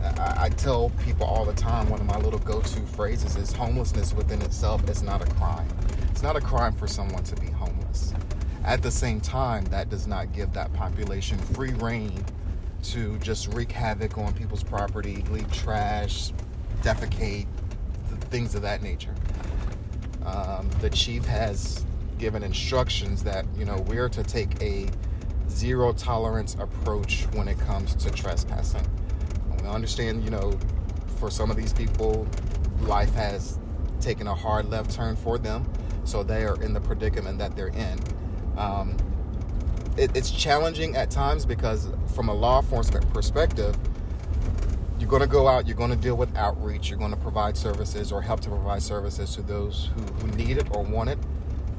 I, 0.03 0.45
I 0.45 0.49
tell 0.51 0.91
people 1.05 1.27
all 1.27 1.45
the 1.45 1.55
time 1.55 1.89
one 1.89 2.01
of 2.01 2.07
my 2.07 2.19
little 2.19 2.39
go-to 2.39 2.81
phrases 2.81 3.37
is 3.37 3.53
homelessness 3.53 4.13
within 4.13 4.43
itself 4.43 4.89
is 4.89 5.03
not 5.03 5.23
a 5.23 5.27
crime. 5.35 5.69
It's 6.11 6.23
not 6.23 6.37
a 6.37 6.41
crime 6.41 6.75
for 6.75 6.87
someone 6.87 7.25
to 7.25 7.37
be 7.37 7.49
homeless. 7.49 8.15
At 8.65 8.83
the 8.83 8.91
same 8.91 9.21
time, 9.21 9.65
that 9.67 9.91
does 9.91 10.07
not 10.07 10.33
give 10.33 10.53
that 10.55 10.73
population 10.73 11.39
free 11.39 11.73
rein 11.75 12.25
to 12.85 13.19
just 13.19 13.53
wreak 13.55 13.73
havoc 13.73 14.19
on 14.19 14.33
people's 14.35 14.65
property, 14.65 15.25
leave 15.31 15.51
trash, 15.53 16.33
defecate, 16.83 17.47
things 18.31 18.55
of 18.55 18.63
that 18.63 18.83
nature. 18.83 19.15
Um, 20.25 20.69
the 20.81 20.91
chief 20.91 21.25
has 21.27 21.85
given 22.19 22.43
instructions 22.43 23.23
that 23.23 23.45
you 23.57 23.65
know 23.65 23.77
we're 23.87 24.09
to 24.09 24.23
take 24.23 24.61
a 24.63 24.89
zero 25.49 25.93
tolerance 25.93 26.57
approach 26.59 27.27
when 27.33 27.49
it 27.49 27.59
comes 27.61 27.95
to 27.97 28.11
trespassing. 28.11 28.87
I 29.67 29.75
understand, 29.75 30.25
you 30.25 30.31
know, 30.31 30.59
for 31.19 31.31
some 31.31 31.51
of 31.51 31.57
these 31.57 31.73
people, 31.73 32.27
life 32.81 33.13
has 33.15 33.59
taken 34.01 34.27
a 34.27 34.35
hard 34.35 34.71
left 34.71 34.91
turn 34.91 35.17
for 35.17 35.39
them, 35.39 35.69
so 36.05 36.23
they 36.23 36.45
are 36.45 36.61
in 36.63 36.73
the 36.73 36.81
predicament 36.81 37.39
that 37.39 37.57
they're 37.57 37.69
in. 37.69 37.99
Um, 38.57 38.97
it, 39.97 40.15
it's 40.17 40.31
challenging 40.31 40.97
at 40.97 41.11
times 41.11 41.47
because, 41.47 41.89
from 42.15 42.29
a 42.29 42.35
law 42.35 42.61
enforcement 42.61 43.13
perspective, 43.13 43.77
you're 44.99 45.09
going 45.09 45.23
to 45.23 45.29
go 45.29 45.49
out, 45.49 45.67
you're 45.67 45.77
going 45.77 45.91
to 45.91 45.97
deal 45.97 46.17
with 46.17 46.35
outreach, 46.37 46.89
you're 46.89 46.99
going 46.99 47.11
to 47.11 47.17
provide 47.17 47.57
services 47.57 48.13
or 48.13 48.23
help 48.23 48.41
to 48.41 48.49
provide 48.49 48.83
services 48.83 49.35
to 49.35 49.43
those 49.43 49.91
who, 49.95 50.03
who 50.03 50.29
need 50.37 50.59
it 50.59 50.75
or 50.75 50.83
want 50.83 51.11
it. 51.11 51.19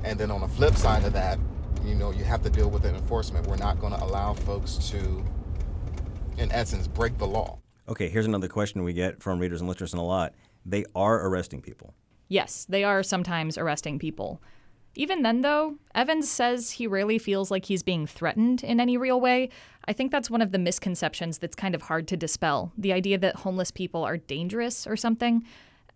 And 0.03 0.19
then 0.19 0.29
on 0.29 0.41
the 0.41 0.47
flip 0.47 0.75
side 0.75 1.03
of 1.03 1.13
that, 1.13 1.39
you 1.83 1.95
know, 1.95 2.11
you 2.11 2.23
have 2.23 2.41
to 2.43 2.49
deal 2.49 2.69
with 2.69 2.83
the 2.83 2.89
enforcement. 2.89 3.47
We're 3.47 3.57
not 3.57 3.79
going 3.79 3.93
to 3.93 4.03
allow 4.03 4.33
folks 4.33 4.75
to, 4.89 5.23
in 6.37 6.51
essence, 6.51 6.87
break 6.87 7.17
the 7.17 7.27
law. 7.27 7.59
Okay, 7.89 8.09
here's 8.09 8.25
another 8.25 8.49
question 8.49 8.83
we 8.83 8.93
get 8.93 9.21
from 9.23 9.39
readers 9.39 9.61
and 9.61 9.69
listeners 9.69 9.93
in 9.93 9.99
a 9.99 10.05
lot. 10.05 10.33
They 10.65 10.83
are 10.93 11.25
arresting 11.25 11.61
people. 11.61 11.93
Yes, 12.27 12.65
they 12.67 12.83
are 12.83 13.01
sometimes 13.01 13.57
arresting 13.57 13.97
people. 13.99 14.41
Even 14.95 15.21
then, 15.21 15.41
though, 15.41 15.75
Evans 15.93 16.29
says 16.29 16.71
he 16.71 16.87
rarely 16.87 17.19
feels 17.19 17.51
like 17.51 17.65
he's 17.65 17.83
being 17.83 18.07
threatened 18.07 18.63
in 18.63 18.79
any 18.79 18.97
real 18.97 19.21
way. 19.21 19.49
I 19.87 19.93
think 19.93 20.11
that's 20.11 20.29
one 20.29 20.41
of 20.41 20.51
the 20.51 20.57
misconceptions 20.57 21.37
that's 21.37 21.55
kind 21.55 21.75
of 21.75 21.83
hard 21.83 22.07
to 22.09 22.17
dispel 22.17 22.73
the 22.77 22.91
idea 22.91 23.17
that 23.19 23.37
homeless 23.37 23.71
people 23.71 24.03
are 24.03 24.17
dangerous 24.17 24.85
or 24.87 24.97
something. 24.97 25.45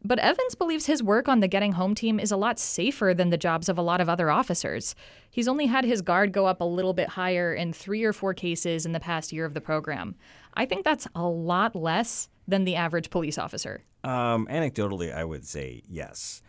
But 0.04 0.20
Evans 0.20 0.56
believes 0.56 0.88
his 0.88 1.04
work 1.04 1.28
on 1.28 1.42
the 1.42 1.48
Getting 1.48 1.74
Home 1.74 1.94
team 1.94 2.20
is 2.20 2.32
a 2.32 2.38
lot 2.38 2.58
safer 2.58 3.14
than 3.14 3.30
the 3.30 3.38
jobs 3.38 3.70
of 3.70 3.78
a 3.78 3.84
lot 3.84 4.02
of 4.02 4.10
other 4.10 4.32
officers. 4.32 4.96
He's 5.30 5.48
only 5.48 5.68
had 5.68 5.86
his 5.86 6.02
guard 6.02 6.32
go 6.32 6.48
up 6.48 6.60
a 6.60 6.66
little 6.66 6.94
bit 6.94 7.10
higher 7.10 7.54
in 7.54 7.72
three 7.72 8.04
or 8.04 8.14
four 8.14 8.34
cases 8.34 8.86
in 8.86 8.94
the 8.94 9.00
past 9.00 9.32
year 9.32 9.46
of 9.46 9.54
the 9.54 9.62
program. 9.62 10.16
I 10.54 10.66
think 10.66 10.84
that's 10.84 11.08
a 11.16 11.24
lot 11.24 11.76
less 11.76 12.30
than 12.48 12.66
the 12.66 12.76
average 12.76 13.10
police 13.10 13.38
officer. 13.38 13.84
Um, 14.04 14.48
anecdotally, 14.48 15.14
I 15.14 15.24
would 15.24 15.46
say 15.46 15.84
yes. 15.88 16.42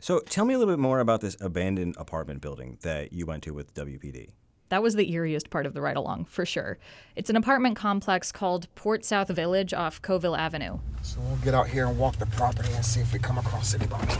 So 0.00 0.20
tell 0.20 0.44
me 0.44 0.54
a 0.54 0.58
little 0.58 0.72
bit 0.72 0.80
more 0.80 1.00
about 1.00 1.20
this 1.20 1.36
abandoned 1.40 1.96
apartment 1.98 2.40
building 2.40 2.78
that 2.82 3.12
you 3.12 3.26
went 3.26 3.42
to 3.44 3.52
with 3.52 3.74
WPD. 3.74 4.30
That 4.68 4.82
was 4.82 4.94
the 4.94 5.10
eeriest 5.10 5.48
part 5.48 5.64
of 5.64 5.72
the 5.72 5.80
ride 5.80 5.96
along, 5.96 6.26
for 6.26 6.44
sure. 6.44 6.78
It's 7.16 7.30
an 7.30 7.36
apartment 7.36 7.76
complex 7.76 8.30
called 8.30 8.72
Port 8.74 9.04
South 9.04 9.28
Village 9.28 9.72
off 9.72 10.02
Covil 10.02 10.36
Avenue. 10.36 10.78
So 11.02 11.20
we'll 11.20 11.36
get 11.36 11.54
out 11.54 11.68
here 11.68 11.86
and 11.86 11.98
walk 11.98 12.16
the 12.16 12.26
property 12.26 12.70
and 12.74 12.84
see 12.84 13.00
if 13.00 13.12
we 13.12 13.18
come 13.18 13.38
across 13.38 13.74
anybody. 13.74 14.14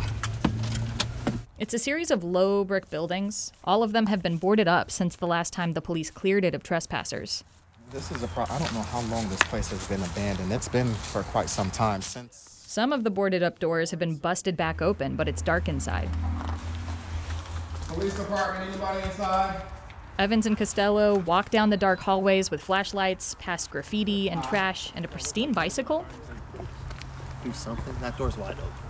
It's 1.59 1.75
a 1.75 1.79
series 1.79 2.11
of 2.11 2.25
low 2.25 2.65
brick 2.65 2.89
buildings. 2.89 3.53
All 3.63 3.83
of 3.83 3.93
them 3.93 4.07
have 4.07 4.23
been 4.23 4.39
boarded 4.39 4.69
up 4.69 4.91
since 4.91 5.17
the 5.17 5.27
last 5.27 5.53
time 5.53 5.73
the 5.73 5.83
police 5.83 6.11
cleared 6.11 6.45
it 6.45 6.55
of 6.55 6.63
trespassers. 6.63 7.45
This 7.91 8.11
is 8.11 8.23
a 8.23 8.29
pro- 8.29 8.45
I 8.45 8.59
don't 8.59 8.75
know 8.75 8.83
how 8.83 9.01
long 9.03 9.29
this 9.31 9.43
place 9.45 9.71
has 9.71 9.87
been 9.89 10.03
abandoned. 10.03 10.53
It's 10.53 10.69
been 10.69 10.93
for 10.93 11.23
quite 11.25 11.49
some 11.49 11.71
time 11.71 12.03
since. 12.03 12.37
Some 12.67 12.93
of 12.93 13.03
the 13.03 13.11
boarded 13.11 13.43
up 13.43 13.59
doors 13.59 13.91
have 13.93 13.99
been 13.99 14.17
busted 14.17 14.59
back 14.59 14.83
open, 14.83 15.17
but 15.17 15.27
it's 15.27 15.41
dark 15.41 15.69
inside. 15.69 16.11
Police 17.87 18.15
department, 18.15 18.71
anybody 18.71 19.03
inside? 19.07 19.63
Evans 20.19 20.45
and 20.45 20.59
Costello 20.59 21.17
walk 21.21 21.49
down 21.49 21.71
the 21.71 21.79
dark 21.79 22.01
hallways 22.01 22.51
with 22.51 22.61
flashlights, 22.61 23.37
past 23.39 23.71
graffiti 23.71 24.29
and 24.29 24.43
trash, 24.43 24.93
and 24.95 25.05
a 25.05 25.09
pristine 25.09 25.53
bicycle. 25.53 26.05
Do 27.43 27.53
something. 27.55 27.95
That 28.01 28.19
door's 28.19 28.37
wide 28.37 28.59
open. 28.59 28.88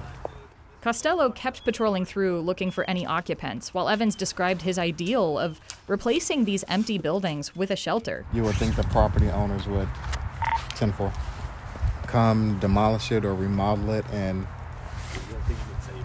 Costello 0.80 1.30
kept 1.30 1.64
patrolling 1.64 2.04
through 2.04 2.40
looking 2.40 2.70
for 2.70 2.88
any 2.88 3.04
occupants, 3.04 3.74
while 3.74 3.88
Evans 3.88 4.14
described 4.14 4.62
his 4.62 4.78
ideal 4.78 5.38
of 5.38 5.60
replacing 5.88 6.44
these 6.44 6.64
empty 6.68 6.98
buildings 6.98 7.56
with 7.56 7.70
a 7.70 7.76
shelter. 7.76 8.24
You 8.32 8.44
would 8.44 8.54
think 8.56 8.76
the 8.76 8.84
property 8.84 9.28
owners 9.28 9.66
would, 9.66 9.88
10 10.76 10.92
4, 10.92 11.12
come 12.06 12.58
demolish 12.60 13.10
it 13.10 13.24
or 13.24 13.34
remodel 13.34 13.90
it 13.90 14.04
and 14.12 14.46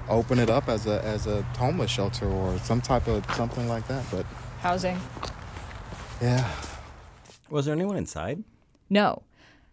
open 0.10 0.38
it 0.40 0.50
up 0.50 0.68
as 0.68 0.86
a 0.86 1.02
as 1.06 1.28
a 1.28 1.44
homeless 1.58 1.90
shelter 1.90 2.28
or 2.28 2.58
some 2.60 2.82
type 2.82 3.08
of 3.08 3.24
something 3.36 3.70
like 3.70 3.88
that. 3.88 4.04
But 4.12 4.26
Housing? 4.62 5.00
yeah, 6.22 6.50
Was 7.50 7.66
there 7.66 7.76
anyone 7.76 7.96
inside? 7.96 8.44
No. 8.90 9.22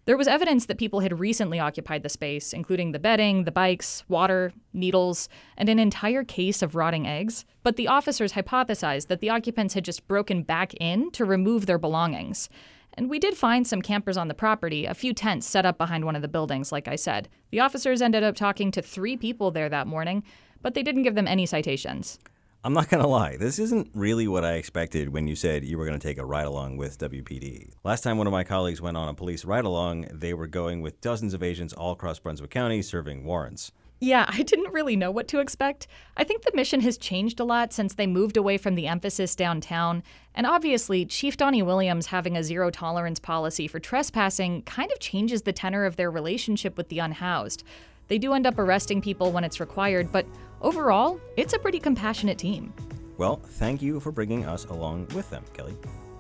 There 0.07 0.17
was 0.17 0.27
evidence 0.27 0.67
that 0.67 0.79
people 0.79 1.01
had 1.01 1.21
recently 1.21 1.61
occupied 1.61 2.03
the 2.03 2.09
space, 2.09 2.53
including 2.53 2.93
the 2.93 2.99
bedding, 2.99 3.45
the 3.45 3.53
bikes, 3.53 4.03
water, 4.09 4.53
needles, 4.73 5.29
and 5.57 5.69
an 5.69 5.79
entire 5.79 6.25
case 6.25 6.63
of 6.63 6.75
rotting 6.75 7.07
eggs. 7.07 7.45
But 7.63 7.77
the 7.77 7.87
officers 7.89 8.33
hypothesized 8.33 9.09
that 9.09 9.21
the 9.21 9.31
occupants 9.31 9.75
had 9.75 9.85
just 9.85 10.09
broken 10.09 10.43
back 10.43 10.73
in 10.75 11.11
to 11.13 11.25
remove 11.25 11.67
their 11.67 11.79
belongings. 11.79 12.49
And 12.95 13.09
we 13.09 13.19
did 13.19 13.37
find 13.37 13.67
some 13.67 13.83
campers 13.83 14.17
on 14.17 14.29
the 14.29 14.35
property, 14.35 14.85
a 14.85 14.95
few 14.95 15.13
tents 15.13 15.47
set 15.47 15.67
up 15.67 15.79
behind 15.79 16.05
one 16.05 16.17
of 16.17 16.23
the 16.23 16.29
buildings, 16.29 16.73
like 16.73 16.89
I 16.89 16.97
said. 16.97 17.29
The 17.51 17.61
officers 17.61 18.03
ended 18.03 18.23
up 18.23 18.35
talking 18.35 18.71
to 18.73 18.83
three 18.83 19.17
people 19.17 19.51
there 19.51 19.69
that 19.69 19.87
morning, 19.87 20.25
but 20.63 20.75
they 20.75 20.83
didn't 20.83 21.03
give 21.03 21.15
them 21.15 21.29
any 21.29 21.47
citations. 21.47 22.19
I'm 22.63 22.75
not 22.75 22.91
going 22.91 23.03
to 23.03 23.09
lie, 23.09 23.39
this 23.39 23.59
isn't 23.59 23.91
really 23.95 24.29
what 24.29 24.45
I 24.45 24.55
expected 24.55 25.15
when 25.15 25.27
you 25.27 25.35
said 25.35 25.65
you 25.65 25.79
were 25.79 25.87
going 25.87 25.99
to 25.99 26.07
take 26.07 26.19
a 26.19 26.27
ride 26.27 26.47
along 26.47 26.77
with 26.77 26.99
WPD. 26.99 27.71
Last 27.85 28.03
time 28.03 28.19
one 28.19 28.27
of 28.27 28.35
my 28.35 28.45
colleagues 28.45 28.83
went 28.83 28.99
on 28.99 29.09
a 29.09 29.15
police 29.15 29.47
ride 29.47 29.65
along, 29.65 30.09
they 30.13 30.35
were 30.35 30.47
going 30.47 30.83
with 30.83 31.01
dozens 31.01 31.33
of 31.33 31.43
agents 31.43 31.73
all 31.73 31.93
across 31.93 32.19
Brunswick 32.19 32.51
County 32.51 32.83
serving 32.83 33.25
warrants. 33.25 33.73
Yeah, 33.99 34.27
I 34.29 34.43
didn't 34.43 34.75
really 34.75 34.95
know 34.95 35.11
what 35.11 35.27
to 35.29 35.41
expect. 35.41 35.87
I 36.19 36.25
think 36.25 36.43
the 36.43 36.53
mission 36.55 36.83
has 36.83 36.99
changed 36.99 37.41
a 37.41 37.45
lot 37.45 37.73
since 37.73 37.95
they 37.95 38.07
moved 38.07 38.37
away 38.37 38.59
from 38.59 38.75
the 38.75 38.89
emphasis 38.89 39.35
downtown. 39.35 40.03
And 40.35 40.47
obviously, 40.47 41.07
Chief 41.07 41.39
Donnie 41.39 41.63
Williams 41.63 42.07
having 42.07 42.37
a 42.37 42.45
zero 42.45 42.71
tolerance 42.71 43.21
policy 43.21 43.69
for 43.69 43.81
trespassing 43.81 44.63
kind 44.63 44.93
of 44.93 45.01
changes 45.01 45.43
the 45.43 45.53
tenor 45.55 45.87
of 45.87 45.97
their 45.97 46.11
relationship 46.11 46.77
with 46.77 46.91
the 46.91 46.99
unhoused. 46.99 47.65
They 48.09 48.19
do 48.19 48.35
end 48.35 48.47
up 48.47 48.59
arresting 48.59 49.01
people 49.01 49.33
when 49.33 49.45
it's 49.45 49.61
required, 49.61 50.11
but 50.13 50.27
overall, 50.61 51.21
it's 51.37 51.53
a 51.53 51.59
pretty 51.59 51.81
compassionate 51.81 52.39
team. 52.39 52.73
Well, 53.19 53.37
thank 53.37 53.83
you 53.83 54.01
for 54.01 54.13
bringing 54.13 54.47
us 54.47 54.65
along 54.67 55.09
with 55.15 55.29
them, 55.31 55.45
Kelly. 55.53 55.77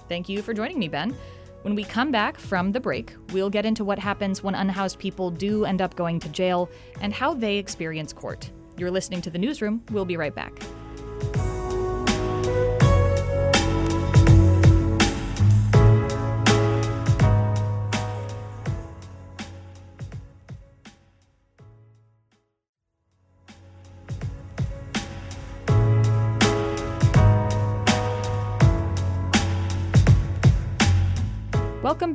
Thank 0.09 0.29
you 0.29 0.42
for 0.42 0.53
joining 0.53 0.79
me, 0.79 0.88
Ben. 0.88 1.16
When 1.62 1.74
we 1.74 1.85
come 1.85 2.11
back 2.11 2.38
from 2.38 2.70
the 2.70 2.81
break, 2.81 3.14
we'll 3.33 3.50
get 3.50 3.66
into 3.66 3.85
what 3.85 3.98
happens 3.98 4.42
when 4.42 4.55
unhoused 4.55 4.98
people 4.98 5.31
do 5.31 5.64
end 5.64 5.83
up 5.83 5.94
going 5.94 6.18
to 6.20 6.29
jail 6.31 6.70
and 7.00 7.12
how 7.12 7.35
they 7.35 7.57
experience 7.59 8.12
court. 8.12 8.50
You're 8.76 8.90
listening 8.90 9.20
to 9.22 9.31
the 9.31 9.38
newsroom. 9.38 9.83
We'll 9.90 10.07
be 10.07 10.16
right 10.16 10.35
back. 10.35 10.59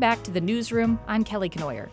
Back 0.05 0.21
to 0.25 0.31
the 0.31 0.39
newsroom. 0.39 0.99
I'm 1.07 1.23
Kelly 1.23 1.49
Kenoyer. 1.49 1.89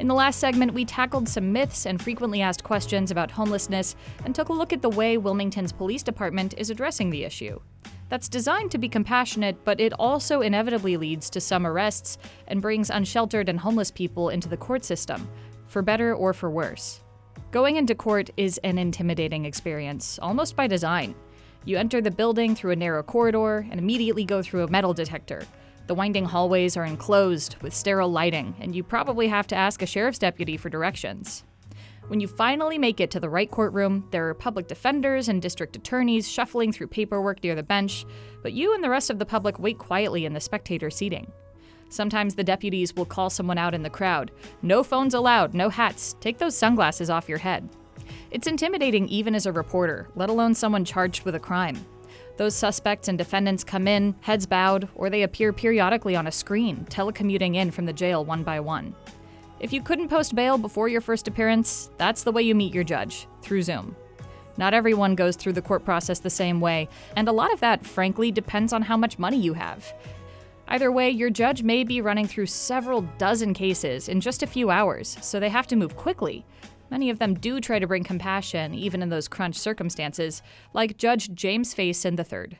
In 0.00 0.08
the 0.08 0.14
last 0.14 0.40
segment, 0.40 0.74
we 0.74 0.84
tackled 0.84 1.28
some 1.28 1.52
myths 1.52 1.86
and 1.86 2.02
frequently 2.02 2.42
asked 2.42 2.64
questions 2.64 3.12
about 3.12 3.30
homelessness 3.30 3.94
and 4.24 4.34
took 4.34 4.48
a 4.48 4.52
look 4.52 4.72
at 4.72 4.82
the 4.82 4.88
way 4.90 5.18
Wilmington's 5.18 5.70
police 5.70 6.02
department 6.02 6.54
is 6.58 6.68
addressing 6.68 7.10
the 7.10 7.22
issue. 7.22 7.60
That's 8.08 8.28
designed 8.28 8.72
to 8.72 8.78
be 8.78 8.88
compassionate, 8.88 9.64
but 9.64 9.78
it 9.78 9.92
also 10.00 10.40
inevitably 10.40 10.96
leads 10.96 11.30
to 11.30 11.40
some 11.40 11.64
arrests 11.64 12.18
and 12.48 12.60
brings 12.60 12.90
unsheltered 12.90 13.48
and 13.48 13.60
homeless 13.60 13.92
people 13.92 14.30
into 14.30 14.48
the 14.48 14.56
court 14.56 14.84
system, 14.84 15.28
for 15.68 15.80
better 15.80 16.12
or 16.12 16.32
for 16.32 16.50
worse. 16.50 17.02
Going 17.52 17.76
into 17.76 17.94
court 17.94 18.30
is 18.36 18.58
an 18.64 18.78
intimidating 18.78 19.44
experience, 19.44 20.18
almost 20.20 20.56
by 20.56 20.66
design. 20.66 21.14
You 21.64 21.78
enter 21.78 22.00
the 22.00 22.10
building 22.10 22.56
through 22.56 22.72
a 22.72 22.76
narrow 22.76 23.04
corridor 23.04 23.64
and 23.70 23.78
immediately 23.78 24.24
go 24.24 24.42
through 24.42 24.64
a 24.64 24.70
metal 24.72 24.92
detector. 24.92 25.46
The 25.86 25.94
winding 25.94 26.24
hallways 26.24 26.76
are 26.76 26.84
enclosed 26.84 27.56
with 27.60 27.74
sterile 27.74 28.10
lighting, 28.10 28.54
and 28.58 28.74
you 28.74 28.82
probably 28.82 29.28
have 29.28 29.46
to 29.48 29.56
ask 29.56 29.82
a 29.82 29.86
sheriff's 29.86 30.18
deputy 30.18 30.56
for 30.56 30.70
directions. 30.70 31.44
When 32.08 32.20
you 32.20 32.28
finally 32.28 32.78
make 32.78 33.00
it 33.00 33.10
to 33.12 33.20
the 33.20 33.28
right 33.28 33.50
courtroom, 33.50 34.06
there 34.10 34.28
are 34.28 34.34
public 34.34 34.66
defenders 34.66 35.28
and 35.28 35.40
district 35.42 35.76
attorneys 35.76 36.30
shuffling 36.30 36.72
through 36.72 36.88
paperwork 36.88 37.42
near 37.42 37.54
the 37.54 37.62
bench, 37.62 38.06
but 38.42 38.52
you 38.52 38.74
and 38.74 38.82
the 38.82 38.90
rest 38.90 39.10
of 39.10 39.18
the 39.18 39.26
public 39.26 39.58
wait 39.58 39.78
quietly 39.78 40.24
in 40.24 40.32
the 40.32 40.40
spectator 40.40 40.90
seating. 40.90 41.30
Sometimes 41.90 42.34
the 42.34 42.44
deputies 42.44 42.94
will 42.94 43.04
call 43.04 43.30
someone 43.30 43.58
out 43.58 43.74
in 43.74 43.82
the 43.82 43.90
crowd. 43.90 44.30
No 44.62 44.82
phones 44.82 45.14
allowed, 45.14 45.54
no 45.54 45.68
hats. 45.68 46.16
Take 46.20 46.38
those 46.38 46.56
sunglasses 46.56 47.08
off 47.08 47.28
your 47.28 47.38
head. 47.38 47.68
It's 48.30 48.46
intimidating 48.46 49.08
even 49.08 49.34
as 49.34 49.46
a 49.46 49.52
reporter, 49.52 50.08
let 50.14 50.28
alone 50.28 50.54
someone 50.54 50.84
charged 50.84 51.24
with 51.24 51.34
a 51.34 51.40
crime. 51.40 51.86
Those 52.36 52.54
suspects 52.56 53.06
and 53.08 53.16
defendants 53.16 53.62
come 53.62 53.86
in, 53.86 54.16
heads 54.20 54.44
bowed, 54.44 54.88
or 54.96 55.08
they 55.08 55.22
appear 55.22 55.52
periodically 55.52 56.16
on 56.16 56.26
a 56.26 56.32
screen, 56.32 56.84
telecommuting 56.90 57.54
in 57.54 57.70
from 57.70 57.86
the 57.86 57.92
jail 57.92 58.24
one 58.24 58.42
by 58.42 58.58
one. 58.58 58.94
If 59.60 59.72
you 59.72 59.80
couldn't 59.80 60.08
post 60.08 60.34
bail 60.34 60.58
before 60.58 60.88
your 60.88 61.00
first 61.00 61.28
appearance, 61.28 61.90
that's 61.96 62.24
the 62.24 62.32
way 62.32 62.42
you 62.42 62.54
meet 62.54 62.74
your 62.74 62.84
judge, 62.84 63.28
through 63.40 63.62
Zoom. 63.62 63.94
Not 64.56 64.74
everyone 64.74 65.14
goes 65.14 65.36
through 65.36 65.52
the 65.52 65.62
court 65.62 65.84
process 65.84 66.18
the 66.18 66.30
same 66.30 66.60
way, 66.60 66.88
and 67.16 67.28
a 67.28 67.32
lot 67.32 67.52
of 67.52 67.60
that, 67.60 67.86
frankly, 67.86 68.32
depends 68.32 68.72
on 68.72 68.82
how 68.82 68.96
much 68.96 69.18
money 69.18 69.38
you 69.38 69.54
have. 69.54 69.94
Either 70.66 70.90
way, 70.90 71.10
your 71.10 71.30
judge 71.30 71.62
may 71.62 71.84
be 71.84 72.00
running 72.00 72.26
through 72.26 72.46
several 72.46 73.02
dozen 73.18 73.54
cases 73.54 74.08
in 74.08 74.20
just 74.20 74.42
a 74.42 74.46
few 74.46 74.70
hours, 74.70 75.16
so 75.20 75.38
they 75.38 75.48
have 75.48 75.66
to 75.68 75.76
move 75.76 75.96
quickly. 75.96 76.44
Many 76.90 77.10
of 77.10 77.18
them 77.18 77.34
do 77.34 77.60
try 77.60 77.78
to 77.78 77.86
bring 77.86 78.04
compassion, 78.04 78.74
even 78.74 79.02
in 79.02 79.08
those 79.08 79.28
crunch 79.28 79.56
circumstances, 79.56 80.42
like 80.72 80.96
Judge 80.96 81.34
James 81.34 81.74
Faison 81.74 82.18
III. 82.18 82.58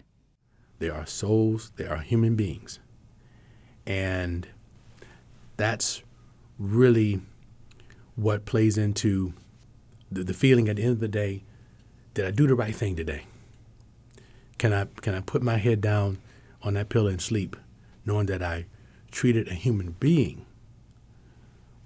They 0.78 0.88
are 0.88 1.06
souls, 1.06 1.72
they 1.76 1.86
are 1.86 1.98
human 1.98 2.34
beings. 2.34 2.80
And 3.86 4.48
that's 5.56 6.02
really 6.58 7.20
what 8.16 8.44
plays 8.44 8.78
into 8.78 9.34
the, 10.10 10.24
the 10.24 10.34
feeling 10.34 10.68
at 10.68 10.76
the 10.76 10.82
end 10.82 10.92
of 10.92 11.00
the 11.00 11.08
day 11.08 11.42
did 12.14 12.24
I 12.24 12.30
do 12.30 12.46
the 12.46 12.54
right 12.54 12.74
thing 12.74 12.94
today? 12.94 13.24
Can 14.58 14.72
I, 14.72 14.86
can 15.00 15.14
I 15.14 15.20
put 15.20 15.42
my 15.42 15.56
head 15.56 15.80
down 15.80 16.18
on 16.62 16.74
that 16.74 16.88
pillow 16.88 17.08
and 17.08 17.20
sleep 17.20 17.56
knowing 18.06 18.26
that 18.26 18.42
I 18.42 18.66
treated 19.10 19.48
a 19.48 19.54
human 19.54 19.96
being 19.98 20.46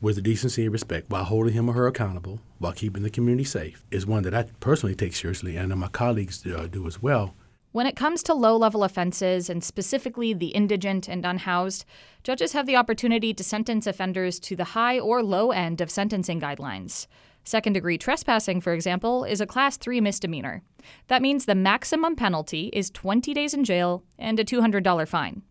with 0.00 0.22
decency 0.22 0.64
and 0.64 0.72
respect 0.72 1.10
while 1.10 1.24
holding 1.24 1.54
him 1.54 1.68
or 1.68 1.72
her 1.72 1.86
accountable, 1.86 2.40
while 2.58 2.72
keeping 2.72 3.02
the 3.02 3.10
community 3.10 3.44
safe, 3.44 3.84
is 3.90 4.06
one 4.06 4.22
that 4.22 4.34
I 4.34 4.44
personally 4.60 4.94
take 4.94 5.14
seriously, 5.14 5.56
and 5.56 5.74
my 5.76 5.88
colleagues 5.88 6.46
uh, 6.46 6.68
do 6.70 6.86
as 6.86 7.02
well. 7.02 7.34
When 7.72 7.86
it 7.86 7.96
comes 7.96 8.22
to 8.24 8.34
low 8.34 8.56
level 8.56 8.82
offenses, 8.82 9.50
and 9.50 9.62
specifically 9.62 10.32
the 10.32 10.48
indigent 10.48 11.06
and 11.06 11.24
unhoused, 11.26 11.84
judges 12.24 12.52
have 12.52 12.66
the 12.66 12.76
opportunity 12.76 13.34
to 13.34 13.44
sentence 13.44 13.86
offenders 13.86 14.40
to 14.40 14.56
the 14.56 14.72
high 14.72 14.98
or 14.98 15.22
low 15.22 15.50
end 15.50 15.80
of 15.80 15.90
sentencing 15.90 16.40
guidelines. 16.40 17.06
Second 17.44 17.74
degree 17.74 17.98
trespassing, 17.98 18.60
for 18.60 18.72
example, 18.72 19.24
is 19.24 19.40
a 19.40 19.46
Class 19.46 19.76
3 19.76 20.00
misdemeanor. 20.00 20.62
That 21.08 21.22
means 21.22 21.44
the 21.44 21.54
maximum 21.54 22.16
penalty 22.16 22.70
is 22.72 22.90
20 22.90 23.34
days 23.34 23.54
in 23.54 23.64
jail 23.64 24.02
and 24.18 24.40
a 24.40 24.44
$200 24.44 25.06
fine. 25.06 25.42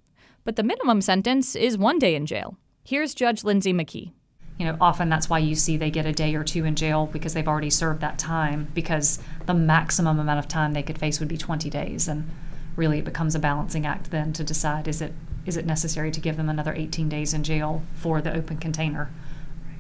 But 0.44 0.56
the 0.56 0.64
minimum 0.64 1.02
sentence 1.02 1.56
is 1.56 1.78
one 1.78 2.00
day 2.00 2.16
in 2.16 2.26
jail. 2.26 2.58
Here's 2.84 3.14
Judge 3.14 3.44
Lindsay 3.44 3.74
McKee. 3.74 4.14
You 4.58 4.66
know, 4.66 4.78
often 4.82 5.10
that's 5.10 5.30
why 5.30 5.40
you 5.40 5.56
see 5.56 5.78
they 5.78 5.92
get 5.92 6.06
a 6.06 6.12
day 6.12 6.34
or 6.34 6.44
two 6.44 6.66
in 6.66 6.76
jail 6.76 7.06
because 7.06 7.34
they've 7.34 7.48
already 7.48 7.70
served 7.70 8.02
that 8.02 8.18
time 8.18 8.70
because 8.74 9.20
the 9.46 9.54
maximum 9.54 10.20
amount 10.20 10.40
of 10.40 10.48
time 10.48 10.74
they 10.74 10.82
could 10.82 10.98
face 10.98 11.20
would 11.20 11.30
be 11.30 11.38
20 11.38 11.70
days 11.70 12.08
and 12.08 12.30
really 12.76 13.00
it 13.00 13.06
becomes 13.06 13.36
a 13.36 13.40
balancing 13.40 13.86
act 13.86 14.10
then 14.10 14.34
to 14.34 14.44
decide 14.44 14.88
is 14.88 15.02
it 15.02 15.14
is 15.46 15.58
it 15.58 15.66
necessary 15.66 16.12
to 16.12 16.20
give 16.20 16.38
them 16.38 16.50
another 16.50 16.74
18 16.74 17.08
days 17.08 17.34
in 17.34 17.44
jail 17.44 17.84
for 17.96 18.20
the 18.20 18.36
open 18.36 18.58
container 18.58 19.10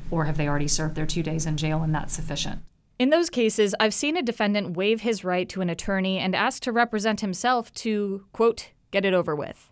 or 0.10 0.26
have 0.26 0.38
they 0.38 0.48
already 0.48 0.68
served 0.68 0.96
their 0.96 1.06
2 1.06 1.24
days 1.24 1.46
in 1.46 1.58
jail 1.58 1.82
and 1.82 1.94
that's 1.94 2.14
sufficient? 2.14 2.62
In 3.00 3.12
those 3.12 3.30
cases, 3.30 3.76
I've 3.80 3.94
seen 3.94 4.18
a 4.18 4.24
defendant 4.24 4.76
waive 4.76 5.02
his 5.02 5.24
right 5.24 5.48
to 5.50 5.62
an 5.62 5.70
attorney 5.70 6.18
and 6.18 6.36
ask 6.36 6.64
to 6.64 6.72
represent 6.72 7.22
himself 7.22 7.72
to, 7.76 8.26
quote, 8.34 8.72
get 8.90 9.06
it 9.06 9.14
over 9.14 9.36
with. 9.36 9.70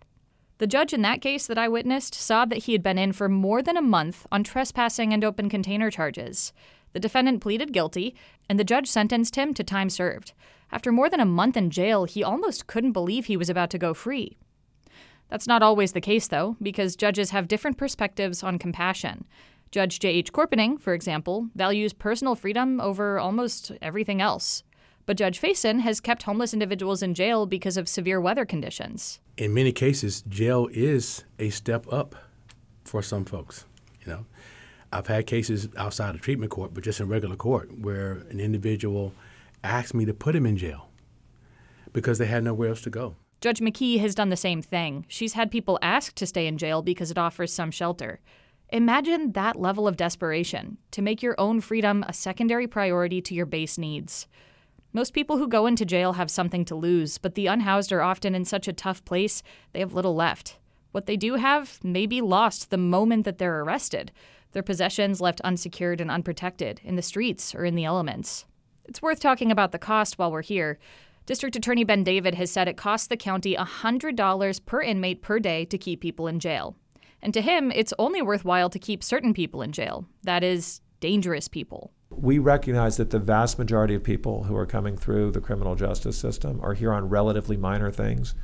The 0.58 0.66
judge 0.66 0.94
in 0.94 1.02
that 1.02 1.20
case 1.20 1.46
that 1.46 1.58
I 1.58 1.68
witnessed 1.68 2.14
saw 2.14 2.46
that 2.46 2.64
he 2.64 2.72
had 2.72 2.82
been 2.82 2.96
in 2.96 3.12
for 3.12 3.28
more 3.28 3.62
than 3.62 3.76
a 3.76 3.82
month 3.82 4.26
on 4.32 4.42
trespassing 4.42 5.12
and 5.12 5.22
open 5.22 5.50
container 5.50 5.90
charges. 5.90 6.52
The 6.94 7.00
defendant 7.00 7.42
pleaded 7.42 7.74
guilty, 7.74 8.14
and 8.48 8.58
the 8.58 8.64
judge 8.64 8.88
sentenced 8.88 9.36
him 9.36 9.52
to 9.52 9.62
time 9.62 9.90
served. 9.90 10.32
After 10.72 10.90
more 10.90 11.10
than 11.10 11.20
a 11.20 11.26
month 11.26 11.58
in 11.58 11.70
jail, 11.70 12.06
he 12.06 12.24
almost 12.24 12.66
couldn't 12.66 12.92
believe 12.92 13.26
he 13.26 13.36
was 13.36 13.50
about 13.50 13.68
to 13.70 13.78
go 13.78 13.92
free. 13.92 14.38
That's 15.28 15.46
not 15.46 15.62
always 15.62 15.92
the 15.92 16.00
case, 16.00 16.28
though, 16.28 16.56
because 16.62 16.96
judges 16.96 17.30
have 17.30 17.48
different 17.48 17.76
perspectives 17.76 18.42
on 18.42 18.58
compassion. 18.58 19.26
Judge 19.70 19.98
J.H. 19.98 20.32
Corpening, 20.32 20.78
for 20.78 20.94
example, 20.94 21.48
values 21.54 21.92
personal 21.92 22.34
freedom 22.34 22.80
over 22.80 23.18
almost 23.18 23.72
everything 23.82 24.22
else. 24.22 24.62
But 25.06 25.16
Judge 25.16 25.40
Faison 25.40 25.80
has 25.80 26.00
kept 26.00 26.24
homeless 26.24 26.52
individuals 26.52 27.00
in 27.00 27.14
jail 27.14 27.46
because 27.46 27.76
of 27.76 27.88
severe 27.88 28.20
weather 28.20 28.44
conditions. 28.44 29.20
In 29.36 29.54
many 29.54 29.70
cases, 29.70 30.22
jail 30.22 30.68
is 30.72 31.24
a 31.38 31.50
step 31.50 31.90
up 31.92 32.16
for 32.84 33.02
some 33.02 33.24
folks. 33.24 33.64
You 34.04 34.12
know, 34.12 34.26
I've 34.92 35.06
had 35.06 35.26
cases 35.26 35.68
outside 35.76 36.16
of 36.16 36.20
treatment 36.20 36.50
court, 36.50 36.74
but 36.74 36.82
just 36.82 36.98
in 36.98 37.08
regular 37.08 37.36
court, 37.36 37.78
where 37.78 38.24
an 38.30 38.40
individual 38.40 39.12
asked 39.62 39.94
me 39.94 40.04
to 40.04 40.14
put 40.14 40.34
him 40.34 40.44
in 40.44 40.56
jail 40.56 40.88
because 41.92 42.18
they 42.18 42.26
had 42.26 42.42
nowhere 42.42 42.70
else 42.70 42.82
to 42.82 42.90
go. 42.90 43.14
Judge 43.40 43.60
McKee 43.60 44.00
has 44.00 44.14
done 44.14 44.30
the 44.30 44.36
same 44.36 44.60
thing. 44.60 45.04
She's 45.06 45.34
had 45.34 45.52
people 45.52 45.78
ask 45.82 46.14
to 46.16 46.26
stay 46.26 46.48
in 46.48 46.58
jail 46.58 46.82
because 46.82 47.12
it 47.12 47.18
offers 47.18 47.52
some 47.52 47.70
shelter. 47.70 48.20
Imagine 48.70 49.32
that 49.32 49.54
level 49.54 49.86
of 49.86 49.96
desperation 49.96 50.78
to 50.90 51.00
make 51.00 51.22
your 51.22 51.36
own 51.38 51.60
freedom 51.60 52.04
a 52.08 52.12
secondary 52.12 52.66
priority 52.66 53.20
to 53.22 53.34
your 53.34 53.46
base 53.46 53.78
needs. 53.78 54.26
Most 54.92 55.12
people 55.12 55.36
who 55.38 55.48
go 55.48 55.66
into 55.66 55.84
jail 55.84 56.14
have 56.14 56.30
something 56.30 56.64
to 56.64 56.74
lose, 56.74 57.18
but 57.18 57.34
the 57.34 57.46
unhoused 57.46 57.92
are 57.92 58.02
often 58.02 58.34
in 58.34 58.44
such 58.44 58.66
a 58.66 58.72
tough 58.72 59.04
place, 59.04 59.42
they 59.72 59.80
have 59.80 59.92
little 59.92 60.14
left. 60.14 60.58
What 60.92 61.06
they 61.06 61.16
do 61.16 61.34
have 61.34 61.82
may 61.84 62.06
be 62.06 62.20
lost 62.20 62.70
the 62.70 62.78
moment 62.78 63.24
that 63.24 63.38
they're 63.38 63.60
arrested, 63.60 64.12
their 64.52 64.62
possessions 64.62 65.20
left 65.20 65.42
unsecured 65.42 66.00
and 66.00 66.10
unprotected 66.10 66.80
in 66.82 66.96
the 66.96 67.02
streets 67.02 67.54
or 67.54 67.66
in 67.66 67.74
the 67.74 67.84
elements. 67.84 68.46
It's 68.86 69.02
worth 69.02 69.20
talking 69.20 69.52
about 69.52 69.72
the 69.72 69.78
cost 69.78 70.18
while 70.18 70.32
we're 70.32 70.42
here. 70.42 70.78
District 71.26 71.56
Attorney 71.56 71.84
Ben 71.84 72.04
David 72.04 72.36
has 72.36 72.50
said 72.50 72.68
it 72.68 72.76
costs 72.76 73.08
the 73.08 73.16
county 73.16 73.54
$100 73.56 74.64
per 74.64 74.80
inmate 74.80 75.20
per 75.20 75.38
day 75.38 75.64
to 75.66 75.76
keep 75.76 76.00
people 76.00 76.28
in 76.28 76.40
jail. 76.40 76.76
And 77.20 77.34
to 77.34 77.42
him, 77.42 77.72
it's 77.72 77.92
only 77.98 78.22
worthwhile 78.22 78.70
to 78.70 78.78
keep 78.78 79.02
certain 79.02 79.34
people 79.34 79.60
in 79.60 79.72
jail 79.72 80.06
that 80.22 80.44
is, 80.44 80.80
dangerous 81.00 81.48
people. 81.48 81.92
We 82.18 82.38
recognize 82.38 82.96
that 82.96 83.10
the 83.10 83.18
vast 83.18 83.58
majority 83.58 83.94
of 83.94 84.02
people 84.02 84.44
who 84.44 84.56
are 84.56 84.66
coming 84.66 84.96
through 84.96 85.32
the 85.32 85.40
criminal 85.40 85.74
justice 85.74 86.16
system 86.16 86.58
are 86.62 86.72
here 86.72 86.92
on 86.92 87.10
relatively 87.10 87.56
minor 87.56 87.90
things. 87.90 88.34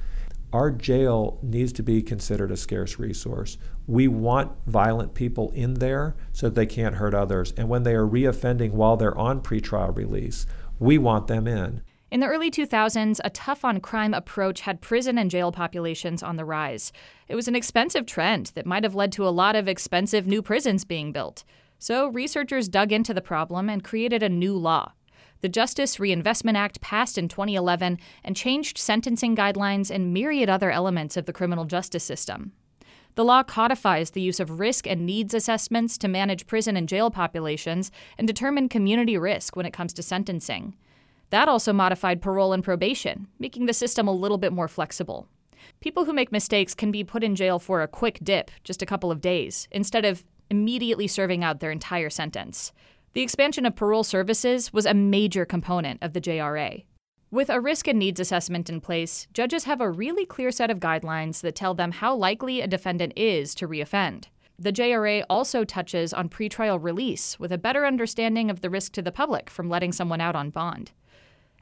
Our 0.52 0.70
jail 0.70 1.38
needs 1.42 1.72
to 1.74 1.82
be 1.82 2.02
considered 2.02 2.50
a 2.50 2.56
scarce 2.58 2.98
resource. 2.98 3.56
We 3.86 4.08
want 4.08 4.52
violent 4.66 5.14
people 5.14 5.50
in 5.52 5.74
there 5.74 6.14
so 6.32 6.48
that 6.48 6.54
they 6.54 6.66
can't 6.66 6.96
hurt 6.96 7.14
others. 7.14 7.54
And 7.56 7.70
when 7.70 7.84
they 7.84 7.94
are 7.94 8.06
reoffending 8.06 8.72
while 8.72 8.98
they're 8.98 9.16
on 9.16 9.40
pretrial 9.40 9.96
release, 9.96 10.44
we 10.78 10.98
want 10.98 11.26
them 11.26 11.48
in. 11.48 11.82
In 12.10 12.20
the 12.20 12.26
early 12.26 12.50
2000s, 12.50 13.20
a 13.24 13.30
tough 13.30 13.64
on 13.64 13.80
crime 13.80 14.12
approach 14.12 14.60
had 14.60 14.82
prison 14.82 15.16
and 15.16 15.30
jail 15.30 15.50
populations 15.50 16.22
on 16.22 16.36
the 16.36 16.44
rise. 16.44 16.92
It 17.26 17.34
was 17.34 17.48
an 17.48 17.56
expensive 17.56 18.04
trend 18.04 18.52
that 18.54 18.66
might 18.66 18.84
have 18.84 18.94
led 18.94 19.12
to 19.12 19.26
a 19.26 19.30
lot 19.30 19.56
of 19.56 19.66
expensive 19.66 20.26
new 20.26 20.42
prisons 20.42 20.84
being 20.84 21.12
built. 21.12 21.42
So, 21.82 22.06
researchers 22.06 22.68
dug 22.68 22.92
into 22.92 23.12
the 23.12 23.20
problem 23.20 23.68
and 23.68 23.82
created 23.82 24.22
a 24.22 24.28
new 24.28 24.56
law. 24.56 24.92
The 25.40 25.48
Justice 25.48 25.98
Reinvestment 25.98 26.56
Act 26.56 26.80
passed 26.80 27.18
in 27.18 27.26
2011 27.26 27.98
and 28.22 28.36
changed 28.36 28.78
sentencing 28.78 29.34
guidelines 29.34 29.90
and 29.90 30.14
myriad 30.14 30.48
other 30.48 30.70
elements 30.70 31.16
of 31.16 31.26
the 31.26 31.32
criminal 31.32 31.64
justice 31.64 32.04
system. 32.04 32.52
The 33.16 33.24
law 33.24 33.42
codifies 33.42 34.12
the 34.12 34.20
use 34.20 34.38
of 34.38 34.60
risk 34.60 34.86
and 34.86 35.04
needs 35.04 35.34
assessments 35.34 35.98
to 35.98 36.06
manage 36.06 36.46
prison 36.46 36.76
and 36.76 36.88
jail 36.88 37.10
populations 37.10 37.90
and 38.16 38.28
determine 38.28 38.68
community 38.68 39.18
risk 39.18 39.56
when 39.56 39.66
it 39.66 39.72
comes 39.72 39.92
to 39.94 40.04
sentencing. 40.04 40.76
That 41.30 41.48
also 41.48 41.72
modified 41.72 42.22
parole 42.22 42.52
and 42.52 42.62
probation, 42.62 43.26
making 43.40 43.66
the 43.66 43.74
system 43.74 44.06
a 44.06 44.12
little 44.12 44.38
bit 44.38 44.52
more 44.52 44.68
flexible. 44.68 45.26
People 45.80 46.04
who 46.04 46.12
make 46.12 46.30
mistakes 46.30 46.76
can 46.76 46.92
be 46.92 47.02
put 47.02 47.24
in 47.24 47.34
jail 47.34 47.58
for 47.58 47.82
a 47.82 47.88
quick 47.88 48.20
dip, 48.22 48.52
just 48.62 48.82
a 48.82 48.86
couple 48.86 49.10
of 49.10 49.20
days, 49.20 49.66
instead 49.72 50.04
of 50.04 50.22
immediately 50.50 51.06
serving 51.06 51.44
out 51.44 51.60
their 51.60 51.70
entire 51.70 52.10
sentence. 52.10 52.72
The 53.14 53.22
expansion 53.22 53.66
of 53.66 53.76
parole 53.76 54.04
services 54.04 54.72
was 54.72 54.86
a 54.86 54.94
major 54.94 55.44
component 55.44 56.02
of 56.02 56.12
the 56.12 56.20
JRA. 56.20 56.84
With 57.30 57.48
a 57.50 57.60
risk 57.60 57.88
and 57.88 57.98
needs 57.98 58.20
assessment 58.20 58.68
in 58.68 58.80
place, 58.80 59.26
judges 59.32 59.64
have 59.64 59.80
a 59.80 59.90
really 59.90 60.26
clear 60.26 60.50
set 60.50 60.70
of 60.70 60.80
guidelines 60.80 61.40
that 61.40 61.54
tell 61.54 61.74
them 61.74 61.92
how 61.92 62.14
likely 62.14 62.60
a 62.60 62.66
defendant 62.66 63.12
is 63.16 63.54
to 63.56 63.68
reoffend. 63.68 64.24
The 64.58 64.72
JRA 64.72 65.24
also 65.30 65.64
touches 65.64 66.12
on 66.12 66.28
pretrial 66.28 66.82
release 66.82 67.38
with 67.38 67.52
a 67.52 67.58
better 67.58 67.86
understanding 67.86 68.50
of 68.50 68.60
the 68.60 68.70
risk 68.70 68.92
to 68.92 69.02
the 69.02 69.12
public 69.12 69.48
from 69.48 69.68
letting 69.68 69.92
someone 69.92 70.20
out 70.20 70.36
on 70.36 70.50
bond 70.50 70.92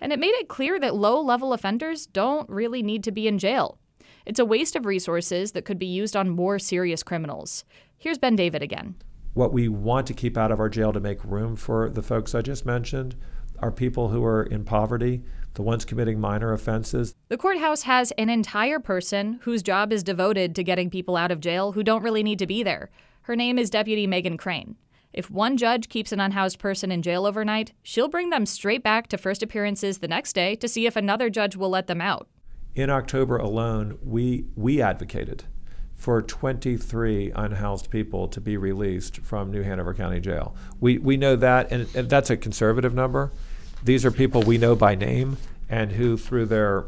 and 0.00 0.12
it 0.12 0.18
made 0.18 0.34
it 0.34 0.48
clear 0.48 0.80
that 0.80 0.94
low 0.94 1.20
level 1.20 1.52
offenders 1.52 2.06
don't 2.06 2.48
really 2.48 2.82
need 2.82 3.04
to 3.04 3.12
be 3.12 3.28
in 3.28 3.38
jail. 3.38 3.78
It's 4.26 4.40
a 4.40 4.44
waste 4.44 4.76
of 4.76 4.86
resources 4.86 5.52
that 5.52 5.64
could 5.64 5.78
be 5.78 5.86
used 5.86 6.16
on 6.16 6.30
more 6.30 6.58
serious 6.58 7.02
criminals. 7.02 7.64
Here's 8.00 8.16
Ben 8.16 8.34
David 8.34 8.62
again. 8.62 8.94
What 9.34 9.52
we 9.52 9.68
want 9.68 10.06
to 10.06 10.14
keep 10.14 10.38
out 10.38 10.50
of 10.50 10.58
our 10.58 10.70
jail 10.70 10.90
to 10.90 11.00
make 11.00 11.22
room 11.22 11.54
for 11.54 11.90
the 11.90 12.02
folks 12.02 12.34
I 12.34 12.40
just 12.40 12.64
mentioned 12.64 13.14
are 13.58 13.70
people 13.70 14.08
who 14.08 14.24
are 14.24 14.42
in 14.42 14.64
poverty, 14.64 15.22
the 15.52 15.60
ones 15.60 15.84
committing 15.84 16.18
minor 16.18 16.54
offenses. 16.54 17.14
The 17.28 17.36
courthouse 17.36 17.82
has 17.82 18.10
an 18.12 18.30
entire 18.30 18.80
person 18.80 19.38
whose 19.42 19.62
job 19.62 19.92
is 19.92 20.02
devoted 20.02 20.54
to 20.54 20.64
getting 20.64 20.88
people 20.88 21.14
out 21.14 21.30
of 21.30 21.40
jail 21.40 21.72
who 21.72 21.82
don't 21.82 22.02
really 22.02 22.22
need 22.22 22.38
to 22.38 22.46
be 22.46 22.62
there. 22.62 22.88
Her 23.24 23.36
name 23.36 23.58
is 23.58 23.68
Deputy 23.68 24.06
Megan 24.06 24.38
Crane. 24.38 24.76
If 25.12 25.30
one 25.30 25.58
judge 25.58 25.90
keeps 25.90 26.10
an 26.10 26.20
unhoused 26.20 26.58
person 26.58 26.90
in 26.90 27.02
jail 27.02 27.26
overnight, 27.26 27.74
she'll 27.82 28.08
bring 28.08 28.30
them 28.30 28.46
straight 28.46 28.82
back 28.82 29.08
to 29.08 29.18
first 29.18 29.42
appearances 29.42 29.98
the 29.98 30.08
next 30.08 30.32
day 30.32 30.56
to 30.56 30.68
see 30.68 30.86
if 30.86 30.96
another 30.96 31.28
judge 31.28 31.54
will 31.54 31.68
let 31.68 31.86
them 31.86 32.00
out. 32.00 32.28
In 32.74 32.88
October 32.88 33.36
alone, 33.36 33.98
we, 34.02 34.46
we 34.56 34.80
advocated 34.80 35.44
for 36.00 36.22
23 36.22 37.30
unhoused 37.36 37.90
people 37.90 38.26
to 38.26 38.40
be 38.40 38.56
released 38.56 39.18
from 39.18 39.50
New 39.50 39.62
Hanover 39.62 39.92
County 39.92 40.18
Jail. 40.18 40.56
We, 40.80 40.96
we 40.96 41.18
know 41.18 41.36
that, 41.36 41.70
and, 41.70 41.94
and 41.94 42.08
that's 42.08 42.30
a 42.30 42.38
conservative 42.38 42.94
number. 42.94 43.30
These 43.84 44.06
are 44.06 44.10
people 44.10 44.40
we 44.40 44.56
know 44.56 44.74
by 44.74 44.94
name 44.94 45.36
and 45.68 45.92
who, 45.92 46.16
through 46.16 46.46
their 46.46 46.86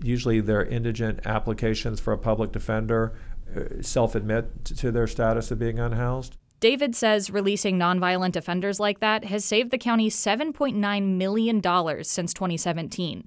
usually 0.00 0.40
their 0.40 0.64
indigent 0.64 1.26
applications 1.26 1.98
for 1.98 2.12
a 2.12 2.18
public 2.18 2.52
defender, 2.52 3.12
uh, 3.54 3.82
self 3.82 4.14
admit 4.14 4.64
to 4.64 4.92
their 4.92 5.08
status 5.08 5.50
of 5.50 5.58
being 5.58 5.80
unhoused. 5.80 6.36
David 6.60 6.94
says 6.94 7.30
releasing 7.30 7.80
nonviolent 7.80 8.36
offenders 8.36 8.78
like 8.78 9.00
that 9.00 9.24
has 9.24 9.44
saved 9.44 9.72
the 9.72 9.78
county 9.78 10.08
$7.9 10.08 11.02
million 11.16 11.60
since 12.04 12.32
2017. 12.32 13.26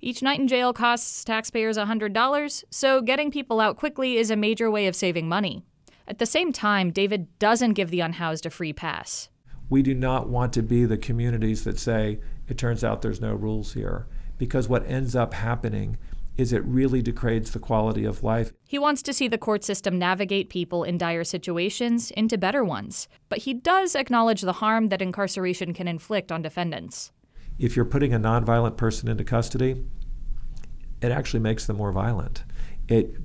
Each 0.00 0.22
night 0.22 0.38
in 0.38 0.48
jail 0.48 0.72
costs 0.72 1.24
taxpayers 1.24 1.78
$100, 1.78 2.64
so 2.70 3.00
getting 3.00 3.30
people 3.30 3.60
out 3.60 3.76
quickly 3.76 4.16
is 4.16 4.30
a 4.30 4.36
major 4.36 4.70
way 4.70 4.86
of 4.86 4.96
saving 4.96 5.28
money. 5.28 5.64
At 6.06 6.18
the 6.18 6.26
same 6.26 6.52
time, 6.52 6.90
David 6.90 7.38
doesn't 7.38 7.72
give 7.72 7.90
the 7.90 8.00
unhoused 8.00 8.46
a 8.46 8.50
free 8.50 8.72
pass. 8.72 9.28
We 9.68 9.82
do 9.82 9.94
not 9.94 10.28
want 10.28 10.52
to 10.52 10.62
be 10.62 10.84
the 10.84 10.98
communities 10.98 11.64
that 11.64 11.78
say, 11.78 12.20
it 12.46 12.58
turns 12.58 12.84
out 12.84 13.02
there's 13.02 13.20
no 13.20 13.34
rules 13.34 13.72
here. 13.72 14.06
Because 14.38 14.68
what 14.68 14.86
ends 14.86 15.16
up 15.16 15.34
happening 15.34 15.96
is 16.36 16.52
it 16.52 16.64
really 16.64 17.00
degrades 17.00 17.50
the 17.50 17.58
quality 17.58 18.04
of 18.04 18.22
life. 18.22 18.52
He 18.68 18.78
wants 18.78 19.02
to 19.02 19.12
see 19.12 19.26
the 19.26 19.38
court 19.38 19.64
system 19.64 19.98
navigate 19.98 20.50
people 20.50 20.84
in 20.84 20.98
dire 20.98 21.24
situations 21.24 22.10
into 22.10 22.36
better 22.36 22.62
ones, 22.62 23.08
but 23.28 23.38
he 23.38 23.54
does 23.54 23.94
acknowledge 23.94 24.42
the 24.42 24.54
harm 24.54 24.90
that 24.90 25.00
incarceration 25.00 25.72
can 25.72 25.88
inflict 25.88 26.30
on 26.30 26.42
defendants. 26.42 27.10
If 27.58 27.76
you're 27.76 27.84
putting 27.84 28.12
a 28.12 28.20
nonviolent 28.20 28.76
person 28.76 29.08
into 29.08 29.24
custody, 29.24 29.84
it 31.00 31.10
actually 31.10 31.40
makes 31.40 31.66
them 31.66 31.76
more 31.76 31.92
violent. 31.92 32.44
It 32.88 33.16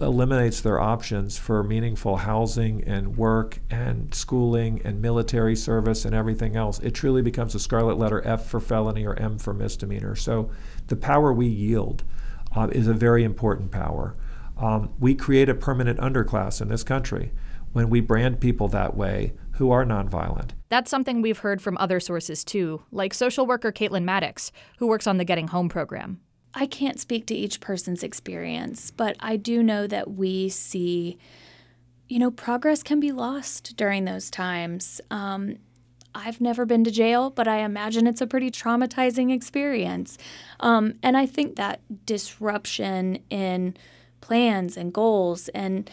eliminates 0.00 0.60
their 0.60 0.80
options 0.80 1.38
for 1.38 1.62
meaningful 1.62 2.18
housing 2.18 2.82
and 2.84 3.16
work 3.16 3.60
and 3.70 4.12
schooling 4.14 4.82
and 4.84 5.00
military 5.00 5.54
service 5.54 6.04
and 6.04 6.14
everything 6.14 6.56
else. 6.56 6.80
It 6.80 6.92
truly 6.92 7.22
becomes 7.22 7.54
a 7.54 7.60
scarlet 7.60 7.96
letter 7.96 8.26
F 8.26 8.46
for 8.46 8.60
felony 8.60 9.06
or 9.06 9.14
M 9.14 9.38
for 9.38 9.54
misdemeanor. 9.54 10.16
So 10.16 10.50
the 10.88 10.96
power 10.96 11.32
we 11.32 11.46
yield 11.46 12.02
uh, 12.54 12.68
is 12.72 12.88
a 12.88 12.94
very 12.94 13.24
important 13.24 13.70
power. 13.70 14.16
Um, 14.56 14.90
we 14.98 15.14
create 15.14 15.48
a 15.48 15.54
permanent 15.54 15.98
underclass 15.98 16.60
in 16.60 16.68
this 16.68 16.84
country 16.84 17.32
when 17.72 17.90
we 17.90 18.00
brand 18.00 18.40
people 18.40 18.68
that 18.68 18.96
way 18.96 19.32
who 19.54 19.70
are 19.70 19.84
nonviolent. 19.84 20.50
That's 20.68 20.90
something 20.90 21.22
we've 21.22 21.38
heard 21.38 21.62
from 21.62 21.76
other 21.78 22.00
sources 22.00 22.44
too, 22.44 22.82
like 22.90 23.14
social 23.14 23.46
worker 23.46 23.72
Caitlin 23.72 24.04
Maddox, 24.04 24.52
who 24.78 24.86
works 24.86 25.06
on 25.06 25.16
the 25.16 25.24
Getting 25.24 25.48
Home 25.48 25.68
program. 25.68 26.20
I 26.54 26.66
can't 26.66 27.00
speak 27.00 27.26
to 27.26 27.34
each 27.34 27.60
person's 27.60 28.02
experience, 28.02 28.90
but 28.90 29.16
I 29.20 29.36
do 29.36 29.62
know 29.62 29.86
that 29.86 30.12
we 30.12 30.48
see, 30.48 31.18
you 32.08 32.18
know, 32.18 32.30
progress 32.30 32.82
can 32.82 33.00
be 33.00 33.12
lost 33.12 33.76
during 33.76 34.04
those 34.04 34.30
times. 34.30 35.00
Um, 35.10 35.56
I've 36.14 36.40
never 36.40 36.64
been 36.64 36.84
to 36.84 36.92
jail, 36.92 37.30
but 37.30 37.48
I 37.48 37.58
imagine 37.58 38.06
it's 38.06 38.20
a 38.20 38.26
pretty 38.26 38.50
traumatizing 38.50 39.32
experience. 39.32 40.16
Um, 40.60 40.94
and 41.02 41.16
I 41.16 41.26
think 41.26 41.56
that 41.56 41.80
disruption 42.06 43.18
in 43.30 43.76
plans 44.20 44.76
and 44.76 44.92
goals 44.92 45.48
and 45.48 45.90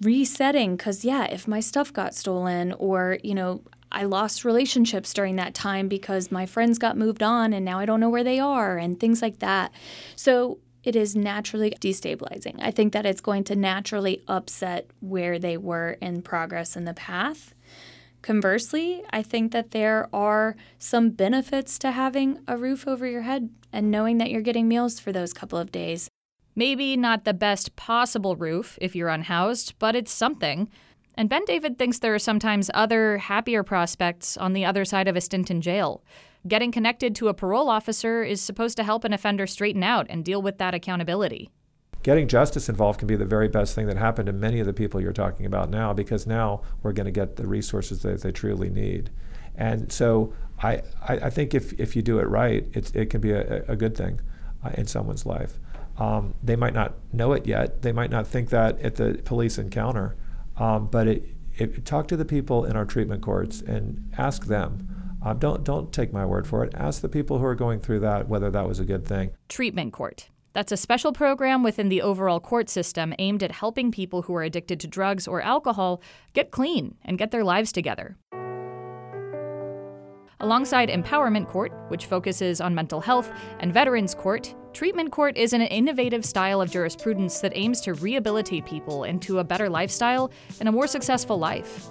resetting, 0.00 0.76
because, 0.76 1.04
yeah, 1.04 1.24
if 1.24 1.48
my 1.48 1.60
stuff 1.60 1.92
got 1.92 2.14
stolen 2.14 2.72
or, 2.74 3.18
you 3.22 3.34
know, 3.34 3.62
I 3.90 4.04
lost 4.04 4.44
relationships 4.44 5.14
during 5.14 5.36
that 5.36 5.54
time 5.54 5.88
because 5.88 6.30
my 6.30 6.44
friends 6.46 6.78
got 6.78 6.96
moved 6.96 7.22
on 7.22 7.52
and 7.52 7.64
now 7.64 7.78
I 7.78 7.86
don't 7.86 8.00
know 8.00 8.10
where 8.10 8.24
they 8.24 8.38
are 8.38 8.76
and 8.76 9.00
things 9.00 9.22
like 9.22 9.38
that. 9.38 9.72
So 10.14 10.58
it 10.84 10.94
is 10.94 11.16
naturally 11.16 11.70
destabilizing. 11.80 12.56
I 12.60 12.70
think 12.70 12.92
that 12.92 13.06
it's 13.06 13.20
going 13.20 13.44
to 13.44 13.56
naturally 13.56 14.22
upset 14.28 14.90
where 15.00 15.38
they 15.38 15.56
were 15.56 15.96
in 16.00 16.22
progress 16.22 16.76
in 16.76 16.84
the 16.84 16.94
path. 16.94 17.54
Conversely, 18.20 19.02
I 19.10 19.22
think 19.22 19.52
that 19.52 19.70
there 19.70 20.08
are 20.12 20.56
some 20.78 21.10
benefits 21.10 21.78
to 21.78 21.92
having 21.92 22.40
a 22.46 22.56
roof 22.56 22.86
over 22.86 23.06
your 23.06 23.22
head 23.22 23.48
and 23.72 23.90
knowing 23.90 24.18
that 24.18 24.30
you're 24.30 24.42
getting 24.42 24.68
meals 24.68 25.00
for 25.00 25.12
those 25.12 25.32
couple 25.32 25.58
of 25.58 25.72
days. 25.72 26.08
Maybe 26.58 26.96
not 26.96 27.24
the 27.24 27.34
best 27.34 27.76
possible 27.76 28.34
roof 28.34 28.80
if 28.80 28.96
you're 28.96 29.10
unhoused, 29.10 29.74
but 29.78 29.94
it's 29.94 30.10
something. 30.10 30.68
And 31.14 31.28
Ben 31.28 31.44
David 31.44 31.78
thinks 31.78 32.00
there 32.00 32.16
are 32.16 32.18
sometimes 32.18 32.68
other, 32.74 33.18
happier 33.18 33.62
prospects 33.62 34.36
on 34.36 34.54
the 34.54 34.64
other 34.64 34.84
side 34.84 35.06
of 35.06 35.14
a 35.14 35.20
stint 35.20 35.52
in 35.52 35.60
jail. 35.60 36.02
Getting 36.48 36.72
connected 36.72 37.14
to 37.14 37.28
a 37.28 37.32
parole 37.32 37.68
officer 37.68 38.24
is 38.24 38.40
supposed 38.40 38.76
to 38.78 38.82
help 38.82 39.04
an 39.04 39.12
offender 39.12 39.46
straighten 39.46 39.84
out 39.84 40.08
and 40.10 40.24
deal 40.24 40.42
with 40.42 40.58
that 40.58 40.74
accountability. 40.74 41.48
Getting 42.02 42.26
justice 42.26 42.68
involved 42.68 42.98
can 42.98 43.06
be 43.06 43.14
the 43.14 43.24
very 43.24 43.46
best 43.46 43.76
thing 43.76 43.86
that 43.86 43.96
happened 43.96 44.26
to 44.26 44.32
many 44.32 44.58
of 44.58 44.66
the 44.66 44.72
people 44.72 45.00
you're 45.00 45.12
talking 45.12 45.46
about 45.46 45.70
now 45.70 45.92
because 45.92 46.26
now 46.26 46.62
we're 46.82 46.92
going 46.92 47.06
to 47.06 47.12
get 47.12 47.36
the 47.36 47.46
resources 47.46 48.02
that 48.02 48.22
they 48.22 48.32
truly 48.32 48.68
need. 48.68 49.10
And 49.54 49.92
so 49.92 50.34
I, 50.60 50.82
I, 51.08 51.30
think 51.30 51.54
if, 51.54 51.72
if 51.74 51.94
you 51.94 52.02
do 52.02 52.18
it 52.18 52.26
right, 52.26 52.66
it's, 52.72 52.90
it 52.96 53.10
can 53.10 53.20
be 53.20 53.30
a, 53.30 53.62
a 53.68 53.76
good 53.76 53.96
thing 53.96 54.20
uh, 54.64 54.70
in 54.74 54.88
someone's 54.88 55.24
life. 55.24 55.60
Um, 55.98 56.34
they 56.42 56.56
might 56.56 56.74
not 56.74 56.94
know 57.12 57.32
it 57.32 57.46
yet. 57.46 57.82
They 57.82 57.92
might 57.92 58.10
not 58.10 58.26
think 58.26 58.50
that 58.50 58.78
at 58.80 58.96
the 58.96 59.20
police 59.24 59.58
encounter. 59.58 60.16
Um, 60.56 60.86
but 60.86 61.08
it, 61.08 61.24
it, 61.56 61.84
talk 61.84 62.08
to 62.08 62.16
the 62.16 62.24
people 62.24 62.64
in 62.64 62.76
our 62.76 62.84
treatment 62.84 63.22
courts 63.22 63.60
and 63.60 64.12
ask 64.16 64.46
them. 64.46 64.88
Um, 65.24 65.38
don't 65.38 65.64
don't 65.64 65.92
take 65.92 66.12
my 66.12 66.24
word 66.24 66.46
for 66.46 66.64
it. 66.64 66.72
Ask 66.76 67.02
the 67.02 67.08
people 67.08 67.38
who 67.38 67.44
are 67.44 67.56
going 67.56 67.80
through 67.80 68.00
that 68.00 68.28
whether 68.28 68.50
that 68.50 68.68
was 68.68 68.78
a 68.78 68.84
good 68.84 69.04
thing. 69.04 69.30
Treatment 69.48 69.92
court. 69.92 70.30
That's 70.52 70.72
a 70.72 70.76
special 70.76 71.12
program 71.12 71.62
within 71.62 71.88
the 71.88 72.02
overall 72.02 72.40
court 72.40 72.68
system 72.68 73.14
aimed 73.18 73.42
at 73.42 73.52
helping 73.52 73.92
people 73.92 74.22
who 74.22 74.34
are 74.34 74.42
addicted 74.42 74.80
to 74.80 74.86
drugs 74.86 75.28
or 75.28 75.42
alcohol 75.42 76.02
get 76.32 76.50
clean 76.50 76.96
and 77.04 77.18
get 77.18 77.30
their 77.30 77.44
lives 77.44 77.70
together. 77.70 78.16
Alongside 80.40 80.88
Empowerment 80.88 81.48
Court, 81.48 81.72
which 81.88 82.06
focuses 82.06 82.60
on 82.60 82.72
mental 82.72 83.00
health, 83.00 83.32
and 83.58 83.74
Veterans 83.74 84.14
Court, 84.14 84.54
Treatment 84.72 85.10
Court 85.10 85.36
is 85.36 85.52
an 85.52 85.62
innovative 85.62 86.24
style 86.24 86.60
of 86.60 86.70
jurisprudence 86.70 87.40
that 87.40 87.56
aims 87.56 87.80
to 87.80 87.94
rehabilitate 87.94 88.64
people 88.64 89.02
into 89.02 89.40
a 89.40 89.44
better 89.44 89.68
lifestyle 89.68 90.30
and 90.60 90.68
a 90.68 90.72
more 90.72 90.86
successful 90.86 91.38
life. 91.38 91.88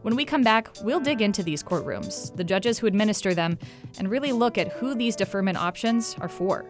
When 0.00 0.16
we 0.16 0.24
come 0.24 0.42
back, 0.42 0.70
we'll 0.82 1.00
dig 1.00 1.20
into 1.20 1.42
these 1.42 1.62
courtrooms, 1.62 2.34
the 2.34 2.44
judges 2.44 2.78
who 2.78 2.86
administer 2.86 3.34
them, 3.34 3.58
and 3.98 4.10
really 4.10 4.32
look 4.32 4.56
at 4.56 4.72
who 4.72 4.94
these 4.94 5.14
deferment 5.14 5.58
options 5.58 6.16
are 6.20 6.30
for. 6.30 6.64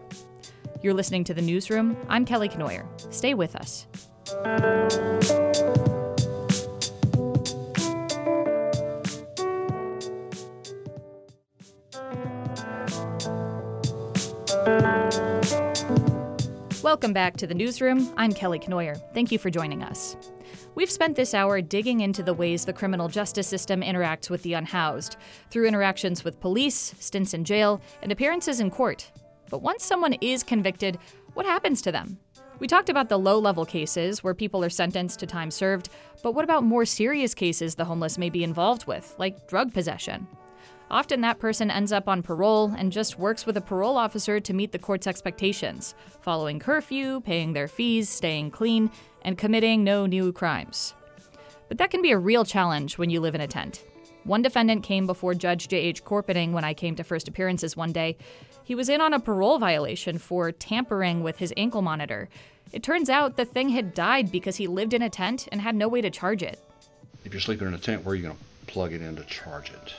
You're 0.83 0.95
listening 0.95 1.23
to 1.25 1.35
The 1.35 1.43
Newsroom. 1.43 1.97
I'm 2.09 2.25
Kelly 2.25 2.49
Kenoyer. 2.49 2.85
Stay 3.15 3.35
with 3.35 3.55
us. 3.55 3.87
Welcome 16.83 17.13
back 17.13 17.37
to 17.37 17.47
the 17.47 17.55
newsroom. 17.55 18.13
I'm 18.17 18.33
Kelly 18.33 18.59
Kenoyer. 18.59 19.01
Thank 19.15 19.31
you 19.31 19.39
for 19.39 19.49
joining 19.49 19.85
us. 19.85 20.17
We've 20.75 20.91
spent 20.91 21.15
this 21.15 21.35
hour 21.35 21.61
digging 21.61 22.01
into 22.01 22.25
the 22.25 22.35
ways 22.35 22.65
the 22.65 22.73
criminal 22.73 23.09
justice 23.09 23.47
system 23.47 23.81
interacts 23.81 24.29
with 24.29 24.43
the 24.43 24.55
unhoused 24.55 25.19
through 25.51 25.67
interactions 25.67 26.25
with 26.25 26.41
police, 26.41 26.97
stints 26.99 27.33
in 27.33 27.45
jail, 27.45 27.81
and 28.03 28.11
appearances 28.11 28.59
in 28.59 28.73
court. 28.73 29.13
But 29.51 29.63
once 29.63 29.85
someone 29.85 30.15
is 30.15 30.43
convicted, 30.43 30.99
what 31.35 31.47
happens 31.47 31.81
to 31.83 31.93
them? 31.93 32.19
We 32.59 32.67
talked 32.67 32.89
about 32.89 33.09
the 33.09 33.19
low 33.19 33.39
level 33.39 33.67
cases 33.67 34.25
where 34.25 34.35
people 34.35 34.65
are 34.65 34.71
sentenced 34.71 35.21
to 35.21 35.27
time 35.27 35.53
served, 35.53 35.91
but 36.25 36.35
what 36.35 36.45
about 36.45 36.65
more 36.65 36.85
serious 36.85 37.35
cases 37.35 37.77
the 37.77 37.85
homeless 37.85 38.19
may 38.19 38.31
be 38.31 38.43
involved 38.43 38.89
with, 38.89 39.15
like 39.17 39.47
drug 39.47 39.73
possession? 39.73 40.27
Often 40.91 41.23
that 41.23 41.41
person 41.41 41.71
ends 41.71 41.91
up 41.91 42.07
on 42.07 42.23
parole 42.23 42.73
and 42.79 42.93
just 42.93 43.19
works 43.19 43.45
with 43.45 43.57
a 43.57 43.61
parole 43.61 43.97
officer 43.97 44.39
to 44.39 44.55
meet 44.55 44.71
the 44.71 44.79
court's 44.79 45.09
expectations, 45.09 45.97
following 46.21 46.61
curfew, 46.61 47.21
paying 47.23 47.53
their 47.53 47.67
fees, 47.67 48.09
staying 48.09 48.53
clean, 48.53 48.91
and 49.23 49.37
committing 49.37 49.83
no 49.83 50.07
new 50.07 50.33
crimes. 50.33 50.95
But 51.69 51.79
that 51.79 51.91
can 51.91 52.03
be 52.03 52.13
a 52.13 52.19
real 52.19 52.45
challenge 52.45 52.99
when 52.99 53.11
you 53.11 53.21
live 53.21 53.35
in 53.35 53.41
a 53.41 53.49
tent. 53.49 53.85
One 54.23 54.43
defendant 54.43 54.85
came 54.85 55.07
before 55.07 55.35
Judge 55.35 55.67
J.H. 55.67 56.05
Corpening 56.05 56.53
when 56.53 56.65
I 56.65 56.73
came 56.73 56.95
to 56.97 57.05
first 57.05 57.27
appearances 57.27 57.77
one 57.77 57.93
day. 57.93 58.17
He 58.63 58.77
was 58.77 58.89
in 58.89 59.01
on 59.01 59.13
a 59.13 59.21
parole 59.21 59.59
violation 59.59 60.19
for 60.19 60.53
tampering 60.53 61.23
with 61.23 61.39
his 61.39 61.53
ankle 61.57 61.83
monitor. 61.83 62.29
It 62.73 62.85
turns 62.85 63.11
out 63.11 63.37
the 63.37 63.45
thing 63.45 63.71
had 63.71 63.95
died 63.95 64.31
because 64.31 64.57
he 64.57 64.69
lived 64.69 64.95
in 64.95 65.03
a 65.03 65.11
tent 65.11 65.49
and 65.51 65.61
had 65.61 65.75
no 65.75 65.89
way 65.89 66.01
to 66.01 66.11
charge 66.11 66.43
it. 66.43 66.61
If 67.25 67.33
you're 67.33 67.41
sleeping 67.41 67.67
in 67.67 67.75
a 67.75 67.79
tent, 67.79 68.05
where 68.05 68.13
are 68.13 68.17
you 68.17 68.23
going 68.23 68.37
to 68.37 68.67
plug 68.67 68.93
it 68.93 69.03
in 69.03 69.17
to 69.17 69.25
charge 69.25 69.71
it? 69.71 69.95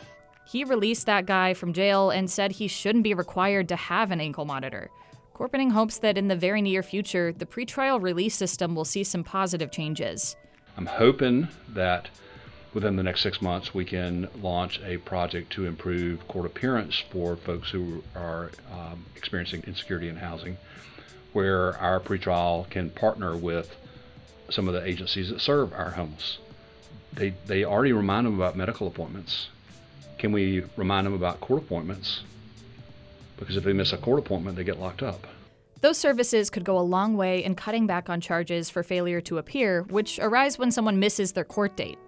He 0.47 0.63
released 0.63 1.05
that 1.07 1.25
guy 1.25 1.53
from 1.53 1.73
jail 1.73 2.09
and 2.09 2.29
said 2.29 2.53
he 2.53 2.69
shouldn't 2.69 3.03
be 3.03 3.13
required 3.13 3.67
to 3.67 3.75
have 3.75 4.11
an 4.11 4.21
ankle 4.21 4.45
monitor. 4.45 4.89
Corpening 5.33 5.71
hopes 5.71 5.97
that 5.97 6.17
in 6.17 6.29
the 6.29 6.37
very 6.37 6.61
near 6.61 6.81
future, 6.81 7.33
the 7.33 7.45
pretrial 7.45 8.01
release 8.01 8.33
system 8.33 8.73
will 8.73 8.85
see 8.85 9.03
some 9.03 9.25
positive 9.25 9.71
changes. 9.71 10.37
I'm 10.77 10.85
hoping 10.85 11.49
that 11.73 12.07
within 12.73 12.95
the 12.95 13.03
next 13.03 13.23
six 13.23 13.41
months 13.41 13.73
we 13.73 13.83
can 13.83 14.29
launch 14.41 14.79
a 14.85 14.97
project 14.99 15.51
to 15.53 15.65
improve 15.65 16.25
court 16.29 16.45
appearance 16.45 17.03
for 17.11 17.35
folks 17.35 17.69
who 17.69 18.01
are 18.15 18.51
um, 18.71 19.05
experiencing 19.17 19.63
insecurity 19.67 20.07
in 20.07 20.15
housing, 20.15 20.55
where 21.33 21.77
our 21.77 21.99
pretrial 21.99 22.69
can 22.69 22.89
partner 22.91 23.35
with 23.35 23.75
some 24.49 24.69
of 24.69 24.73
the 24.73 24.85
agencies 24.85 25.29
that 25.29 25.41
serve 25.41 25.73
our 25.73 25.89
homeless. 25.89 26.37
They, 27.11 27.33
they 27.47 27.65
already 27.65 27.91
remind 27.91 28.25
them 28.25 28.35
about 28.35 28.55
medical 28.55 28.87
appointments 28.87 29.49
can 30.17 30.31
we 30.31 30.63
remind 30.75 31.05
them 31.05 31.13
about 31.13 31.39
court 31.41 31.63
appointments? 31.63 32.21
Because 33.37 33.55
if 33.55 33.63
they 33.63 33.73
miss 33.73 33.93
a 33.93 33.97
court 33.97 34.19
appointment, 34.19 34.57
they 34.57 34.63
get 34.63 34.79
locked 34.79 35.03
up. 35.03 35.27
Those 35.81 35.97
services 35.97 36.49
could 36.49 36.63
go 36.63 36.79
a 36.79 36.81
long 36.81 37.17
way 37.17 37.43
in 37.43 37.53
cutting 37.53 37.85
back 37.85 38.09
on 38.09 38.19
charges 38.19 38.69
for 38.69 38.81
failure 38.81 39.21
to 39.21 39.37
appear, 39.37 39.83
which 39.83 40.17
arise 40.17 40.57
when 40.57 40.71
someone 40.71 40.99
misses 40.99 41.33
their 41.33 41.43
court 41.43 41.77
date. 41.77 41.99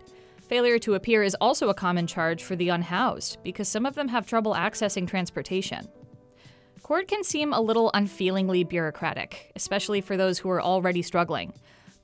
Failure 0.48 0.80
to 0.80 0.96
appear 0.96 1.22
is 1.22 1.38
also 1.40 1.70
a 1.70 1.76
common 1.76 2.08
charge 2.08 2.42
for 2.42 2.56
the 2.56 2.70
unhoused 2.70 3.38
because 3.44 3.68
some 3.68 3.86
of 3.86 3.94
them 3.94 4.08
have 4.08 4.26
trouble 4.26 4.56
accessing 4.56 5.08
transportation. 5.08 5.88
Court 6.82 7.08
can 7.08 7.24
seem 7.24 7.54
a 7.54 7.62
little 7.62 7.92
unfeelingly 7.94 8.64
bureaucratic, 8.64 9.52
especially 9.56 10.02
for 10.02 10.18
those 10.18 10.40
who 10.40 10.50
are 10.50 10.62
already 10.62 11.04
struggling. 11.04 11.54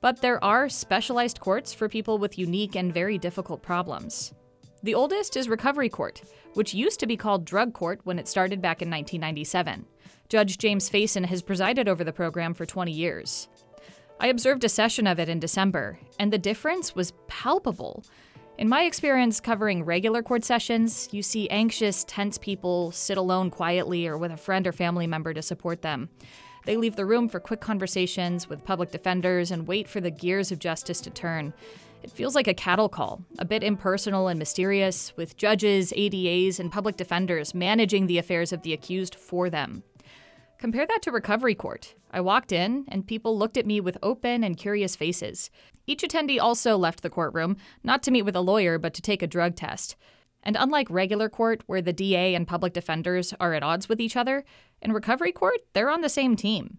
But 0.00 0.20
there 0.20 0.42
are 0.44 0.68
specialized 0.68 1.40
courts 1.40 1.74
for 1.74 1.88
people 1.88 2.18
with 2.18 2.38
unique 2.38 2.76
and 2.76 2.94
very 2.94 3.18
difficult 3.18 3.62
problems. 3.62 4.32
The 4.82 4.94
oldest 4.94 5.36
is 5.36 5.48
Recovery 5.48 5.88
Court, 5.88 6.22
which 6.54 6.74
used 6.74 7.00
to 7.00 7.06
be 7.06 7.16
called 7.16 7.44
Drug 7.44 7.72
Court 7.72 8.00
when 8.04 8.18
it 8.18 8.28
started 8.28 8.60
back 8.60 8.82
in 8.82 8.90
1997. 8.90 9.86
Judge 10.28 10.58
James 10.58 10.90
Faison 10.90 11.24
has 11.26 11.42
presided 11.42 11.88
over 11.88 12.04
the 12.04 12.12
program 12.12 12.52
for 12.52 12.66
20 12.66 12.92
years. 12.92 13.48
I 14.20 14.28
observed 14.28 14.64
a 14.64 14.68
session 14.68 15.06
of 15.06 15.18
it 15.18 15.28
in 15.28 15.40
December, 15.40 15.98
and 16.18 16.32
the 16.32 16.38
difference 16.38 16.94
was 16.94 17.12
palpable. 17.26 18.04
In 18.58 18.68
my 18.68 18.82
experience 18.82 19.40
covering 19.40 19.84
regular 19.84 20.22
court 20.22 20.44
sessions, 20.44 21.08
you 21.12 21.22
see 21.22 21.48
anxious, 21.50 22.04
tense 22.04 22.38
people 22.38 22.90
sit 22.90 23.18
alone 23.18 23.50
quietly 23.50 24.06
or 24.06 24.16
with 24.16 24.30
a 24.30 24.36
friend 24.36 24.66
or 24.66 24.72
family 24.72 25.06
member 25.06 25.34
to 25.34 25.42
support 25.42 25.82
them. 25.82 26.08
They 26.64 26.76
leave 26.76 26.96
the 26.96 27.06
room 27.06 27.28
for 27.28 27.38
quick 27.38 27.60
conversations 27.60 28.48
with 28.48 28.64
public 28.64 28.90
defenders 28.90 29.50
and 29.50 29.68
wait 29.68 29.88
for 29.88 30.00
the 30.00 30.10
gears 30.10 30.50
of 30.50 30.58
justice 30.58 31.00
to 31.02 31.10
turn. 31.10 31.52
It 32.02 32.10
feels 32.12 32.34
like 32.34 32.46
a 32.46 32.54
cattle 32.54 32.88
call, 32.88 33.24
a 33.38 33.44
bit 33.44 33.64
impersonal 33.64 34.28
and 34.28 34.38
mysterious, 34.38 35.16
with 35.16 35.36
judges, 35.36 35.92
ADAs, 35.96 36.60
and 36.60 36.70
public 36.70 36.96
defenders 36.96 37.54
managing 37.54 38.06
the 38.06 38.18
affairs 38.18 38.52
of 38.52 38.62
the 38.62 38.72
accused 38.72 39.14
for 39.14 39.50
them. 39.50 39.82
Compare 40.58 40.86
that 40.86 41.02
to 41.02 41.10
recovery 41.10 41.54
court. 41.54 41.94
I 42.10 42.20
walked 42.20 42.52
in, 42.52 42.86
and 42.88 43.06
people 43.06 43.36
looked 43.36 43.56
at 43.56 43.66
me 43.66 43.80
with 43.80 43.98
open 44.02 44.42
and 44.42 44.56
curious 44.56 44.96
faces. 44.96 45.50
Each 45.86 46.02
attendee 46.02 46.40
also 46.40 46.76
left 46.78 47.02
the 47.02 47.10
courtroom, 47.10 47.56
not 47.84 48.02
to 48.04 48.10
meet 48.10 48.22
with 48.22 48.36
a 48.36 48.40
lawyer, 48.40 48.78
but 48.78 48.94
to 48.94 49.02
take 49.02 49.22
a 49.22 49.26
drug 49.26 49.54
test. 49.54 49.96
And 50.42 50.56
unlike 50.58 50.88
regular 50.88 51.28
court, 51.28 51.62
where 51.66 51.82
the 51.82 51.92
DA 51.92 52.34
and 52.34 52.46
public 52.46 52.72
defenders 52.72 53.34
are 53.40 53.52
at 53.52 53.62
odds 53.62 53.88
with 53.88 54.00
each 54.00 54.16
other, 54.16 54.44
in 54.80 54.92
recovery 54.92 55.32
court, 55.32 55.60
they're 55.72 55.90
on 55.90 56.00
the 56.00 56.08
same 56.08 56.36
team. 56.36 56.78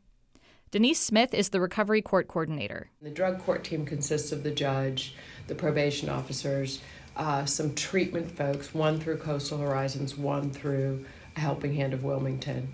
Denise 0.69 0.99
Smith 0.99 1.33
is 1.33 1.49
the 1.49 1.61
recovery 1.61 2.01
court 2.01 2.27
coordinator. 2.27 2.89
The 3.01 3.09
drug 3.09 3.39
court 3.39 3.63
team 3.63 3.85
consists 3.85 4.33
of 4.33 4.43
the 4.43 4.51
judge, 4.51 5.15
the 5.47 5.55
probation 5.55 6.09
officers, 6.09 6.81
uh, 7.15 7.45
some 7.45 7.73
treatment 7.73 8.29
folks, 8.29 8.73
one 8.73 8.99
through 8.99 9.17
Coastal 9.17 9.59
Horizons, 9.59 10.17
one 10.17 10.51
through 10.51 11.05
a 11.37 11.39
Helping 11.39 11.73
Hand 11.75 11.93
of 11.93 12.03
Wilmington, 12.03 12.73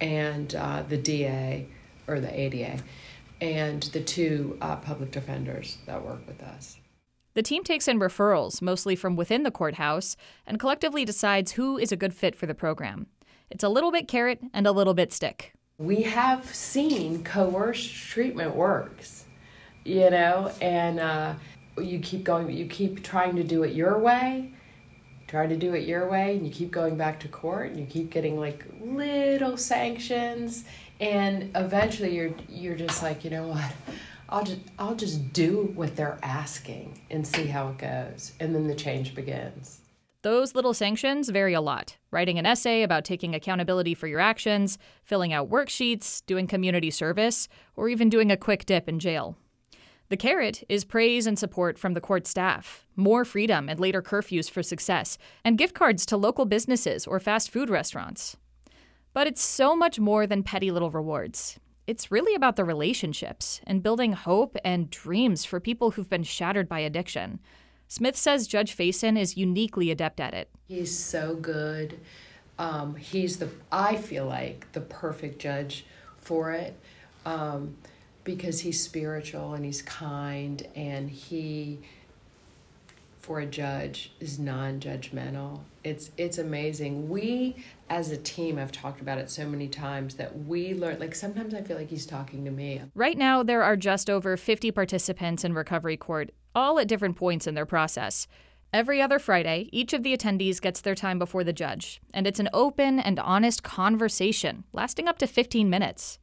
and 0.00 0.54
uh, 0.54 0.84
the 0.88 0.96
DA 0.96 1.66
or 2.06 2.20
the 2.20 2.32
ADA, 2.32 2.80
and 3.40 3.82
the 3.84 4.00
two 4.00 4.56
uh, 4.60 4.76
public 4.76 5.10
defenders 5.10 5.78
that 5.86 6.04
work 6.04 6.24
with 6.28 6.40
us. 6.44 6.78
The 7.34 7.42
team 7.42 7.64
takes 7.64 7.88
in 7.88 7.98
referrals, 7.98 8.62
mostly 8.62 8.94
from 8.94 9.16
within 9.16 9.42
the 9.42 9.50
courthouse, 9.50 10.16
and 10.46 10.60
collectively 10.60 11.04
decides 11.04 11.52
who 11.52 11.76
is 11.76 11.90
a 11.90 11.96
good 11.96 12.14
fit 12.14 12.36
for 12.36 12.46
the 12.46 12.54
program. 12.54 13.08
It's 13.50 13.64
a 13.64 13.68
little 13.68 13.90
bit 13.90 14.06
carrot 14.06 14.40
and 14.54 14.64
a 14.64 14.72
little 14.72 14.94
bit 14.94 15.12
stick 15.12 15.54
we 15.78 16.02
have 16.02 16.54
seen 16.54 17.24
coerced 17.24 17.92
treatment 17.92 18.54
works, 18.54 19.24
you 19.84 20.10
know, 20.10 20.52
and 20.60 21.00
uh, 21.00 21.34
you 21.78 21.98
keep 22.00 22.24
going, 22.24 22.50
you 22.50 22.66
keep 22.66 23.02
trying 23.02 23.36
to 23.36 23.44
do 23.44 23.62
it 23.62 23.74
your 23.74 23.98
way, 23.98 24.52
try 25.26 25.46
to 25.46 25.56
do 25.56 25.74
it 25.74 25.86
your 25.86 26.08
way, 26.08 26.36
and 26.36 26.46
you 26.46 26.52
keep 26.52 26.70
going 26.70 26.96
back 26.96 27.18
to 27.20 27.28
court, 27.28 27.70
and 27.70 27.80
you 27.80 27.86
keep 27.86 28.10
getting 28.10 28.38
like 28.38 28.64
little 28.80 29.56
sanctions, 29.56 30.64
and 31.00 31.50
eventually 31.54 32.14
you're 32.14 32.34
you're 32.48 32.76
just 32.76 33.02
like, 33.02 33.24
you 33.24 33.30
know 33.30 33.48
what. 33.48 33.72
I'll 34.32 34.44
just 34.44 34.60
I'll 34.78 34.94
just 34.94 35.34
do 35.34 35.70
what 35.74 35.94
they're 35.94 36.18
asking 36.22 37.02
and 37.10 37.26
see 37.26 37.46
how 37.46 37.68
it 37.68 37.78
goes 37.78 38.32
and 38.40 38.54
then 38.54 38.66
the 38.66 38.74
change 38.74 39.14
begins. 39.14 39.81
Those 40.22 40.54
little 40.54 40.72
sanctions 40.72 41.30
vary 41.30 41.52
a 41.52 41.60
lot. 41.60 41.96
Writing 42.12 42.38
an 42.38 42.46
essay 42.46 42.84
about 42.84 43.04
taking 43.04 43.34
accountability 43.34 43.92
for 43.92 44.06
your 44.06 44.20
actions, 44.20 44.78
filling 45.02 45.32
out 45.32 45.50
worksheets, 45.50 46.24
doing 46.26 46.46
community 46.46 46.92
service, 46.92 47.48
or 47.74 47.88
even 47.88 48.08
doing 48.08 48.30
a 48.30 48.36
quick 48.36 48.64
dip 48.64 48.88
in 48.88 49.00
jail. 49.00 49.36
The 50.10 50.16
carrot 50.16 50.62
is 50.68 50.84
praise 50.84 51.26
and 51.26 51.36
support 51.36 51.76
from 51.76 51.94
the 51.94 52.00
court 52.00 52.28
staff, 52.28 52.86
more 52.94 53.24
freedom 53.24 53.68
and 53.68 53.80
later 53.80 54.00
curfews 54.00 54.48
for 54.48 54.62
success, 54.62 55.18
and 55.44 55.58
gift 55.58 55.74
cards 55.74 56.06
to 56.06 56.16
local 56.16 56.44
businesses 56.44 57.04
or 57.04 57.18
fast 57.18 57.50
food 57.50 57.68
restaurants. 57.68 58.36
But 59.14 59.26
it's 59.26 59.42
so 59.42 59.74
much 59.74 59.98
more 59.98 60.28
than 60.28 60.44
petty 60.44 60.70
little 60.70 60.90
rewards. 60.90 61.58
It's 61.88 62.12
really 62.12 62.36
about 62.36 62.54
the 62.54 62.64
relationships 62.64 63.60
and 63.66 63.82
building 63.82 64.12
hope 64.12 64.56
and 64.64 64.88
dreams 64.88 65.44
for 65.44 65.58
people 65.58 65.92
who've 65.92 66.08
been 66.08 66.22
shattered 66.22 66.68
by 66.68 66.78
addiction 66.78 67.40
Smith 67.92 68.16
says 68.16 68.46
Judge 68.46 68.74
Faison 68.74 69.20
is 69.20 69.36
uniquely 69.36 69.90
adept 69.90 70.18
at 70.18 70.32
it. 70.32 70.48
He's 70.66 70.98
so 70.98 71.34
good. 71.34 72.00
Um, 72.58 72.96
he's 72.96 73.36
the, 73.36 73.50
I 73.70 73.96
feel 73.96 74.24
like, 74.24 74.66
the 74.72 74.80
perfect 74.80 75.38
judge 75.38 75.84
for 76.16 76.52
it 76.52 76.74
um, 77.26 77.76
because 78.24 78.60
he's 78.60 78.82
spiritual 78.82 79.52
and 79.52 79.62
he's 79.62 79.82
kind 79.82 80.66
and 80.74 81.10
he, 81.10 81.80
for 83.20 83.40
a 83.40 83.46
judge, 83.46 84.12
is 84.20 84.38
non 84.38 84.80
judgmental. 84.80 85.60
It's, 85.84 86.12
it's 86.16 86.38
amazing. 86.38 87.10
We, 87.10 87.56
as 87.90 88.10
a 88.10 88.16
team, 88.16 88.56
have 88.56 88.72
talked 88.72 89.02
about 89.02 89.18
it 89.18 89.28
so 89.28 89.46
many 89.46 89.68
times 89.68 90.14
that 90.14 90.46
we 90.46 90.72
learn, 90.72 90.98
like, 90.98 91.14
sometimes 91.14 91.52
I 91.52 91.60
feel 91.60 91.76
like 91.76 91.90
he's 91.90 92.06
talking 92.06 92.46
to 92.46 92.50
me. 92.50 92.80
Right 92.94 93.18
now, 93.18 93.42
there 93.42 93.62
are 93.62 93.76
just 93.76 94.08
over 94.08 94.38
50 94.38 94.70
participants 94.70 95.44
in 95.44 95.52
recovery 95.52 95.98
court 95.98 96.30
all 96.54 96.78
at 96.78 96.88
different 96.88 97.16
points 97.16 97.46
in 97.46 97.54
their 97.54 97.66
process. 97.66 98.26
Every 98.72 99.02
other 99.02 99.18
Friday, 99.18 99.68
each 99.70 99.92
of 99.92 100.02
the 100.02 100.16
attendees 100.16 100.60
gets 100.60 100.80
their 100.80 100.94
time 100.94 101.18
before 101.18 101.44
the 101.44 101.52
judge, 101.52 102.00
and 102.14 102.26
it's 102.26 102.40
an 102.40 102.48
open 102.54 102.98
and 102.98 103.18
honest 103.18 103.62
conversation 103.62 104.64
lasting 104.72 105.08
up 105.08 105.18
to 105.18 105.26
15 105.26 105.68
minutes. 105.68 106.18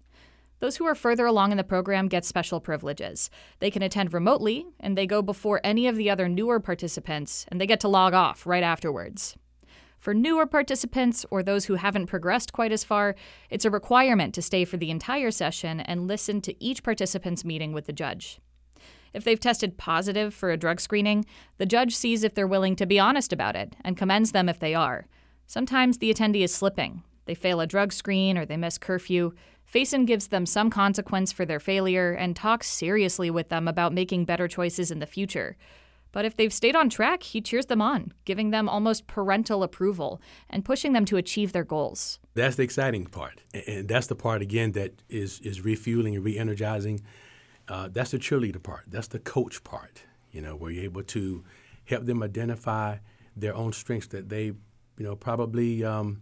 Those 0.60 0.78
who 0.78 0.86
are 0.86 0.96
further 0.96 1.26
along 1.26 1.52
in 1.52 1.58
the 1.58 1.64
program 1.64 2.08
get 2.08 2.26
special 2.26 2.60
privileges. 2.60 3.30
They 3.60 3.72
can 3.72 3.82
attend 3.82 4.14
remotely, 4.14 4.66
and 4.80 4.98
they 4.98 5.08
go 5.08 5.22
before 5.22 5.62
any 5.64 5.88
of 5.88 5.96
the 5.96 6.10
other 6.10 6.28
newer 6.28 6.60
participants, 6.60 7.46
and 7.50 7.62
they 7.62 7.68
get 7.68 7.80
to 7.82 7.88
log 7.88 8.14
off 8.14 8.46
right 8.46 8.64
afterwards. 8.64 9.38
For 10.00 10.14
newer 10.14 10.46
participants 10.46 11.26
or 11.30 11.44
those 11.44 11.66
who 11.66 11.76
haven't 11.76 12.08
progressed 12.08 12.52
quite 12.52 12.72
as 12.72 12.84
far, 12.84 13.16
it's 13.50 13.66
a 13.66 13.70
requirement 13.70 14.34
to 14.34 14.42
stay 14.42 14.66
for 14.66 14.78
the 14.78 14.92
entire 14.92 15.32
session 15.32 15.80
and 15.82 16.08
listen 16.08 16.42
to 16.42 16.64
each 16.64 16.84
participant's 16.84 17.46
meeting 17.46 17.74
with 17.74 17.86
the 17.86 17.94
judge. 17.94 18.40
If 19.14 19.24
they've 19.24 19.40
tested 19.40 19.78
positive 19.78 20.34
for 20.34 20.52
a 20.52 20.58
drug 20.58 20.80
screening, 20.80 21.26
the 21.58 21.66
judge 21.66 21.96
sees 21.96 22.24
if 22.24 22.34
they're 22.34 22.48
willing 22.48 22.76
to 22.78 22.86
be 22.86 23.00
honest 23.00 23.34
about 23.34 23.56
it 23.56 23.76
and 23.84 23.98
commends 23.98 24.32
them 24.32 24.50
if 24.50 24.60
they 24.60 24.76
are. 24.76 25.08
Sometimes 25.48 25.98
the 25.98 26.14
attendee 26.14 26.44
is 26.44 26.54
slipping. 26.54 27.04
They 27.26 27.36
fail 27.36 27.60
a 27.60 27.68
drug 27.68 27.94
screen 27.94 28.38
or 28.38 28.46
they 28.46 28.58
miss 28.58 28.78
curfew. 28.78 29.34
Faison 29.72 30.06
gives 30.06 30.28
them 30.28 30.46
some 30.46 30.70
consequence 30.70 31.32
for 31.32 31.46
their 31.46 31.60
failure 31.60 32.12
and 32.12 32.36
talks 32.36 32.68
seriously 32.68 33.30
with 33.30 33.50
them 33.50 33.68
about 33.68 33.94
making 33.94 34.26
better 34.26 34.48
choices 34.48 34.90
in 34.90 35.00
the 35.00 35.06
future. 35.06 35.56
But 36.12 36.26
if 36.26 36.36
they've 36.36 36.54
stayed 36.54 36.76
on 36.76 36.90
track, 36.90 37.22
he 37.22 37.40
cheers 37.40 37.68
them 37.68 37.82
on, 37.82 38.14
giving 38.26 38.50
them 38.50 38.68
almost 38.68 39.06
parental 39.06 39.62
approval 39.62 40.20
and 40.50 40.66
pushing 40.66 40.94
them 40.94 41.06
to 41.06 41.18
achieve 41.18 41.52
their 41.52 41.64
goals. 41.64 42.20
That's 42.34 42.56
the 42.56 42.64
exciting 42.64 43.06
part. 43.06 43.44
And 43.68 43.88
that's 43.88 44.08
the 44.08 44.16
part, 44.16 44.42
again, 44.42 44.72
that 44.72 45.04
is, 45.08 45.40
is 45.42 45.62
refueling 45.64 46.16
and 46.16 46.26
re 46.26 46.38
energizing 46.38 47.02
uh, 47.70 47.88
that's 47.92 48.12
the 48.12 48.20
cheerleader 48.20 48.62
part. 48.62 48.86
That's 48.88 49.08
the 49.08 49.20
coach 49.20 49.64
part. 49.64 50.04
You 50.32 50.42
know, 50.42 50.56
where 50.56 50.72
you're 50.72 50.84
able 50.84 51.04
to 51.04 51.44
help 51.86 52.06
them 52.06 52.22
identify 52.22 52.98
their 53.36 53.56
own 53.56 53.74
strengths 53.74 54.08
that 54.08 54.30
they, 54.30 54.46
you 54.46 54.56
know, 55.00 55.16
probably 55.16 55.84
um, 55.84 56.22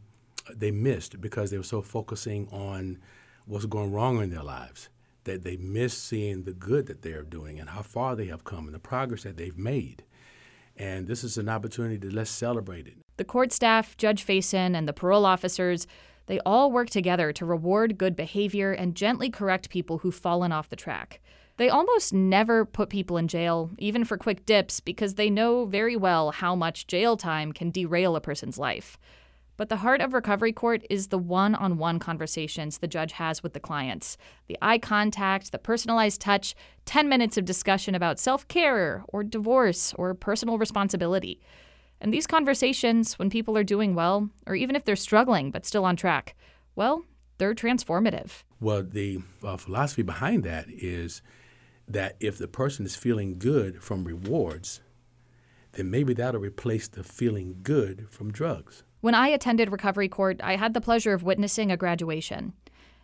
they 0.53 0.71
missed 0.71 1.19
because 1.19 1.51
they 1.51 1.57
were 1.57 1.63
so 1.63 1.81
focusing 1.81 2.47
on 2.49 2.99
what's 3.45 3.65
going 3.65 3.91
wrong 3.91 4.21
in 4.21 4.29
their 4.29 4.43
lives 4.43 4.89
that 5.23 5.43
they 5.43 5.57
miss 5.57 5.97
seeing 5.97 6.43
the 6.43 6.53
good 6.53 6.85
that 6.87 7.01
they 7.01 7.11
are 7.11 7.23
doing 7.23 7.59
and 7.59 7.69
how 7.69 7.81
far 7.81 8.15
they 8.15 8.27
have 8.27 8.43
come 8.43 8.65
and 8.65 8.73
the 8.73 8.79
progress 8.79 9.23
that 9.23 9.37
they've 9.37 9.57
made. 9.57 10.03
And 10.77 11.07
this 11.07 11.23
is 11.23 11.37
an 11.37 11.49
opportunity 11.49 11.97
to 11.99 12.13
let's 12.13 12.29
celebrate 12.29 12.87
it. 12.87 12.95
The 13.17 13.25
court 13.25 13.51
staff, 13.51 13.97
Judge 13.97 14.25
Faison, 14.25 14.75
and 14.75 14.87
the 14.87 14.93
parole 14.93 15.25
officers, 15.25 15.87
they 16.27 16.39
all 16.45 16.71
work 16.71 16.89
together 16.89 17.33
to 17.33 17.45
reward 17.45 17.97
good 17.97 18.15
behavior 18.15 18.71
and 18.71 18.95
gently 18.95 19.29
correct 19.29 19.69
people 19.69 19.99
who've 19.99 20.13
fallen 20.15 20.51
off 20.51 20.69
the 20.69 20.75
track. 20.75 21.19
They 21.57 21.69
almost 21.69 22.13
never 22.13 22.65
put 22.65 22.89
people 22.89 23.17
in 23.17 23.27
jail, 23.27 23.71
even 23.79 24.03
for 24.05 24.15
quick 24.15 24.45
dips, 24.45 24.79
because 24.79 25.15
they 25.15 25.29
know 25.29 25.65
very 25.65 25.95
well 25.95 26.31
how 26.31 26.55
much 26.55 26.85
jail 26.85 27.17
time 27.17 27.51
can 27.51 27.71
derail 27.71 28.15
a 28.15 28.21
person's 28.21 28.59
life. 28.59 28.97
But 29.57 29.69
the 29.69 29.77
heart 29.77 30.01
of 30.01 30.13
recovery 30.13 30.53
court 30.53 30.85
is 30.87 31.07
the 31.07 31.17
one 31.17 31.55
on 31.55 31.79
one 31.79 31.97
conversations 31.97 32.77
the 32.77 32.87
judge 32.87 33.13
has 33.13 33.41
with 33.41 33.53
the 33.53 33.59
clients 33.59 34.15
the 34.47 34.57
eye 34.61 34.77
contact, 34.77 35.51
the 35.51 35.57
personalized 35.57 36.21
touch, 36.21 36.55
10 36.85 37.09
minutes 37.09 37.37
of 37.37 37.45
discussion 37.45 37.95
about 37.95 38.19
self 38.19 38.47
care 38.47 39.03
or 39.07 39.23
divorce 39.23 39.95
or 39.97 40.13
personal 40.13 40.59
responsibility. 40.59 41.41
And 41.99 42.13
these 42.13 42.27
conversations, 42.27 43.17
when 43.17 43.29
people 43.29 43.57
are 43.57 43.63
doing 43.63 43.95
well, 43.95 44.29
or 44.45 44.55
even 44.55 44.75
if 44.75 44.85
they're 44.85 44.95
struggling 44.95 45.51
but 45.51 45.65
still 45.65 45.85
on 45.85 45.95
track, 45.95 46.35
well, 46.75 47.05
they're 47.37 47.55
transformative. 47.55 48.43
Well, 48.59 48.83
the 48.83 49.19
uh, 49.43 49.57
philosophy 49.57 50.03
behind 50.03 50.43
that 50.43 50.65
is 50.69 51.21
that 51.87 52.15
if 52.19 52.37
the 52.37 52.47
person 52.47 52.85
is 52.85 52.95
feeling 52.95 53.39
good 53.39 53.81
from 53.81 54.03
rewards, 54.03 54.81
then 55.73 55.89
maybe 55.89 56.13
that'll 56.13 56.41
replace 56.41 56.87
the 56.87 57.03
feeling 57.03 57.59
good 57.63 58.07
from 58.09 58.31
drugs. 58.31 58.83
When 59.01 59.15
I 59.15 59.27
attended 59.29 59.71
recovery 59.71 60.09
court, 60.09 60.41
I 60.43 60.55
had 60.55 60.73
the 60.73 60.81
pleasure 60.81 61.13
of 61.13 61.23
witnessing 61.23 61.71
a 61.71 61.77
graduation. 61.77 62.53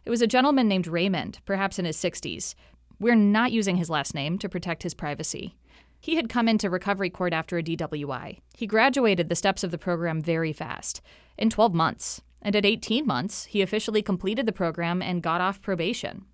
It 0.06 0.10
was 0.10 0.22
a 0.22 0.28
gentleman 0.28 0.68
named 0.68 0.88
Raymond, 0.88 1.39
perhaps 1.46 1.80
in 1.80 1.86
his 1.86 1.98
60s. 1.98 2.56
We're 3.00 3.16
not 3.16 3.52
using 3.52 3.78
his 3.78 3.89
last 3.89 4.14
name 4.14 4.38
to 4.39 4.50
protect 4.50 4.84
his 4.84 4.94
privacy. 4.94 5.56
He 6.04 6.18
had 6.18 6.28
come 6.28 6.49
into 6.49 6.70
recovery 6.70 7.10
court 7.10 7.32
after 7.32 7.58
a 7.58 7.64
DWI. 7.64 8.39
He 8.58 8.68
graduated 8.68 9.30
the 9.30 9.38
steps 9.38 9.64
of 9.64 9.72
the 9.72 9.78
program 9.78 10.22
very 10.22 10.51
fast, 10.51 10.99
in 11.38 11.49
12 11.49 11.74
months. 11.74 12.22
And 12.41 12.58
at 12.58 12.66
18 12.66 13.08
months, 13.08 13.45
he 13.45 13.62
officially 13.62 14.01
completed 14.01 14.45
the 14.45 14.51
program 14.51 15.01
and 15.01 15.24
got 15.24 15.39
off 15.39 15.62
probation. 15.62 16.26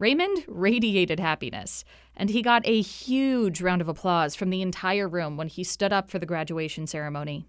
Raymond 0.00 0.44
radiated 0.48 1.20
happiness, 1.20 1.84
and 2.16 2.30
he 2.30 2.42
got 2.42 2.66
a 2.66 2.80
huge 2.80 3.60
round 3.60 3.80
of 3.80 3.88
applause 3.88 4.34
from 4.34 4.50
the 4.50 4.62
entire 4.62 5.06
room 5.06 5.36
when 5.36 5.46
he 5.46 5.62
stood 5.62 5.92
up 5.92 6.10
for 6.10 6.18
the 6.18 6.26
graduation 6.26 6.88
ceremony. 6.88 7.46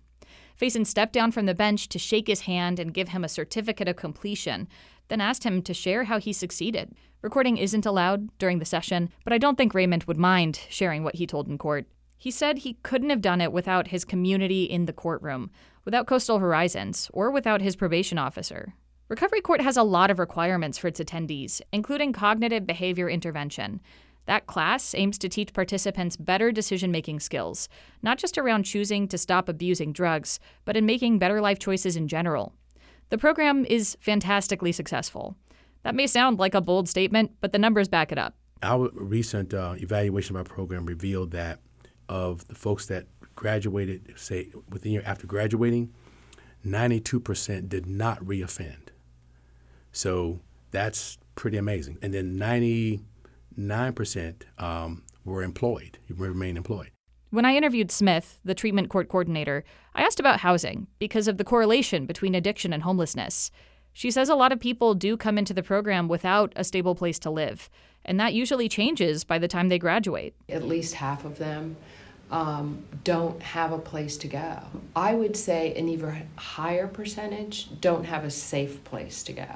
Faison 0.60 0.86
stepped 0.86 1.14
down 1.14 1.32
from 1.32 1.46
the 1.46 1.56
bench 1.56 1.88
to 1.90 2.00
shake 2.00 2.28
his 2.28 2.42
hand 2.42 2.80
and 2.80 2.94
give 2.94 3.10
him 3.10 3.24
a 3.24 3.30
certificate 3.30 3.88
of 3.88 3.96
completion, 3.96 4.68
then 5.08 5.22
asked 5.22 5.44
him 5.44 5.62
to 5.62 5.74
share 5.74 6.06
how 6.06 6.20
he 6.20 6.34
succeeded. 6.34 6.94
Recording 7.22 7.58
isn't 7.58 7.86
allowed 7.86 8.38
during 8.38 8.60
the 8.60 8.66
session, 8.66 9.10
but 9.24 9.34
I 9.34 9.38
don't 9.38 9.58
think 9.58 9.74
Raymond 9.74 10.06
would 10.06 10.18
mind 10.18 10.62
sharing 10.70 11.04
what 11.04 11.16
he 11.16 11.28
told 11.28 11.48
in 11.48 11.58
court. 11.58 11.86
He 12.18 12.32
said 12.32 12.60
he 12.60 12.78
couldn't 12.84 13.10
have 13.10 13.22
done 13.22 13.42
it 13.42 13.52
without 13.52 13.88
his 13.88 14.06
community 14.06 14.64
in 14.64 14.86
the 14.86 14.94
courtroom, 14.94 15.52
without 15.86 16.08
Coastal 16.08 16.40
Horizons, 16.40 17.10
or 17.14 17.32
without 17.32 17.62
his 17.62 17.76
probation 17.76 18.18
officer. 18.18 18.74
Recovery 19.08 19.42
Court 19.42 19.62
has 19.62 19.76
a 19.76 19.84
lot 19.84 20.12
of 20.12 20.20
requirements 20.20 20.78
for 20.78 20.88
its 20.88 21.00
attendees, 21.00 21.62
including 21.72 22.14
cognitive 22.14 22.68
behavior 22.68 23.10
intervention. 23.10 23.82
That 24.30 24.46
class 24.46 24.94
aims 24.94 25.18
to 25.18 25.28
teach 25.28 25.54
participants 25.54 26.16
better 26.16 26.52
decision 26.52 26.92
making 26.92 27.20
skills, 27.20 27.68
not 28.04 28.20
just 28.20 28.38
around 28.38 28.62
choosing 28.62 29.08
to 29.08 29.18
stop 29.18 29.50
abusing 29.50 29.92
drugs, 29.92 30.40
but 30.66 30.78
in 30.78 30.86
making 30.86 31.18
better 31.18 31.42
life 31.42 31.58
choices 31.58 31.96
in 31.96 32.08
general. 32.08 32.54
The 33.10 33.18
program 33.18 33.66
is 33.66 33.98
fantastically 34.00 34.72
successful. 34.72 35.36
That 35.82 35.96
may 35.96 36.06
sound 36.06 36.38
like 36.38 36.54
a 36.54 36.62
bold 36.62 36.88
statement, 36.88 37.32
but 37.42 37.54
the 37.54 37.58
numbers 37.58 37.88
back 37.88 38.12
it 38.12 38.20
up. 38.20 38.36
Our 38.62 38.92
recent 38.94 39.52
uh, 39.52 39.74
evaluation 39.80 40.36
of 40.36 40.42
our 40.42 40.54
program 40.54 40.86
revealed 40.86 41.32
that 41.32 41.62
of 42.08 42.48
the 42.50 42.54
folks 42.54 42.86
that 42.86 43.08
graduated, 43.36 44.14
say 44.16 44.52
within 44.70 44.92
a 44.92 44.94
year 44.94 45.04
after 45.08 45.26
graduating, 45.26 45.92
92% 46.64 47.68
did 47.68 47.88
not 47.88 48.20
reoffend. 48.20 48.90
So 49.92 50.42
that's 50.70 51.18
pretty 51.34 51.58
amazing. 51.58 51.98
And 52.04 52.14
then 52.14 52.38
99% 53.60 54.44
um, 54.58 55.04
were 55.26 55.44
employed, 55.44 55.98
remain 56.10 56.58
employed. 56.58 56.92
When 57.32 57.46
I 57.46 57.56
interviewed 57.56 57.92
Smith, 57.92 58.40
the 58.44 58.56
treatment 58.56 58.90
court 58.90 59.08
coordinator, 59.08 59.64
I 59.94 60.02
asked 60.02 60.20
about 60.20 60.40
housing 60.40 60.88
because 60.98 61.28
of 61.28 61.38
the 61.38 61.44
correlation 61.44 62.08
between 62.08 62.34
addiction 62.34 62.74
and 62.74 62.82
homelessness. 62.82 63.52
She 63.94 64.10
says 64.10 64.30
a 64.30 64.36
lot 64.36 64.52
of 64.52 64.60
people 64.60 64.96
do 64.96 65.16
come 65.18 65.38
into 65.38 65.54
the 65.54 65.62
program 65.62 66.08
without 66.08 66.54
a 66.56 66.64
stable 66.64 66.96
place 66.96 67.20
to 67.20 67.30
live, 67.30 67.70
and 68.06 68.20
that 68.20 68.34
usually 68.34 68.70
changes 68.70 69.24
by 69.24 69.38
the 69.38 69.48
time 69.48 69.70
they 69.70 69.78
graduate. 69.78 70.34
At 70.48 70.64
least 70.64 70.96
half 70.96 71.26
of 71.26 71.38
them 71.38 71.76
um, 72.32 72.84
don't 73.04 73.42
have 73.42 73.72
a 73.72 73.78
place 73.78 74.18
to 74.18 74.28
go. 74.28 74.60
I 74.96 75.14
would 75.14 75.36
say 75.36 75.74
an 75.76 75.90
even 75.90 76.28
higher 76.36 76.88
percentage 76.88 77.70
don't 77.82 78.06
have 78.06 78.24
a 78.24 78.32
safe 78.32 78.84
place 78.84 79.22
to 79.24 79.34
go. 79.34 79.48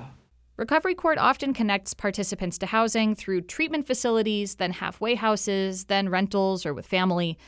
Recovery 0.55 0.93
Court 0.93 1.17
often 1.17 1.51
connects 1.51 1.95
participants 1.95 2.59
to 2.59 2.67
housing 2.67 3.15
through 3.15 3.41
treatment 3.41 3.87
facilities, 3.87 4.55
then 4.55 4.71
halfway 4.71 5.15
houses, 5.15 5.85
then 5.85 6.09
rentals 6.09 6.63
or 6.63 6.75
with 6.75 6.85
family. 6.85 7.39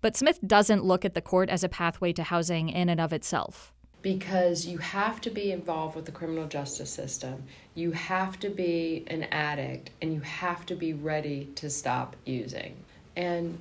But 0.00 0.16
Smith 0.16 0.38
doesn't 0.46 0.84
look 0.84 1.04
at 1.04 1.14
the 1.14 1.20
court 1.20 1.50
as 1.50 1.64
a 1.64 1.68
pathway 1.68 2.12
to 2.12 2.22
housing 2.22 2.68
in 2.68 2.88
and 2.88 3.00
of 3.00 3.12
itself. 3.12 3.72
Because 4.00 4.64
you 4.64 4.78
have 4.78 5.20
to 5.22 5.30
be 5.30 5.50
involved 5.50 5.96
with 5.96 6.04
the 6.04 6.12
criminal 6.12 6.46
justice 6.46 6.90
system, 6.90 7.42
you 7.74 7.90
have 7.90 8.38
to 8.38 8.48
be 8.48 9.02
an 9.08 9.24
addict, 9.24 9.90
and 10.00 10.14
you 10.14 10.20
have 10.20 10.64
to 10.66 10.76
be 10.76 10.92
ready 10.92 11.48
to 11.56 11.68
stop 11.68 12.14
using. 12.24 12.76
And 13.16 13.58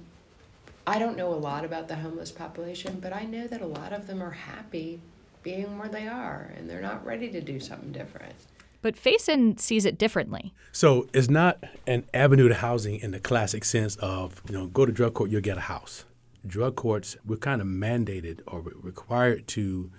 I 0.85 0.99
don't 0.99 1.17
know 1.17 1.33
a 1.33 1.35
lot 1.35 1.65
about 1.65 1.87
the 1.87 1.95
homeless 1.95 2.31
population, 2.31 2.99
but 3.01 3.13
I 3.13 3.23
know 3.23 3.47
that 3.47 3.61
a 3.61 3.67
lot 3.67 3.93
of 3.93 4.05
them 4.05 4.21
are 4.21 4.29
happy 4.29 4.99
being 5.41 5.79
where 5.79 5.89
they 5.89 6.07
are 6.07 6.51
and 6.55 6.69
they're 6.69 6.81
not 6.81 7.03
ready 7.03 7.29
to 7.29 7.41
do 7.41 7.59
something 7.59 7.91
different. 7.91 8.35
But 8.81 8.95
Faison 8.95 9.59
sees 9.59 9.85
it 9.85 9.97
differently. 9.97 10.53
So 10.71 11.07
it's 11.13 11.29
not 11.29 11.63
an 11.85 12.05
avenue 12.13 12.47
to 12.47 12.55
housing 12.55 12.99
in 12.99 13.11
the 13.11 13.19
classic 13.19 13.63
sense 13.63 13.95
of, 13.97 14.41
you 14.47 14.57
know, 14.57 14.67
go 14.67 14.85
to 14.85 14.91
drug 14.91 15.13
court, 15.13 15.29
you'll 15.29 15.41
get 15.41 15.57
a 15.57 15.61
house. 15.61 16.05
Drug 16.45 16.75
courts, 16.75 17.17
we're 17.25 17.37
kind 17.37 17.61
of 17.61 17.67
mandated 17.67 18.41
or 18.47 18.61
required 18.61 19.47
to 19.49 19.91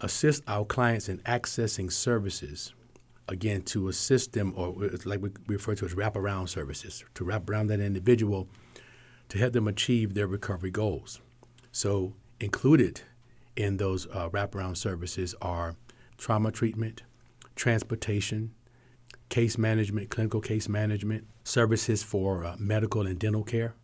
assist 0.00 0.42
our 0.46 0.64
clients 0.64 1.08
in 1.08 1.18
accessing 1.18 1.90
services, 1.90 2.74
again, 3.28 3.62
to 3.62 3.88
assist 3.88 4.32
them, 4.32 4.52
or 4.56 4.90
like 5.04 5.20
we 5.20 5.30
refer 5.46 5.74
to 5.74 5.84
as 5.84 5.94
wraparound 5.94 6.48
services, 6.48 7.04
to 7.14 7.24
wrap 7.24 7.48
around 7.50 7.68
that 7.68 7.80
individual 7.80 8.48
to 9.28 9.38
help 9.38 9.52
them 9.52 9.66
achieve 9.66 10.14
their 10.14 10.26
recovery 10.26 10.70
goals. 10.70 11.20
So, 11.72 12.14
included 12.38 13.00
in 13.56 13.78
those 13.78 14.06
uh, 14.08 14.28
wraparound 14.28 14.76
services 14.76 15.34
are 15.40 15.74
trauma 16.18 16.52
treatment, 16.52 17.02
transportation, 17.54 18.54
case 19.28 19.56
management, 19.56 20.10
clinical 20.10 20.40
case 20.40 20.68
management, 20.68 21.26
services 21.44 22.02
for 22.02 22.44
uh, 22.44 22.56
medical 22.58 23.06
and 23.06 23.18
dental 23.18 23.42
care, 23.42 23.74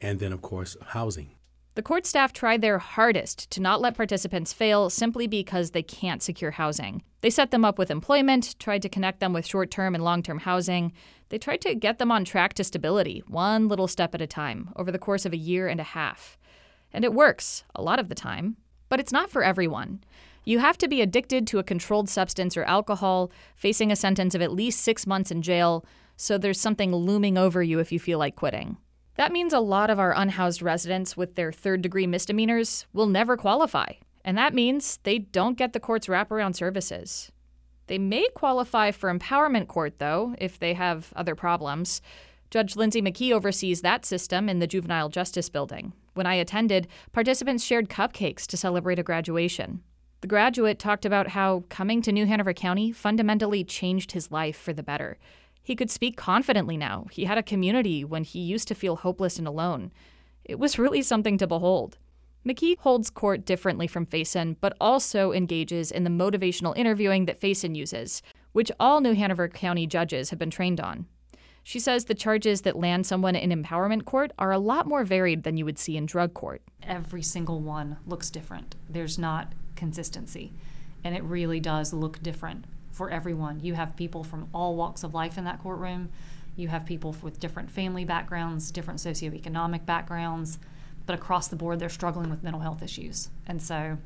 and 0.00 0.18
then, 0.18 0.32
of 0.32 0.42
course, 0.42 0.76
housing. 0.88 1.34
The 1.76 1.82
court 1.82 2.04
staff 2.04 2.32
tried 2.32 2.62
their 2.62 2.78
hardest 2.78 3.50
to 3.52 3.60
not 3.60 3.80
let 3.80 3.96
participants 3.96 4.52
fail 4.52 4.90
simply 4.90 5.28
because 5.28 5.70
they 5.70 5.82
can't 5.82 6.22
secure 6.22 6.50
housing. 6.50 7.02
They 7.20 7.30
set 7.30 7.52
them 7.52 7.64
up 7.64 7.78
with 7.78 7.90
employment, 7.90 8.58
tried 8.58 8.82
to 8.82 8.88
connect 8.88 9.20
them 9.20 9.32
with 9.32 9.46
short 9.46 9.70
term 9.70 9.94
and 9.94 10.02
long 10.02 10.22
term 10.22 10.40
housing. 10.40 10.92
They 11.28 11.38
tried 11.38 11.60
to 11.62 11.76
get 11.76 11.98
them 11.98 12.10
on 12.10 12.24
track 12.24 12.54
to 12.54 12.64
stability, 12.64 13.22
one 13.28 13.68
little 13.68 13.86
step 13.86 14.14
at 14.14 14.20
a 14.20 14.26
time, 14.26 14.70
over 14.74 14.90
the 14.90 14.98
course 14.98 15.24
of 15.24 15.32
a 15.32 15.38
year 15.38 15.68
and 15.68 15.78
a 15.78 15.84
half. 15.84 16.36
And 16.92 17.04
it 17.04 17.14
works, 17.14 17.62
a 17.74 17.82
lot 17.82 18.00
of 18.00 18.08
the 18.08 18.16
time. 18.16 18.56
But 18.88 18.98
it's 18.98 19.12
not 19.12 19.30
for 19.30 19.44
everyone. 19.44 20.02
You 20.44 20.58
have 20.58 20.78
to 20.78 20.88
be 20.88 21.02
addicted 21.02 21.46
to 21.48 21.58
a 21.58 21.64
controlled 21.64 22.08
substance 22.08 22.56
or 22.56 22.64
alcohol, 22.64 23.30
facing 23.54 23.92
a 23.92 23.96
sentence 23.96 24.34
of 24.34 24.42
at 24.42 24.52
least 24.52 24.80
six 24.80 25.06
months 25.06 25.30
in 25.30 25.42
jail, 25.42 25.84
so 26.16 26.38
there's 26.38 26.60
something 26.60 26.94
looming 26.94 27.36
over 27.36 27.62
you 27.62 27.78
if 27.78 27.92
you 27.92 27.98
feel 27.98 28.18
like 28.18 28.36
quitting. 28.36 28.78
That 29.16 29.32
means 29.32 29.52
a 29.52 29.60
lot 29.60 29.90
of 29.90 29.98
our 29.98 30.12
unhoused 30.12 30.62
residents 30.62 31.16
with 31.16 31.34
their 31.34 31.52
third 31.52 31.82
degree 31.82 32.06
misdemeanors 32.06 32.86
will 32.92 33.06
never 33.06 33.36
qualify, 33.36 33.92
and 34.24 34.38
that 34.38 34.54
means 34.54 34.98
they 35.02 35.18
don't 35.18 35.58
get 35.58 35.72
the 35.72 35.80
court's 35.80 36.06
wraparound 36.06 36.56
services. 36.56 37.30
They 37.86 37.98
may 37.98 38.28
qualify 38.34 38.92
for 38.92 39.12
empowerment 39.12 39.66
court, 39.66 39.98
though, 39.98 40.34
if 40.38 40.58
they 40.58 40.74
have 40.74 41.12
other 41.16 41.34
problems. 41.34 42.00
Judge 42.50 42.76
Lindsay 42.76 43.02
McKee 43.02 43.32
oversees 43.32 43.82
that 43.82 44.06
system 44.06 44.48
in 44.48 44.58
the 44.58 44.66
Juvenile 44.66 45.08
Justice 45.08 45.50
Building. 45.50 45.92
When 46.14 46.26
I 46.26 46.34
attended, 46.34 46.88
participants 47.12 47.64
shared 47.64 47.88
cupcakes 47.88 48.46
to 48.46 48.56
celebrate 48.56 48.98
a 48.98 49.02
graduation. 49.04 49.82
The 50.20 50.26
graduate 50.26 50.78
talked 50.78 51.06
about 51.06 51.28
how 51.28 51.64
coming 51.70 52.02
to 52.02 52.12
New 52.12 52.26
Hanover 52.26 52.52
County 52.52 52.92
fundamentally 52.92 53.64
changed 53.64 54.12
his 54.12 54.30
life 54.30 54.56
for 54.56 54.74
the 54.74 54.82
better. 54.82 55.16
He 55.62 55.74
could 55.74 55.90
speak 55.90 56.16
confidently 56.16 56.76
now. 56.76 57.06
He 57.10 57.24
had 57.24 57.38
a 57.38 57.42
community 57.42 58.04
when 58.04 58.24
he 58.24 58.40
used 58.40 58.68
to 58.68 58.74
feel 58.74 58.96
hopeless 58.96 59.38
and 59.38 59.48
alone. 59.48 59.92
It 60.44 60.58
was 60.58 60.78
really 60.78 61.00
something 61.00 61.38
to 61.38 61.46
behold. 61.46 61.96
McKee 62.46 62.78
holds 62.78 63.08
court 63.08 63.46
differently 63.46 63.86
from 63.86 64.06
Faison, 64.06 64.56
but 64.60 64.76
also 64.80 65.32
engages 65.32 65.90
in 65.90 66.04
the 66.04 66.10
motivational 66.10 66.76
interviewing 66.76 67.26
that 67.26 67.40
Faison 67.40 67.74
uses, 67.74 68.22
which 68.52 68.72
all 68.78 69.00
New 69.00 69.14
Hanover 69.14 69.48
County 69.48 69.86
judges 69.86 70.30
have 70.30 70.38
been 70.38 70.50
trained 70.50 70.80
on. 70.80 71.06
She 71.62 71.78
says 71.78 72.06
the 72.06 72.14
charges 72.14 72.62
that 72.62 72.76
land 72.76 73.06
someone 73.06 73.36
in 73.36 73.50
empowerment 73.50 74.06
court 74.06 74.32
are 74.38 74.52
a 74.52 74.58
lot 74.58 74.86
more 74.86 75.04
varied 75.04 75.44
than 75.44 75.56
you 75.56 75.64
would 75.64 75.78
see 75.78 75.96
in 75.96 76.06
drug 76.06 76.34
court. 76.34 76.62
Every 76.82 77.22
single 77.22 77.60
one 77.60 77.98
looks 78.06 78.30
different. 78.30 78.76
There's 78.88 79.18
not 79.18 79.52
consistency, 79.80 80.52
and 81.02 81.16
it 81.16 81.24
really 81.24 81.58
does 81.58 81.92
look 81.92 82.22
different 82.22 82.66
for 82.92 83.10
everyone. 83.10 83.58
You 83.58 83.74
have 83.74 83.96
people 83.96 84.22
from 84.22 84.48
all 84.54 84.76
walks 84.76 85.02
of 85.02 85.12
life 85.14 85.36
in 85.36 85.42
that 85.44 85.60
courtroom. 85.60 86.10
You 86.54 86.68
have 86.68 86.86
people 86.86 87.16
with 87.22 87.40
different 87.40 87.70
family 87.70 88.04
backgrounds, 88.04 88.70
different 88.70 89.00
socioeconomic 89.00 89.84
backgrounds 89.86 90.58
but 91.10 91.18
across 91.18 91.48
the 91.48 91.56
board, 91.56 91.80
they're 91.80 91.88
struggling 91.88 92.30
with 92.30 92.44
mental 92.44 92.60
health 92.60 92.84
issues. 92.84 93.30
And 93.44 93.60
so 93.60 93.98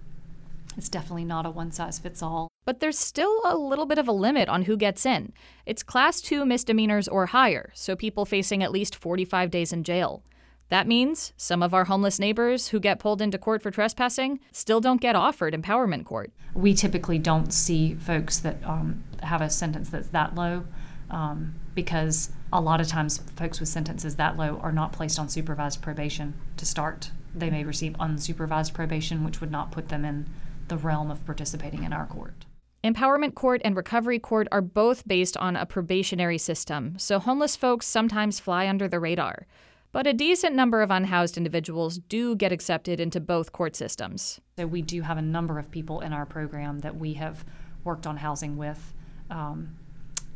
it's 0.74 0.88
definitely 0.88 1.26
not 1.26 1.44
a 1.44 1.50
one 1.50 1.70
size 1.70 1.98
fits 1.98 2.22
all. 2.22 2.48
But 2.64 2.80
there's 2.80 2.98
still 2.98 3.42
a 3.44 3.58
little 3.58 3.84
bit 3.84 3.98
of 3.98 4.08
a 4.08 4.12
limit 4.12 4.48
on 4.48 4.62
who 4.62 4.78
gets 4.78 5.04
in. 5.04 5.34
It's 5.66 5.82
class 5.82 6.22
two 6.22 6.46
misdemeanors 6.46 7.06
or 7.06 7.26
higher, 7.26 7.70
so 7.74 7.94
people 7.94 8.24
facing 8.24 8.62
at 8.62 8.72
least 8.72 8.96
45 8.96 9.50
days 9.50 9.70
in 9.70 9.84
jail. 9.84 10.22
That 10.70 10.86
means 10.86 11.32
some 11.36 11.62
of 11.62 11.74
our 11.74 11.84
homeless 11.84 12.18
neighbors 12.18 12.68
who 12.68 12.80
get 12.80 12.98
pulled 12.98 13.20
into 13.20 13.38
court 13.38 13.62
for 13.62 13.70
trespassing 13.70 14.40
still 14.52 14.80
don't 14.80 15.00
get 15.00 15.14
offered 15.14 15.54
empowerment 15.54 16.04
court. 16.04 16.32
We 16.54 16.74
typically 16.74 17.18
don't 17.18 17.52
see 17.52 17.94
folks 17.94 18.38
that 18.40 18.56
um, 18.64 19.04
have 19.22 19.40
a 19.40 19.50
sentence 19.50 19.90
that's 19.90 20.08
that 20.08 20.34
low 20.34 20.64
um, 21.10 21.54
because 21.74 22.30
a 22.52 22.60
lot 22.60 22.80
of 22.80 22.88
times 22.88 23.18
folks 23.36 23.60
with 23.60 23.68
sentences 23.68 24.16
that 24.16 24.36
low 24.36 24.58
are 24.62 24.72
not 24.72 24.92
placed 24.92 25.18
on 25.18 25.28
supervised 25.28 25.82
probation 25.82 26.34
to 26.56 26.64
start. 26.64 27.10
They 27.34 27.50
may 27.50 27.64
receive 27.64 27.94
unsupervised 27.94 28.72
probation, 28.72 29.24
which 29.24 29.40
would 29.40 29.50
not 29.50 29.72
put 29.72 29.88
them 29.88 30.04
in 30.04 30.28
the 30.68 30.76
realm 30.76 31.10
of 31.10 31.24
participating 31.26 31.82
in 31.82 31.92
our 31.92 32.06
court. 32.06 32.46
Empowerment 32.84 33.34
Court 33.34 33.62
and 33.64 33.76
Recovery 33.76 34.18
Court 34.18 34.46
are 34.52 34.60
both 34.60 35.08
based 35.08 35.36
on 35.38 35.56
a 35.56 35.64
probationary 35.64 36.36
system, 36.36 36.94
so 36.98 37.18
homeless 37.18 37.56
folks 37.56 37.86
sometimes 37.86 38.38
fly 38.38 38.68
under 38.68 38.86
the 38.86 39.00
radar. 39.00 39.46
But 39.94 40.08
a 40.08 40.12
decent 40.12 40.56
number 40.56 40.82
of 40.82 40.90
unhoused 40.90 41.36
individuals 41.36 41.98
do 41.98 42.34
get 42.34 42.50
accepted 42.50 42.98
into 42.98 43.20
both 43.20 43.52
court 43.52 43.76
systems. 43.76 44.40
So 44.58 44.66
we 44.66 44.82
do 44.82 45.02
have 45.02 45.18
a 45.18 45.22
number 45.22 45.56
of 45.56 45.70
people 45.70 46.00
in 46.00 46.12
our 46.12 46.26
program 46.26 46.80
that 46.80 46.96
we 46.96 47.12
have 47.12 47.44
worked 47.84 48.04
on 48.04 48.16
housing 48.16 48.56
with. 48.56 48.92
Um, 49.30 49.76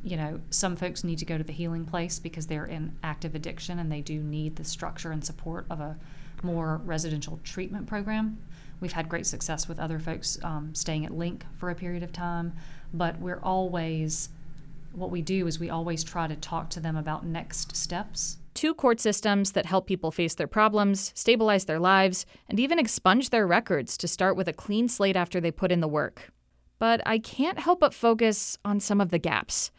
you 0.05 0.17
know, 0.17 0.39
some 0.51 0.77
folks 0.77 1.03
need 1.03 1.19
to 1.19 1.25
go 1.25 1.37
to 1.37 1.43
the 1.43 1.53
healing 1.53 1.85
place 1.85 2.21
because 2.21 2.47
they're 2.47 2.67
in 2.67 2.97
active 3.03 3.35
addiction 3.35 3.81
and 3.81 3.91
they 3.91 4.01
do 4.01 4.23
need 4.23 4.55
the 4.55 4.63
structure 4.63 5.11
and 5.11 5.25
support 5.25 5.67
of 5.71 5.81
a 5.81 5.99
more 6.45 6.81
residential 6.85 7.41
treatment 7.43 7.89
program. 7.89 8.39
We've 8.79 8.93
had 8.93 9.09
great 9.09 9.27
success 9.27 9.67
with 9.67 9.81
other 9.81 9.99
folks 9.99 10.39
um, 10.45 10.73
staying 10.73 11.05
at 11.05 11.11
Link 11.11 11.45
for 11.57 11.69
a 11.69 11.75
period 11.75 12.05
of 12.05 12.13
time, 12.13 12.53
but 12.95 13.19
we're 13.19 13.41
always, 13.43 14.29
what 14.93 15.11
we 15.11 15.21
do 15.21 15.49
is 15.49 15.59
we 15.59 15.69
always 15.69 16.05
try 16.05 16.29
to 16.29 16.37
talk 16.37 16.71
to 16.71 16.79
them 16.79 16.97
about 16.97 17.27
next 17.27 17.75
steps. 17.75 18.37
Two 18.59 18.75
court 18.75 18.99
systems 18.99 19.53
that 19.53 19.67
help 19.67 19.87
people 19.87 20.11
face 20.11 20.35
their 20.35 20.49
problems, 20.49 21.13
stabilize 21.15 21.67
their 21.67 21.79
lives, 21.79 22.27
and 22.49 22.59
even 22.59 22.81
expunge 22.81 23.31
their 23.31 23.47
records 23.47 23.97
to 23.99 24.09
start 24.09 24.37
with 24.37 24.49
a 24.49 24.53
clean 24.53 24.89
slate 24.89 25.15
after 25.15 25.41
they 25.41 25.53
put 25.53 25.71
in 25.71 25.79
the 25.79 25.87
work. 25.87 26.33
But 26.81 27.01
I 27.07 27.21
can't 27.21 27.61
help 27.61 27.79
but 27.79 27.95
focus 27.95 28.59
on 28.65 28.81
some 28.81 29.01
of 29.01 29.11
the 29.11 29.19
gaps. 29.21 29.71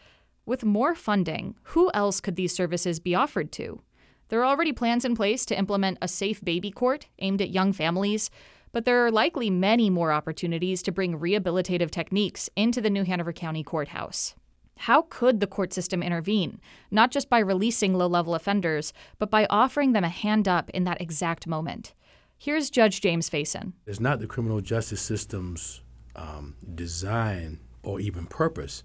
With 0.46 0.64
more 0.64 0.96
funding, 0.96 1.56
who 1.64 1.92
else 1.94 2.22
could 2.22 2.38
these 2.38 2.56
services 2.56 3.02
be 3.02 3.14
offered 3.14 3.52
to? 3.52 3.82
There 4.30 4.40
are 4.40 4.46
already 4.46 4.72
plans 4.72 5.04
in 5.04 5.14
place 5.14 5.46
to 5.48 5.60
implement 5.60 5.98
a 6.02 6.08
safe 6.08 6.42
baby 6.42 6.72
court 6.72 7.08
aimed 7.20 7.42
at 7.42 7.50
young 7.50 7.74
families, 7.74 8.30
but 8.72 8.86
there 8.86 9.06
are 9.06 9.12
likely 9.12 9.50
many 9.50 9.90
more 9.90 10.14
opportunities 10.14 10.82
to 10.84 10.94
bring 10.94 11.20
rehabilitative 11.20 11.92
techniques 11.92 12.50
into 12.56 12.80
the 12.80 12.90
New 12.90 13.04
Hanover 13.04 13.34
County 13.34 13.62
Courthouse. 13.62 14.36
How 14.84 15.02
could 15.10 15.42
the 15.42 15.48
court 15.48 15.74
system 15.74 16.02
intervene, 16.02 16.62
not 16.90 17.12
just 17.12 17.30
by 17.30 17.40
releasing 17.40 17.94
low 17.94 18.08
level 18.08 18.34
offenders, 18.34 18.94
but 19.18 19.30
by 19.30 19.46
offering 19.50 19.92
them 19.92 20.06
a 20.06 20.10
hand 20.10 20.48
up 20.48 20.70
in 20.70 20.86
that 20.86 21.02
exact 21.02 21.46
moment? 21.48 21.94
Here's 22.38 22.70
Judge 22.70 23.02
James 23.02 23.30
Faison. 23.30 23.74
It's 23.86 24.00
not 24.00 24.22
the 24.22 24.26
criminal 24.26 24.62
justice 24.62 25.02
system's 25.02 25.82
um, 26.16 26.56
design 26.76 27.60
or 27.84 28.00
even 28.00 28.26
purpose 28.26 28.84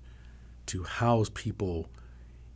to 0.66 0.82
house 0.82 1.30
people 1.32 1.88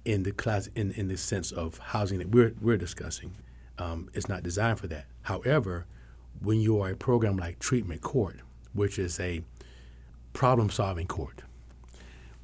in 0.04 0.24
the 0.24 0.32
class 0.32 0.66
in, 0.74 0.90
in 0.90 1.06
the 1.06 1.16
sense 1.16 1.52
of 1.52 1.78
housing 1.78 2.18
that 2.18 2.30
we're, 2.30 2.54
we're 2.60 2.76
discussing. 2.76 3.36
Um, 3.78 4.10
it's 4.14 4.28
not 4.28 4.42
designed 4.42 4.80
for 4.80 4.88
that. 4.88 5.06
However, 5.22 5.86
when 6.40 6.60
you 6.60 6.80
are 6.80 6.90
a 6.90 6.96
program 6.96 7.36
like 7.36 7.60
Treatment 7.60 8.00
Court, 8.00 8.40
which 8.72 8.98
is 8.98 9.20
a 9.20 9.42
problem 10.32 10.70
solving 10.70 11.06
court, 11.06 11.42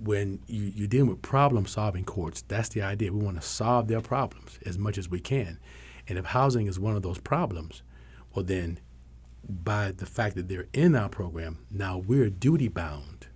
when 0.05 0.40
you, 0.46 0.72
you're 0.74 0.88
dealing 0.88 1.09
with 1.09 1.22
problem 1.22 1.66
solving 1.66 2.05
courts, 2.05 2.42
that's 2.46 2.68
the 2.68 2.82
idea. 2.82 3.12
We 3.12 3.24
want 3.24 3.40
to 3.40 3.46
solve 3.46 3.88
their 3.88 4.00
problems 4.00 4.59
as 4.64 4.78
much 4.78 4.98
as 4.98 5.09
we 5.09 5.20
can. 5.20 5.59
And 6.07 6.18
if 6.18 6.26
housing 6.26 6.66
is 6.66 6.78
one 6.78 6.96
of 6.96 7.02
those 7.02 7.18
problems, 7.18 7.82
well, 8.34 8.44
then 8.44 8.80
by 9.48 9.92
the 9.92 10.07
fact 10.07 10.36
that 10.36 10.48
they're 10.48 10.68
in 10.72 10.94
our 10.94 11.09
program, 11.09 11.59
now 11.70 11.98
we're 11.98 12.30
duty 12.30 12.68
bound 12.68 13.28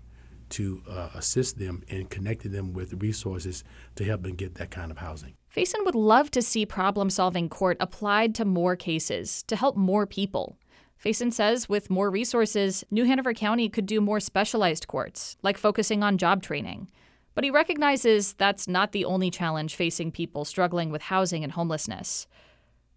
to 0.50 0.82
uh, 0.88 1.10
assist 1.14 1.58
them 1.58 1.82
and 1.88 2.08
connecting 2.08 2.52
them 2.52 2.72
with 2.72 3.02
resources 3.02 3.64
to 3.96 4.04
help 4.04 4.22
them 4.22 4.34
get 4.34 4.54
that 4.56 4.70
kind 4.70 4.90
of 4.90 4.98
housing. 4.98 5.34
Faison 5.54 5.84
would 5.84 5.94
love 5.94 6.30
to 6.30 6.42
see 6.42 6.64
problem 6.64 7.10
solving 7.10 7.48
court 7.48 7.76
applied 7.80 8.34
to 8.36 8.44
more 8.44 8.76
cases 8.76 9.42
to 9.44 9.56
help 9.56 9.76
more 9.76 10.06
people. 10.06 10.58
Faison 11.02 11.32
says 11.32 11.68
with 11.68 11.90
more 11.90 12.10
resources, 12.10 12.84
New 12.90 13.04
Hanover 13.04 13.32
County 13.32 13.68
could 13.68 13.86
do 13.86 14.00
more 14.00 14.18
specialized 14.18 14.88
courts, 14.88 15.36
like 15.42 15.56
focusing 15.56 16.02
on 16.02 16.18
job 16.18 16.42
training. 16.42 16.90
But 17.34 17.44
he 17.44 17.52
recognizes 17.52 18.32
that's 18.32 18.66
not 18.66 18.90
the 18.90 19.04
only 19.04 19.30
challenge 19.30 19.76
facing 19.76 20.10
people 20.10 20.44
struggling 20.44 20.90
with 20.90 21.02
housing 21.02 21.44
and 21.44 21.52
homelessness. 21.52 22.26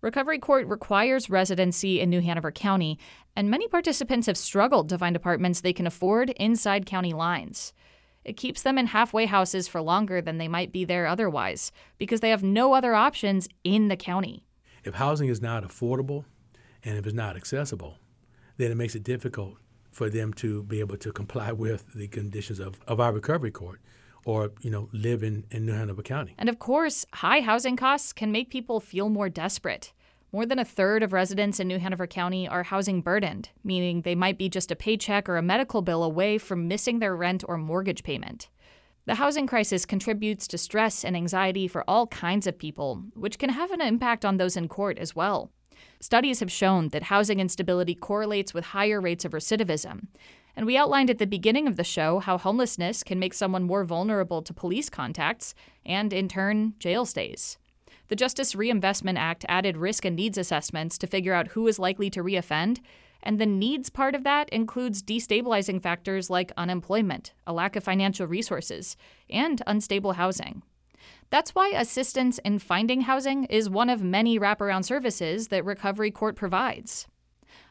Recovery 0.01 0.39
Court 0.39 0.65
requires 0.65 1.29
residency 1.29 1.99
in 1.99 2.09
New 2.09 2.21
Hanover 2.21 2.51
County, 2.51 2.97
and 3.35 3.51
many 3.51 3.67
participants 3.67 4.25
have 4.25 4.37
struggled 4.37 4.89
to 4.89 4.97
find 4.97 5.15
apartments 5.15 5.61
they 5.61 5.73
can 5.73 5.85
afford 5.85 6.31
inside 6.31 6.87
county 6.87 7.13
lines. 7.13 7.71
It 8.25 8.35
keeps 8.35 8.63
them 8.63 8.79
in 8.79 8.87
halfway 8.87 9.27
houses 9.27 9.67
for 9.67 9.79
longer 9.79 10.19
than 10.19 10.39
they 10.39 10.47
might 10.47 10.71
be 10.71 10.85
there 10.85 11.05
otherwise, 11.05 11.71
because 11.99 12.21
they 12.21 12.31
have 12.31 12.41
no 12.41 12.73
other 12.73 12.95
options 12.95 13.47
in 13.63 13.89
the 13.89 13.95
county. 13.95 14.43
If 14.83 14.95
housing 14.95 15.29
is 15.29 15.39
not 15.39 15.63
affordable, 15.63 16.25
and 16.83 16.97
if 16.97 17.05
it's 17.05 17.15
not 17.15 17.35
accessible, 17.35 17.97
then 18.57 18.71
it 18.71 18.75
makes 18.75 18.95
it 18.95 19.03
difficult 19.03 19.57
for 19.91 20.09
them 20.09 20.33
to 20.33 20.63
be 20.63 20.79
able 20.79 20.97
to 20.97 21.11
comply 21.11 21.51
with 21.65 21.93
the 21.93 22.07
conditions 22.07 22.59
of, 22.59 22.79
of 22.87 22.99
our 22.99 23.11
recovery 23.11 23.51
court 23.51 23.81
or 24.23 24.51
you 24.61 24.69
know 24.69 24.87
live 24.93 25.23
in, 25.23 25.45
in 25.51 25.65
New 25.65 25.73
Hanover 25.73 26.03
County. 26.03 26.35
And 26.37 26.49
of 26.49 26.59
course, 26.59 27.05
high 27.13 27.41
housing 27.41 27.75
costs 27.75 28.13
can 28.13 28.31
make 28.31 28.49
people 28.49 28.79
feel 28.79 29.09
more 29.09 29.29
desperate. 29.29 29.93
More 30.33 30.45
than 30.45 30.59
a 30.59 30.65
third 30.65 31.03
of 31.03 31.11
residents 31.11 31.59
in 31.59 31.67
New 31.67 31.79
Hanover 31.79 32.07
County 32.07 32.47
are 32.47 32.63
housing 32.63 33.01
burdened, 33.01 33.49
meaning 33.65 34.01
they 34.01 34.15
might 34.15 34.37
be 34.37 34.47
just 34.47 34.71
a 34.71 34.77
paycheck 34.77 35.27
or 35.27 35.35
a 35.35 35.41
medical 35.41 35.81
bill 35.81 36.03
away 36.03 36.37
from 36.37 36.69
missing 36.69 36.99
their 36.99 37.15
rent 37.15 37.43
or 37.49 37.57
mortgage 37.57 38.03
payment. 38.03 38.47
The 39.05 39.15
housing 39.15 39.45
crisis 39.45 39.85
contributes 39.85 40.47
to 40.47 40.57
stress 40.57 41.03
and 41.03 41.17
anxiety 41.17 41.67
for 41.67 41.83
all 41.85 42.07
kinds 42.07 42.47
of 42.47 42.57
people, 42.57 43.03
which 43.13 43.39
can 43.39 43.49
have 43.49 43.71
an 43.71 43.81
impact 43.81 44.23
on 44.23 44.37
those 44.37 44.55
in 44.55 44.69
court 44.69 44.97
as 44.99 45.15
well. 45.15 45.51
Studies 45.99 46.39
have 46.39 46.51
shown 46.51 46.89
that 46.89 47.03
housing 47.03 47.39
instability 47.39 47.95
correlates 47.95 48.53
with 48.53 48.65
higher 48.65 48.99
rates 48.99 49.25
of 49.25 49.31
recidivism. 49.31 50.07
And 50.55 50.65
we 50.65 50.77
outlined 50.77 51.09
at 51.09 51.17
the 51.17 51.27
beginning 51.27 51.67
of 51.67 51.77
the 51.77 51.83
show 51.83 52.19
how 52.19 52.37
homelessness 52.37 53.03
can 53.03 53.19
make 53.19 53.33
someone 53.33 53.63
more 53.63 53.83
vulnerable 53.83 54.41
to 54.41 54.53
police 54.53 54.89
contacts 54.89 55.53
and, 55.85 56.11
in 56.11 56.27
turn, 56.27 56.73
jail 56.79 57.05
stays. 57.05 57.57
The 58.09 58.15
Justice 58.15 58.55
Reinvestment 58.55 59.17
Act 59.17 59.45
added 59.47 59.77
risk 59.77 60.03
and 60.03 60.17
needs 60.17 60.37
assessments 60.37 60.97
to 60.97 61.07
figure 61.07 61.33
out 61.33 61.49
who 61.49 61.67
is 61.67 61.79
likely 61.79 62.09
to 62.09 62.23
reoffend, 62.23 62.79
and 63.23 63.39
the 63.39 63.45
needs 63.45 63.89
part 63.89 64.15
of 64.15 64.23
that 64.23 64.49
includes 64.49 65.01
destabilizing 65.01 65.81
factors 65.81 66.29
like 66.29 66.51
unemployment, 66.57 67.31
a 67.47 67.53
lack 67.53 67.75
of 67.75 67.83
financial 67.83 68.27
resources, 68.27 68.97
and 69.29 69.61
unstable 69.65 70.13
housing. 70.13 70.63
That's 71.29 71.55
why 71.55 71.69
assistance 71.69 72.39
in 72.39 72.59
finding 72.59 73.01
housing 73.01 73.45
is 73.45 73.69
one 73.69 73.89
of 73.89 74.03
many 74.03 74.37
wraparound 74.39 74.85
services 74.85 75.47
that 75.47 75.65
Recovery 75.65 76.11
Court 76.11 76.35
provides. 76.35 77.07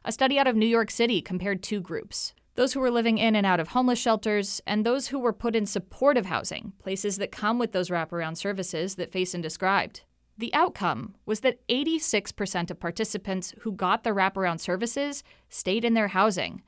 A 0.05 0.13
study 0.13 0.39
out 0.39 0.47
of 0.47 0.57
New 0.57 0.67
York 0.67 0.91
City 0.91 1.21
compared 1.21 1.63
two 1.63 1.81
groups 1.81 2.33
those 2.57 2.73
who 2.73 2.81
were 2.81 2.91
living 2.91 3.17
in 3.17 3.37
and 3.37 3.47
out 3.47 3.61
of 3.61 3.69
homeless 3.69 3.99
shelters, 3.99 4.61
and 4.67 4.85
those 4.85 5.09
who 5.09 5.19
were 5.19 5.33
put 5.33 5.57
in 5.57 5.65
supportive 5.65 6.27
housing, 6.27 6.73
places 6.79 7.17
that 7.17 7.33
come 7.33 7.59
with 7.59 7.73
those 7.73 7.89
wraparound 7.89 8.37
services 8.37 8.97
that 8.97 9.11
Faison 9.11 9.41
described. 9.41 10.03
The 10.37 10.53
outcome 10.53 11.15
was 11.25 11.41
that 11.41 11.67
86% 11.69 12.71
of 12.71 12.81
participants 12.81 13.55
who 13.61 13.73
got 13.73 14.05
the 14.05 14.11
wraparound 14.11 14.61
services 14.61 15.23
stayed 15.49 15.85
in 15.85 15.95
their 15.95 16.09
housing, 16.09 16.63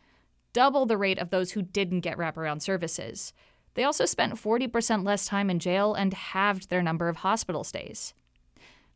double 0.52 0.86
the 0.86 0.96
rate 0.96 1.18
of 1.18 1.30
those 1.30 1.52
who 1.52 1.62
didn't 1.62 2.00
get 2.00 2.16
wraparound 2.16 2.62
services. 2.62 3.32
They 3.74 3.84
also 3.84 4.04
spent 4.04 4.34
40% 4.34 5.04
less 5.04 5.26
time 5.26 5.50
in 5.50 5.58
jail 5.58 5.94
and 5.94 6.12
halved 6.12 6.68
their 6.68 6.82
number 6.82 7.08
of 7.08 7.18
hospital 7.18 7.64
stays. 7.64 8.14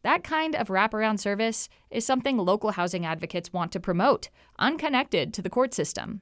That 0.03 0.22
kind 0.22 0.55
of 0.55 0.68
wraparound 0.68 1.18
service 1.18 1.68
is 1.91 2.07
something 2.07 2.37
local 2.37 2.72
housing 2.72 3.05
advocates 3.05 3.53
want 3.53 3.72
to 3.72 3.81
promote, 3.81 4.29
unconnected 4.59 5.35
to 5.35 5.43
the 5.43 5.51
court 5.51 5.74
system. 5.74 6.20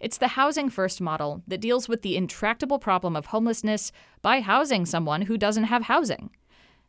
It's 0.00 0.18
the 0.18 0.28
housing 0.28 0.70
first 0.70 1.00
model 1.00 1.42
that 1.46 1.60
deals 1.60 1.88
with 1.88 2.02
the 2.02 2.16
intractable 2.16 2.78
problem 2.78 3.14
of 3.14 3.26
homelessness 3.26 3.92
by 4.22 4.40
housing 4.40 4.86
someone 4.86 5.22
who 5.22 5.36
doesn't 5.36 5.64
have 5.64 5.82
housing. 5.82 6.30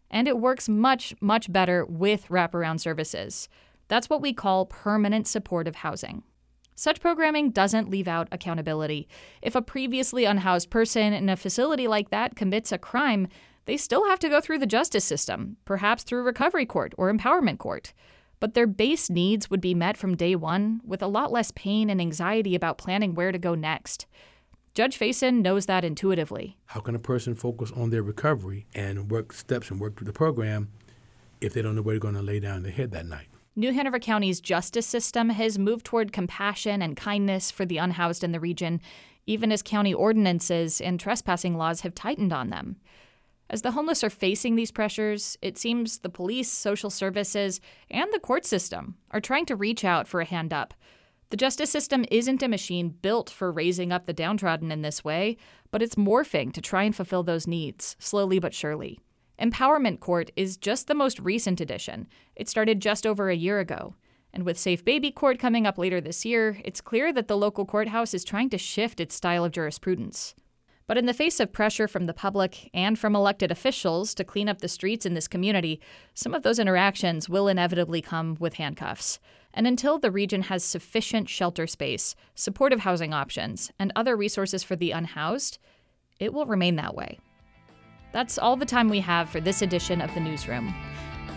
And 0.10 0.28
it 0.28 0.40
works 0.40 0.70
much, 0.70 1.14
much 1.22 1.52
better 1.52 1.86
with 1.86 2.28
wraparound 2.30 2.80
services. 2.80 3.50
That's 3.90 4.10
what 4.10 4.22
we 4.22 4.34
call 4.34 4.66
permanent 4.66 5.28
supportive 5.28 5.76
housing. 5.76 6.24
Such 6.82 7.00
programming 7.00 7.52
doesn't 7.52 7.92
leave 7.92 8.08
out 8.08 8.28
accountability. 8.32 9.08
If 9.44 9.54
a 9.54 9.62
previously 9.62 10.26
unhoused 10.26 10.72
person 10.72 11.14
in 11.14 11.30
a 11.30 11.38
facility 11.38 11.88
like 11.88 12.10
that 12.10 12.36
commits 12.36 12.72
a 12.72 12.80
crime, 12.80 13.28
they 13.66 13.78
still 13.78 14.08
have 14.10 14.18
to 14.18 14.30
go 14.30 14.42
through 14.42 14.58
the 14.58 14.66
justice 14.66 15.06
system, 15.06 15.58
perhaps 15.64 16.02
through 16.02 16.24
recovery 16.24 16.66
court 16.66 16.96
or 16.98 17.14
empowerment 17.14 17.60
court. 17.60 17.94
But 18.40 18.56
their 18.56 18.66
base 18.66 19.12
needs 19.12 19.48
would 19.48 19.62
be 19.62 19.76
met 19.76 19.96
from 19.96 20.18
day 20.18 20.36
one 20.36 20.82
with 20.84 21.04
a 21.04 21.08
lot 21.08 21.32
less 21.32 21.52
pain 21.52 21.88
and 21.88 22.02
anxiety 22.02 22.56
about 22.56 22.80
planning 22.80 23.14
where 23.14 23.32
to 23.32 23.38
go 23.38 23.54
next. 23.54 24.08
Judge 24.74 24.98
Faison 24.98 25.44
knows 25.44 25.68
that 25.68 25.86
intuitively. 25.86 26.58
How 26.66 26.80
can 26.80 26.96
a 26.96 27.00
person 27.00 27.36
focus 27.36 27.72
on 27.76 27.92
their 27.92 28.02
recovery 28.02 28.66
and 28.74 29.12
work 29.12 29.34
steps 29.34 29.70
and 29.70 29.80
work 29.80 29.98
through 29.98 30.08
the 30.08 30.14
program 30.14 30.72
if 31.42 31.54
they 31.54 31.62
don't 31.62 31.76
know 31.76 31.84
where 31.84 31.94
they're 31.94 32.00
going 32.00 32.16
to 32.16 32.24
lay 32.24 32.40
down 32.40 32.64
their 32.64 32.72
head 32.72 32.90
that 32.90 33.06
night? 33.06 33.28
New 33.54 33.74
Hanover 33.74 34.00
County's 34.00 34.40
justice 34.40 34.88
system 34.88 35.28
has 35.28 35.60
moved 35.60 35.86
toward 35.86 36.14
compassion 36.14 36.82
and 36.82 36.96
kindness 36.96 37.52
for 37.52 37.66
the 37.66 37.80
unhoused 37.80 38.24
in 38.24 38.32
the 38.32 38.40
region, 38.40 38.80
even 39.26 39.52
as 39.52 39.62
county 39.62 39.94
ordinances 39.94 40.80
and 40.80 40.98
trespassing 40.98 41.58
laws 41.58 41.82
have 41.82 41.94
tightened 41.94 42.32
on 42.32 42.50
them. 42.50 42.78
As 43.50 43.62
the 43.62 43.72
homeless 43.72 44.06
are 44.06 44.10
facing 44.10 44.56
these 44.56 44.72
pressures, 44.72 45.38
it 45.42 45.58
seems 45.58 46.00
the 46.00 46.08
police, 46.08 46.50
social 46.50 46.90
services, 46.90 47.60
and 47.90 48.08
the 48.14 48.20
court 48.20 48.46
system 48.46 48.96
are 49.12 49.20
trying 49.20 49.46
to 49.48 49.58
reach 49.58 49.84
out 49.84 50.08
for 50.08 50.22
a 50.22 50.26
hand 50.26 50.54
up. 50.54 50.74
The 51.30 51.36
justice 51.36 51.70
system 51.70 52.06
isn't 52.10 52.42
a 52.42 52.48
machine 52.48 52.96
built 53.02 53.30
for 53.30 53.52
raising 53.52 53.92
up 53.92 54.06
the 54.06 54.14
downtrodden 54.14 54.72
in 54.72 54.82
this 54.82 55.04
way, 55.04 55.36
but 55.72 55.82
it's 55.82 55.96
morphing 55.96 56.54
to 56.54 56.62
try 56.62 56.84
and 56.84 56.96
fulfill 56.96 57.24
those 57.24 57.48
needs, 57.48 57.98
slowly 58.00 58.40
but 58.40 58.54
surely. 58.54 59.02
Empowerment 59.42 60.00
Court 60.00 60.30
is 60.36 60.56
just 60.56 60.88
the 60.88 60.94
most 60.94 61.20
recent 61.20 61.60
addition. 61.60 62.08
It 62.36 62.48
started 62.48 62.80
just 62.80 63.08
over 63.08 63.30
a 63.30 63.36
year 63.36 63.60
ago. 63.60 63.96
And 64.32 64.44
with 64.44 64.60
Safe 64.60 64.86
Baby 64.86 65.10
Court 65.10 65.40
coming 65.40 65.66
up 65.66 65.80
later 65.80 66.00
this 66.00 66.24
year, 66.24 66.62
it's 66.64 66.80
clear 66.80 67.12
that 67.12 67.28
the 67.28 67.36
local 67.36 67.66
courthouse 67.66 68.14
is 68.14 68.24
trying 68.24 68.52
to 68.52 68.60
shift 68.60 69.00
its 69.00 69.16
style 69.16 69.44
of 69.44 69.52
jurisprudence. 69.52 70.36
But 70.86 70.98
in 70.98 71.08
the 71.08 71.14
face 71.14 71.40
of 71.40 71.52
pressure 71.52 71.88
from 71.88 72.06
the 72.06 72.14
public 72.14 72.70
and 72.72 73.00
from 73.00 73.16
elected 73.16 73.50
officials 73.50 74.14
to 74.16 74.24
clean 74.24 74.48
up 74.48 74.62
the 74.62 74.68
streets 74.68 75.08
in 75.08 75.16
this 75.16 75.28
community, 75.28 75.82
some 76.14 76.36
of 76.36 76.44
those 76.44 76.60
interactions 76.60 77.28
will 77.28 77.48
inevitably 77.48 78.02
come 78.02 78.38
with 78.40 78.56
handcuffs. 78.56 79.20
And 79.56 79.66
until 79.66 79.98
the 79.98 80.12
region 80.12 80.44
has 80.44 80.64
sufficient 80.64 81.30
shelter 81.30 81.66
space, 81.66 82.16
supportive 82.36 82.82
housing 82.82 83.12
options, 83.12 83.72
and 83.80 83.92
other 83.96 84.16
resources 84.16 84.64
for 84.64 84.76
the 84.76 84.92
unhoused, 84.92 85.58
it 86.20 86.32
will 86.32 86.46
remain 86.46 86.76
that 86.76 86.94
way. 86.94 87.20
That's 88.12 88.38
all 88.38 88.56
the 88.56 88.66
time 88.66 88.90
we 88.90 89.00
have 89.00 89.30
for 89.30 89.40
this 89.40 89.62
edition 89.62 90.02
of 90.02 90.14
the 90.14 90.20
newsroom. 90.20 90.74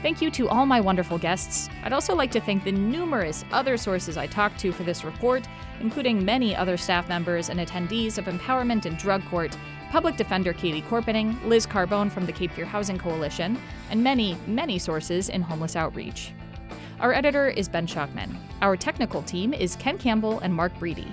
Thank 0.03 0.21
you 0.21 0.31
to 0.33 0.49
all 0.49 0.67
my 0.67 0.81
wonderful 0.81 1.17
guests. 1.17 1.71
I'd 1.83 1.93
also 1.93 2.15
like 2.15 2.31
to 2.33 2.41
thank 2.41 2.65
the 2.65 2.73
numerous 2.73 3.45
other 3.53 3.77
sources 3.77 4.19
I 4.19 4.27
talked 4.27 4.59
to 4.61 4.73
for 4.73 4.83
this 4.83 5.05
report, 5.05 5.49
including 5.81 6.25
many 6.25 6.55
other 6.55 6.77
staff 6.77 7.09
members 7.09 7.49
and 7.49 7.59
attendees 7.59 8.19
of 8.19 8.27
Empowerment 8.27 8.85
and 8.85 8.99
Drug 8.99 9.25
Court, 9.27 9.57
Public 9.91 10.17
Defender 10.17 10.53
Katie 10.53 10.83
Corpening, 10.83 11.39
Liz 11.49 11.67
Carbone 11.67 12.11
from 12.11 12.27
the 12.27 12.33
Cape 12.33 12.51
Fear 12.51 12.67
Housing 12.67 12.99
Coalition, 12.99 13.57
and 13.91 14.03
many, 14.03 14.37
many 14.47 14.79
sources 14.79 15.29
in 15.29 15.41
homeless 15.41 15.77
outreach. 15.77 16.33
Our 17.01 17.15
editor 17.15 17.49
is 17.49 17.69
Ben 17.69 17.87
Schachtman. 17.87 18.37
Our 18.61 18.77
technical 18.77 19.23
team 19.23 19.55
is 19.55 19.77
Ken 19.77 19.97
Campbell 19.97 20.41
and 20.41 20.53
Mark 20.53 20.75
Breedy. 20.79 21.11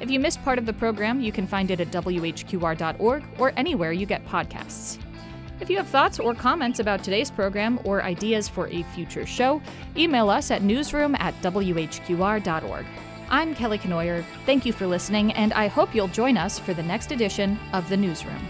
If 0.00 0.10
you 0.10 0.18
missed 0.18 0.42
part 0.42 0.58
of 0.58 0.66
the 0.66 0.72
program, 0.72 1.20
you 1.20 1.30
can 1.30 1.46
find 1.46 1.70
it 1.70 1.80
at 1.80 1.90
whqr.org 1.90 3.24
or 3.38 3.52
anywhere 3.56 3.92
you 3.92 4.06
get 4.06 4.26
podcasts. 4.26 4.98
If 5.60 5.68
you 5.68 5.76
have 5.76 5.88
thoughts 5.88 6.18
or 6.18 6.34
comments 6.34 6.80
about 6.80 7.04
today's 7.04 7.30
program 7.30 7.78
or 7.84 8.02
ideas 8.02 8.48
for 8.48 8.66
a 8.68 8.82
future 8.94 9.26
show, 9.26 9.60
email 9.96 10.30
us 10.30 10.50
at 10.50 10.62
newsroom 10.62 11.14
at 11.16 11.34
whqr.org. 11.42 12.86
I'm 13.28 13.54
Kelly 13.54 13.78
Kenoyer. 13.78 14.24
Thank 14.46 14.64
you 14.64 14.72
for 14.72 14.86
listening, 14.86 15.32
and 15.34 15.52
I 15.52 15.68
hope 15.68 15.94
you'll 15.94 16.08
join 16.08 16.36
us 16.36 16.58
for 16.58 16.74
the 16.74 16.82
next 16.82 17.12
edition 17.12 17.58
of 17.72 17.88
The 17.88 17.96
Newsroom. 17.96 18.40